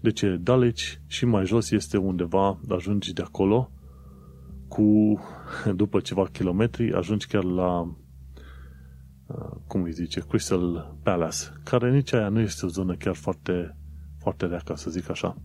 Deci 0.00 0.22
Dulwich 0.40 0.82
și 1.06 1.24
mai 1.24 1.46
jos 1.46 1.70
este 1.70 1.96
undeva, 1.96 2.58
ajungi 2.68 3.12
de 3.12 3.22
acolo 3.22 3.70
cu, 4.68 5.18
după 5.82 6.00
ceva 6.00 6.28
kilometri, 6.32 6.92
ajungi 6.92 7.26
chiar 7.26 7.44
la 7.44 7.80
Uh, 7.80 8.01
cum 9.66 9.82
îi 9.82 9.92
zice, 9.92 10.20
Crystal 10.20 10.96
Palace, 11.02 11.36
care 11.64 11.90
nici 11.90 12.12
aia 12.12 12.28
nu 12.28 12.40
este 12.40 12.66
o 12.66 12.68
zonă 12.68 12.94
chiar 12.94 13.14
foarte, 13.14 13.76
foarte 14.18 14.46
rea, 14.46 14.60
ca 14.64 14.74
să 14.74 14.90
zic 14.90 15.10
așa. 15.10 15.36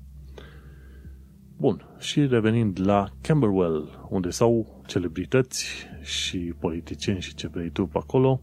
Bun, 1.58 1.96
și 1.98 2.26
revenind 2.26 2.80
la 2.84 3.10
Camberwell, 3.22 4.08
unde 4.10 4.30
s-au 4.30 4.84
celebrități 4.88 5.88
și 6.02 6.54
politicieni 6.60 7.22
și 7.22 7.36
ce 7.36 7.48
vrei 7.48 7.70
tu 7.70 7.86
pe 7.86 7.98
acolo, 7.98 8.42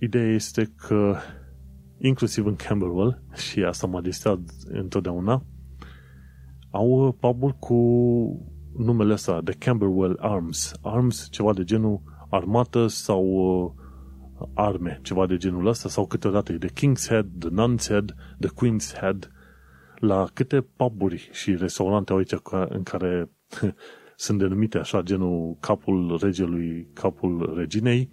ideea 0.00 0.34
este 0.34 0.72
că 0.76 1.16
inclusiv 1.98 2.46
în 2.46 2.56
Camberwell, 2.56 3.22
și 3.34 3.62
asta 3.62 3.86
m-a 3.86 4.00
distrat 4.00 4.38
întotdeauna, 4.64 5.42
au 6.70 7.16
pubul 7.20 7.52
cu 7.52 7.74
numele 8.76 9.12
ăsta, 9.12 9.40
The 9.44 9.54
Camberwell 9.54 10.16
Arms. 10.20 10.72
Arms, 10.82 11.28
ceva 11.30 11.52
de 11.52 11.64
genul 11.64 12.02
armată 12.34 12.86
sau 12.86 13.24
uh, 13.24 14.48
arme, 14.54 14.98
ceva 15.02 15.26
de 15.26 15.36
genul 15.36 15.66
ăsta, 15.66 15.88
sau 15.88 16.06
câteodată 16.06 16.52
e 16.52 16.58
The 16.58 16.68
King's 16.68 17.08
Head, 17.08 17.26
The 17.38 17.48
Nun's 17.48 17.86
Head, 17.88 18.14
The 18.40 18.50
Queen's 18.50 18.98
Head, 19.00 19.30
la 19.98 20.26
câte 20.34 20.60
puburi 20.60 21.28
și 21.32 21.56
restaurante 21.56 22.12
au 22.12 22.18
aici 22.18 22.34
în 22.68 22.82
care 22.82 23.30
sunt 24.16 24.38
denumite 24.38 24.78
așa, 24.78 25.02
genul 25.02 25.56
capul 25.60 26.18
regelui, 26.22 26.88
capul 26.92 27.54
reginei, 27.56 28.10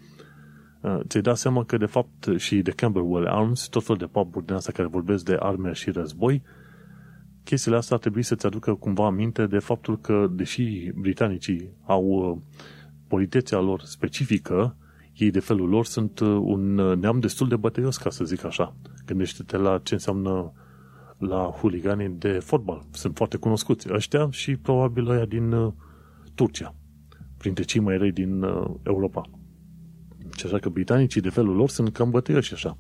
uh, 0.82 0.99
ți-ai 1.07 1.24
dat 1.24 1.38
seama 1.38 1.63
că 1.63 1.78
de 1.78 1.86
fapt 1.86 2.30
și 2.38 2.61
de 2.61 2.72
Camberwell 2.72 3.28
Arms, 3.28 3.67
tot 3.67 3.84
fel 3.84 3.95
de 3.95 4.05
puburi 4.05 4.45
din 4.45 4.55
asta 4.55 4.72
care 4.72 4.88
vorbesc 4.88 5.26
de 5.26 5.36
arme 5.39 5.72
și 5.74 5.91
război, 5.91 6.43
chestiile 7.43 7.78
astea 7.78 7.95
ar 7.95 8.01
trebui 8.01 8.24
să-ți 8.24 8.45
aducă 8.45 8.74
cumva 8.74 9.05
aminte 9.05 9.45
de 9.45 9.59
faptul 9.59 9.99
că, 9.99 10.28
deși 10.32 10.91
britanicii 10.95 11.72
au 11.86 12.03
uh, 12.05 12.38
politețea 13.12 13.59
lor 13.59 13.82
specifică, 13.82 14.76
ei 15.14 15.32
de 15.32 15.39
felul 15.39 15.70
lor 15.70 15.86
sunt 15.86 16.20
uh, 16.20 16.28
un 16.28 16.78
uh, 16.78 16.97
neam 16.97 17.20
destul 17.20 17.47
de 17.47 17.55
bătăios, 17.55 17.97
ca 17.97 18.09
să 18.09 18.24
zic 18.24 18.45
așa. 18.45 18.76
Gândește-te 19.05 19.57
la 19.57 19.80
ce 19.84 19.93
înseamnă 19.93 20.53
la 21.18 21.43
huliganii 21.59 22.09
de 22.09 22.32
fotbal. 22.32 22.84
Sunt 22.91 23.16
foarte 23.16 23.38
cunoscuți 23.38 23.93
ăștia 23.93 24.28
și 24.30 24.55
probabil 24.55 25.09
ăia 25.09 25.26
din 25.26 25.51
uh, 25.51 25.74
Turcia, 26.36 26.76
printre 27.38 27.64
cei 27.64 27.82
mai 27.82 27.97
răi 27.97 28.12
din 28.12 28.45
Europa. 28.84 29.30
Și 30.38 30.45
așa 30.45 30.59
că 30.59 30.70
britanicii 30.70 31.22
de 31.22 31.30
felul 31.30 31.55
lor 31.55 31.70
sunt 31.70 31.93
cam 31.93 32.09
bătăioși 32.09 32.53
așa. 32.53 32.78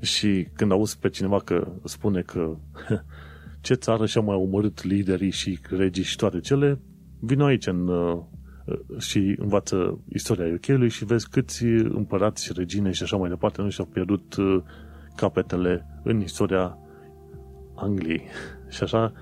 Și 0.00 0.48
când 0.52 0.72
auzi 0.72 0.98
pe 0.98 1.08
cineva 1.08 1.38
că 1.38 1.72
spune 1.84 2.20
că 2.20 2.56
ce 3.66 3.74
țară 3.74 4.06
și-a 4.06 4.20
mai 4.20 4.36
omorât 4.36 4.82
liderii 4.82 5.30
și 5.30 5.58
regii 5.70 6.04
și 6.04 6.16
toate 6.16 6.40
cele, 6.40 6.80
vin 7.20 7.40
aici 7.40 7.66
în 7.66 7.90
și 8.98 9.36
învață 9.38 9.98
istoria 10.08 10.54
UK-ului 10.54 10.88
și 10.88 11.04
vezi 11.04 11.28
câți 11.28 11.64
împărați 11.64 12.44
și 12.44 12.52
regine 12.56 12.90
și 12.90 13.02
așa 13.02 13.16
mai 13.16 13.28
departe 13.28 13.62
nu 13.62 13.70
și-au 13.70 13.86
pierdut 13.86 14.36
uh, 14.36 14.62
capetele 15.16 16.00
în 16.02 16.20
istoria 16.20 16.78
Angliei. 17.74 18.22
Și 18.74 18.82
așa 18.82 19.12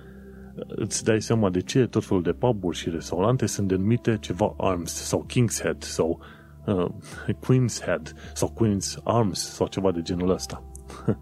îți 0.68 1.04
dai 1.04 1.22
seama 1.22 1.50
de 1.50 1.60
ce 1.60 1.86
tot 1.86 2.04
felul 2.04 2.22
de 2.22 2.32
puburi 2.32 2.76
și 2.76 2.90
restaurante 2.90 3.46
sunt 3.46 3.68
denumite 3.68 4.16
ceva 4.20 4.54
Arms 4.58 4.92
sau 4.92 5.26
King's 5.26 5.62
Head 5.62 5.82
sau 5.82 6.20
uh, 6.66 6.86
Queen's 7.46 7.84
Head 7.84 8.14
sau 8.34 8.54
Queen's 8.54 9.02
Arms 9.04 9.54
sau 9.54 9.66
ceva 9.66 9.92
de 9.92 10.02
genul 10.02 10.30
ăsta. 10.30 10.62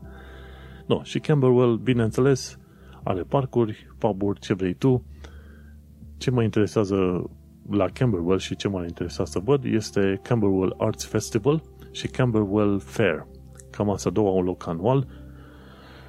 no, 0.88 1.02
și 1.02 1.18
Camberwell, 1.18 1.76
bineînțeles, 1.76 2.58
are 3.02 3.22
parcuri, 3.22 3.86
puburi, 3.98 4.40
ce 4.40 4.54
vrei 4.54 4.74
tu. 4.74 5.04
Ce 6.16 6.30
mă 6.30 6.42
interesează 6.42 7.30
la 7.70 7.88
Camberwell 7.88 8.38
și 8.38 8.56
ce 8.56 8.68
m-a 8.68 8.82
interesat 8.82 9.26
să 9.26 9.38
văd 9.38 9.64
este 9.64 10.20
Camberwell 10.22 10.74
Arts 10.78 11.04
Festival 11.04 11.62
și 11.90 12.06
Camberwell 12.06 12.78
Fair. 12.78 13.26
Cam 13.70 13.90
asta 13.90 14.10
două 14.10 14.28
au 14.28 14.36
un 14.36 14.44
loc 14.44 14.66
anual 14.66 15.06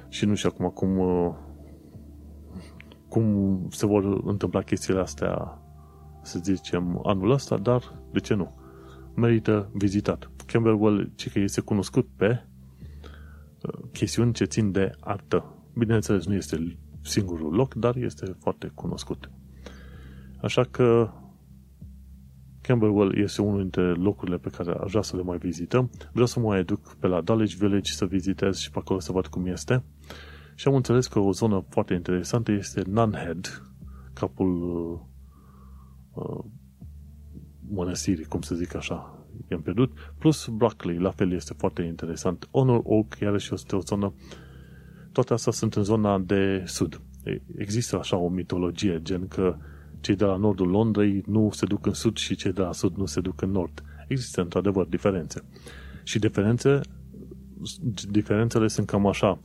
și 0.08 0.24
nu 0.24 0.34
știu 0.34 0.50
acum 0.52 0.68
cum, 0.68 0.98
uh, 0.98 1.34
cum 3.08 3.56
se 3.70 3.86
vor 3.86 4.20
întâmpla 4.24 4.62
chestiile 4.62 5.00
astea, 5.00 5.62
să 6.22 6.38
zicem, 6.42 7.00
anul 7.02 7.30
ăsta, 7.30 7.56
dar 7.56 7.82
de 8.12 8.18
ce 8.18 8.34
nu? 8.34 8.54
Merită 9.14 9.70
vizitat. 9.72 10.30
Camberwell, 10.46 11.12
ce 11.14 11.30
că 11.30 11.38
este 11.38 11.60
cunoscut 11.60 12.08
pe 12.16 12.44
uh, 13.62 13.84
chestiuni 13.92 14.32
ce 14.32 14.44
țin 14.44 14.70
de 14.70 14.90
artă. 15.00 15.56
Bineînțeles, 15.74 16.26
nu 16.26 16.34
este 16.34 16.78
singurul 17.02 17.54
loc, 17.54 17.74
dar 17.74 17.96
este 17.96 18.36
foarte 18.40 18.70
cunoscut. 18.74 19.30
Așa 20.40 20.64
că 20.64 21.10
Camberwell 22.62 23.18
este 23.18 23.42
unul 23.42 23.60
dintre 23.60 23.82
locurile 23.82 24.38
pe 24.38 24.48
care 24.48 24.72
aș 24.72 24.90
vrea 24.90 25.02
să 25.02 25.16
le 25.16 25.22
mai 25.22 25.38
vizităm. 25.38 25.90
Vreau 26.12 26.26
să 26.26 26.40
mă 26.40 26.46
mai 26.46 26.64
duc 26.64 26.94
pe 26.94 27.06
la 27.06 27.20
Dulwich 27.20 27.54
Village 27.54 27.92
să 27.92 28.06
vizitez 28.06 28.58
și 28.58 28.70
pe 28.70 28.78
acolo 28.78 29.00
să 29.00 29.12
văd 29.12 29.26
cum 29.26 29.46
este. 29.46 29.82
Și 30.54 30.68
am 30.68 30.74
înțeles 30.74 31.06
că 31.06 31.18
o 31.18 31.32
zonă 31.32 31.64
foarte 31.68 31.94
interesantă 31.94 32.52
este 32.52 32.82
Nunhead, 32.86 33.62
capul 34.12 34.62
uh, 36.14 36.24
uh 36.24 36.44
mănăstiri, 37.68 38.24
cum 38.24 38.40
să 38.40 38.54
zic 38.54 38.74
așa, 38.74 39.26
i-am 39.50 39.62
pierdut, 39.62 39.92
plus 40.18 40.46
Brockley, 40.46 40.98
la 40.98 41.10
fel 41.10 41.32
este 41.32 41.54
foarte 41.56 41.82
interesant. 41.82 42.48
Honor 42.50 42.80
Oak, 42.84 43.18
iarăși 43.20 43.54
este 43.54 43.76
o 43.76 43.80
zonă, 43.80 44.14
toate 45.12 45.32
astea 45.32 45.52
sunt 45.52 45.74
în 45.74 45.82
zona 45.82 46.18
de 46.18 46.62
sud. 46.66 47.00
Există 47.56 47.98
așa 47.98 48.16
o 48.16 48.28
mitologie, 48.28 49.00
gen 49.02 49.28
că 49.28 49.56
cei 50.02 50.16
de 50.16 50.24
la 50.24 50.36
nordul 50.36 50.68
Londrei 50.68 51.22
nu 51.26 51.50
se 51.52 51.66
duc 51.66 51.86
în 51.86 51.92
sud 51.92 52.16
și 52.16 52.34
cei 52.34 52.52
de 52.52 52.60
la 52.60 52.72
sud 52.72 52.96
nu 52.96 53.06
se 53.06 53.20
duc 53.20 53.42
în 53.42 53.50
nord. 53.50 53.82
Există 54.08 54.40
într-adevăr 54.40 54.86
diferențe. 54.86 55.44
Și 56.02 56.18
diferențe, 56.18 56.80
diferențele 58.10 58.68
sunt 58.68 58.86
cam 58.86 59.06
așa. 59.06 59.40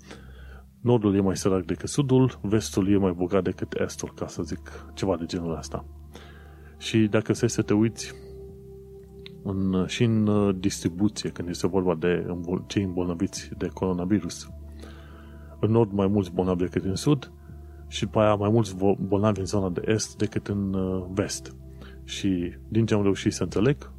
Nordul 0.82 1.16
e 1.16 1.22
mai 1.22 1.38
sărac 1.38 1.66
decât 1.66 1.90
sudul, 1.90 2.40
vestul 2.42 2.92
e 2.92 2.98
mai 2.98 3.12
bogat 3.12 3.44
decât 3.44 3.74
estul, 3.80 4.12
ca 4.16 4.28
să 4.28 4.44
zic 4.44 4.86
ceva 4.94 5.18
de 5.18 5.26
genul 5.26 5.58
ăsta. 5.58 5.86
Și 6.78 6.98
dacă 6.98 7.34
să 7.34 7.48
să 7.48 7.62
te 7.62 7.74
uiți 7.74 8.14
în, 9.44 9.86
și 9.88 10.04
în 10.04 10.28
uh, 10.28 10.56
distribuție, 10.60 11.30
când 11.30 11.50
este 11.50 11.68
vorba 11.68 11.96
de 11.96 12.38
cei 12.68 12.84
îmbolnăviți 12.84 13.50
de 13.58 13.68
coronavirus, 13.68 14.50
în 15.60 15.72
nord 15.72 15.92
mai 15.92 16.08
mulți 16.08 16.32
bolnavi 16.32 16.64
decât 16.64 16.84
în 16.84 16.96
sud 16.96 17.32
și 17.88 18.04
după 18.04 18.20
aia 18.20 18.36
mai 18.36 18.50
mulți 18.50 18.76
bolnavi 19.00 19.40
în 19.40 19.46
zona 19.46 19.70
de 19.70 19.82
est 19.86 20.18
decât 20.18 20.48
în 20.48 20.74
uh, 20.74 21.06
vest. 21.10 21.56
Și 22.04 22.58
din 22.68 22.86
ce 22.86 22.94
am 22.94 23.04
reușit 23.04 23.34
să 23.34 23.44
înțeleg, 23.44 23.92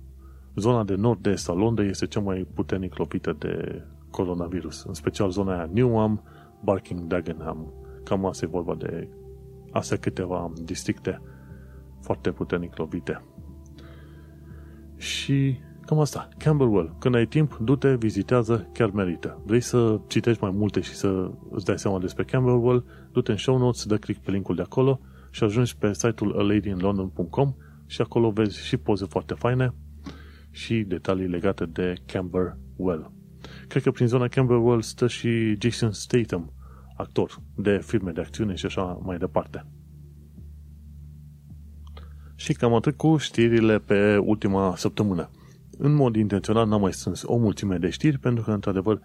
zona 0.55 0.85
de 0.85 0.95
nord-est 0.95 1.49
a 1.49 1.53
Londrei 1.53 1.89
este 1.89 2.07
cea 2.07 2.21
mai 2.21 2.47
puternic 2.55 2.97
lovită 2.97 3.37
de 3.39 3.83
coronavirus, 4.11 4.83
în 4.83 4.95
special 4.95 5.31
zona 5.31 5.55
aia 5.55 5.71
Newham, 5.73 6.23
Barking, 6.65 7.01
Dagenham. 7.01 7.73
Cam 8.05 8.27
asta 8.27 8.45
e 8.45 8.49
vorba 8.49 8.75
de 8.75 9.09
astea 9.71 9.97
câteva 9.97 10.53
districte 10.63 11.23
foarte 12.01 12.31
puternic 12.31 12.77
lovite. 12.77 13.23
Și 14.97 15.59
cam 15.89 16.01
asta. 16.01 16.29
Camberwell. 16.39 16.97
Când 16.99 17.15
ai 17.15 17.27
timp, 17.27 17.57
du-te, 17.57 17.95
vizitează, 17.95 18.69
chiar 18.73 18.91
merită. 18.91 19.43
Vrei 19.45 19.61
să 19.61 20.01
citești 20.07 20.43
mai 20.43 20.51
multe 20.51 20.81
și 20.81 20.95
să 20.95 21.31
îți 21.51 21.65
dai 21.65 21.79
seama 21.79 21.99
despre 21.99 22.25
Camberwell, 22.25 22.85
du-te 23.13 23.31
în 23.31 23.37
show 23.37 23.59
notes, 23.59 23.85
dă 23.85 23.97
click 23.97 24.23
pe 24.23 24.31
linkul 24.31 24.55
de 24.55 24.63
acolo 24.63 25.01
și 25.31 25.45
ajungi 25.45 25.77
pe 25.77 25.93
site-ul 25.93 26.39
aladyinlondon.com 26.39 27.55
și 27.87 28.01
acolo 28.01 28.31
vezi 28.31 28.67
și 28.67 28.77
poze 28.77 29.05
foarte 29.05 29.35
faine 29.35 29.75
și 30.51 30.75
detalii 30.75 31.29
legate 31.29 31.65
de 31.65 31.95
Camberwell. 32.07 33.13
Cred 33.69 33.83
că 33.83 33.91
prin 33.91 34.07
zona 34.07 34.29
Camberwell 34.29 34.81
stă 34.81 35.07
și 35.07 35.57
Jason 35.61 35.93
Statham, 35.93 36.53
actor 36.97 37.43
de 37.55 37.81
filme 37.83 38.11
de 38.11 38.21
acțiune 38.21 38.55
și 38.55 38.67
așa 38.67 38.83
mai 39.03 39.19
departe. 39.19 39.67
Și 42.35 42.53
cam 42.53 42.75
atât 42.75 42.97
cu 42.97 43.17
știrile 43.17 43.79
pe 43.79 44.17
ultima 44.17 44.75
săptămână. 44.77 45.31
În 45.79 45.95
mod 45.95 46.17
intenționat 46.17 46.69
n-am 46.69 46.81
mai 46.81 46.93
strâns 46.93 47.23
o 47.23 47.37
mulțime 47.37 47.77
de 47.77 47.91
știri 47.91 48.19
pentru 48.19 48.45
că, 48.45 48.51
într-adevăr, 48.51 49.01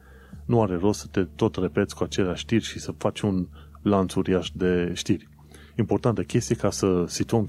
nu 0.45 0.61
are 0.61 0.75
rost 0.75 0.99
să 0.99 1.07
te 1.11 1.23
tot 1.35 1.55
repeți 1.55 1.95
cu 1.95 2.03
aceleași 2.03 2.41
știri 2.41 2.63
și 2.63 2.79
să 2.79 2.91
faci 2.97 3.21
un 3.21 3.47
lanț 3.81 4.13
uriaș 4.13 4.49
de 4.53 4.91
știri. 4.93 5.29
Importantă 5.77 6.23
chestie 6.23 6.55
ca 6.55 6.69
să 6.69 7.03
situăm 7.07 7.45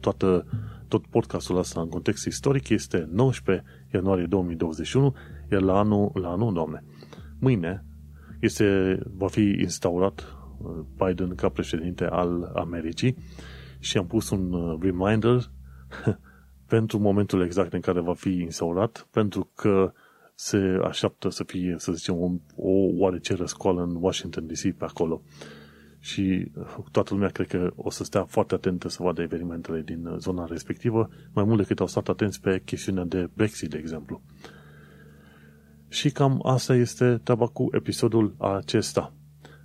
toată, 0.00 0.46
tot 0.88 1.06
podcastul 1.06 1.58
ăsta 1.58 1.80
în 1.80 1.88
context 1.88 2.26
istoric 2.26 2.68
este 2.68 3.08
19 3.12 3.64
ianuarie 3.94 4.26
2021, 4.26 5.14
iar 5.50 5.60
la 5.60 5.78
anul, 5.78 6.10
la 6.14 6.28
anul, 6.28 6.52
doamne, 6.52 6.84
mâine 7.38 7.84
este, 8.40 8.98
va 9.16 9.28
fi 9.28 9.56
instaurat 9.60 10.36
uh, 10.58 10.70
Biden 10.96 11.34
ca 11.34 11.48
președinte 11.48 12.04
al 12.04 12.52
Americii 12.54 13.16
și 13.78 13.98
am 13.98 14.06
pus 14.06 14.30
un 14.30 14.52
uh, 14.52 14.78
reminder 14.80 15.50
pentru 16.68 16.98
momentul 16.98 17.42
exact 17.42 17.72
în 17.72 17.80
care 17.80 18.00
va 18.00 18.14
fi 18.14 18.28
instaurat, 18.28 19.06
pentru 19.10 19.50
că 19.54 19.92
se 20.34 20.78
așteaptă 20.84 21.28
să 21.28 21.44
fie, 21.44 21.74
să 21.78 21.92
zicem, 21.92 22.14
o, 22.14 22.30
o 22.56 22.70
oarece 22.96 23.34
răscoală 23.34 23.82
în 23.82 23.96
Washington 24.00 24.46
DC 24.46 24.76
pe 24.76 24.84
acolo. 24.84 25.22
Și 26.00 26.50
uh, 26.54 26.76
toată 26.90 27.14
lumea 27.14 27.28
cred 27.28 27.46
că 27.46 27.72
o 27.76 27.90
să 27.90 28.04
stea 28.04 28.24
foarte 28.24 28.54
atentă 28.54 28.88
să 28.88 29.02
vadă 29.02 29.22
evenimentele 29.22 29.82
din 29.82 30.06
uh, 30.06 30.18
zona 30.18 30.44
respectivă, 30.44 31.08
mai 31.32 31.44
mult 31.44 31.58
decât 31.58 31.80
au 31.80 31.86
stat 31.86 32.08
atenți 32.08 32.40
pe 32.40 32.62
chestiunea 32.64 33.04
de 33.04 33.30
Brexit, 33.34 33.70
de 33.70 33.78
exemplu. 33.78 34.22
Și 35.88 36.10
cam 36.10 36.40
asta 36.46 36.74
este 36.74 37.20
treaba 37.22 37.46
cu 37.46 37.68
episodul 37.70 38.34
acesta. 38.38 39.12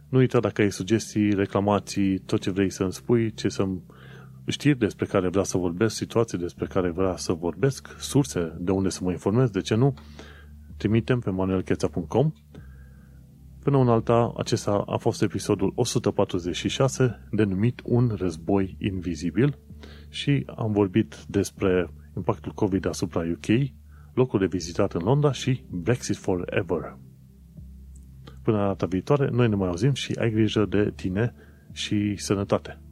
Nu 0.09 0.17
uita 0.17 0.39
dacă 0.39 0.61
ai 0.61 0.71
sugestii, 0.71 1.33
reclamații, 1.33 2.19
tot 2.19 2.41
ce 2.41 2.51
vrei 2.51 2.69
să-mi 2.69 2.93
spui, 2.93 3.33
ce 3.33 3.49
să-mi 3.49 3.81
știri 4.45 4.77
despre 4.77 5.05
care 5.05 5.29
vrea 5.29 5.43
să 5.43 5.57
vorbesc, 5.57 5.95
situații 5.95 6.37
despre 6.37 6.65
care 6.65 6.89
vrea 6.89 7.15
să 7.15 7.33
vorbesc, 7.33 7.95
surse 7.99 8.57
de 8.59 8.71
unde 8.71 8.89
să 8.89 8.99
mă 9.03 9.11
informez, 9.11 9.49
de 9.49 9.61
ce 9.61 9.75
nu, 9.75 9.93
trimitem 10.77 11.19
pe 11.19 11.29
manuelcheța.com. 11.29 12.31
Până 13.63 13.77
un 13.77 13.87
alta, 13.87 14.33
acesta 14.37 14.83
a 14.87 14.97
fost 14.97 15.21
episodul 15.21 15.71
146, 15.75 17.27
denumit 17.31 17.81
Un 17.83 18.11
război 18.17 18.75
invizibil 18.79 19.57
și 20.09 20.43
am 20.55 20.71
vorbit 20.71 21.25
despre 21.27 21.93
impactul 22.15 22.51
COVID 22.51 22.85
asupra 22.87 23.21
UK, 23.21 23.71
locul 24.13 24.39
de 24.39 24.45
vizitat 24.45 24.93
în 24.93 25.01
Londra 25.03 25.31
și 25.31 25.63
Brexit 25.69 26.15
Forever. 26.15 26.97
Până 28.41 28.57
data 28.57 28.85
viitoare, 28.85 29.29
noi 29.29 29.49
ne 29.49 29.55
mai 29.55 29.67
auzim 29.67 29.93
și 29.93 30.13
ai 30.19 30.31
grijă 30.31 30.65
de 30.65 30.91
tine 30.95 31.33
și 31.71 32.15
sănătate. 32.15 32.82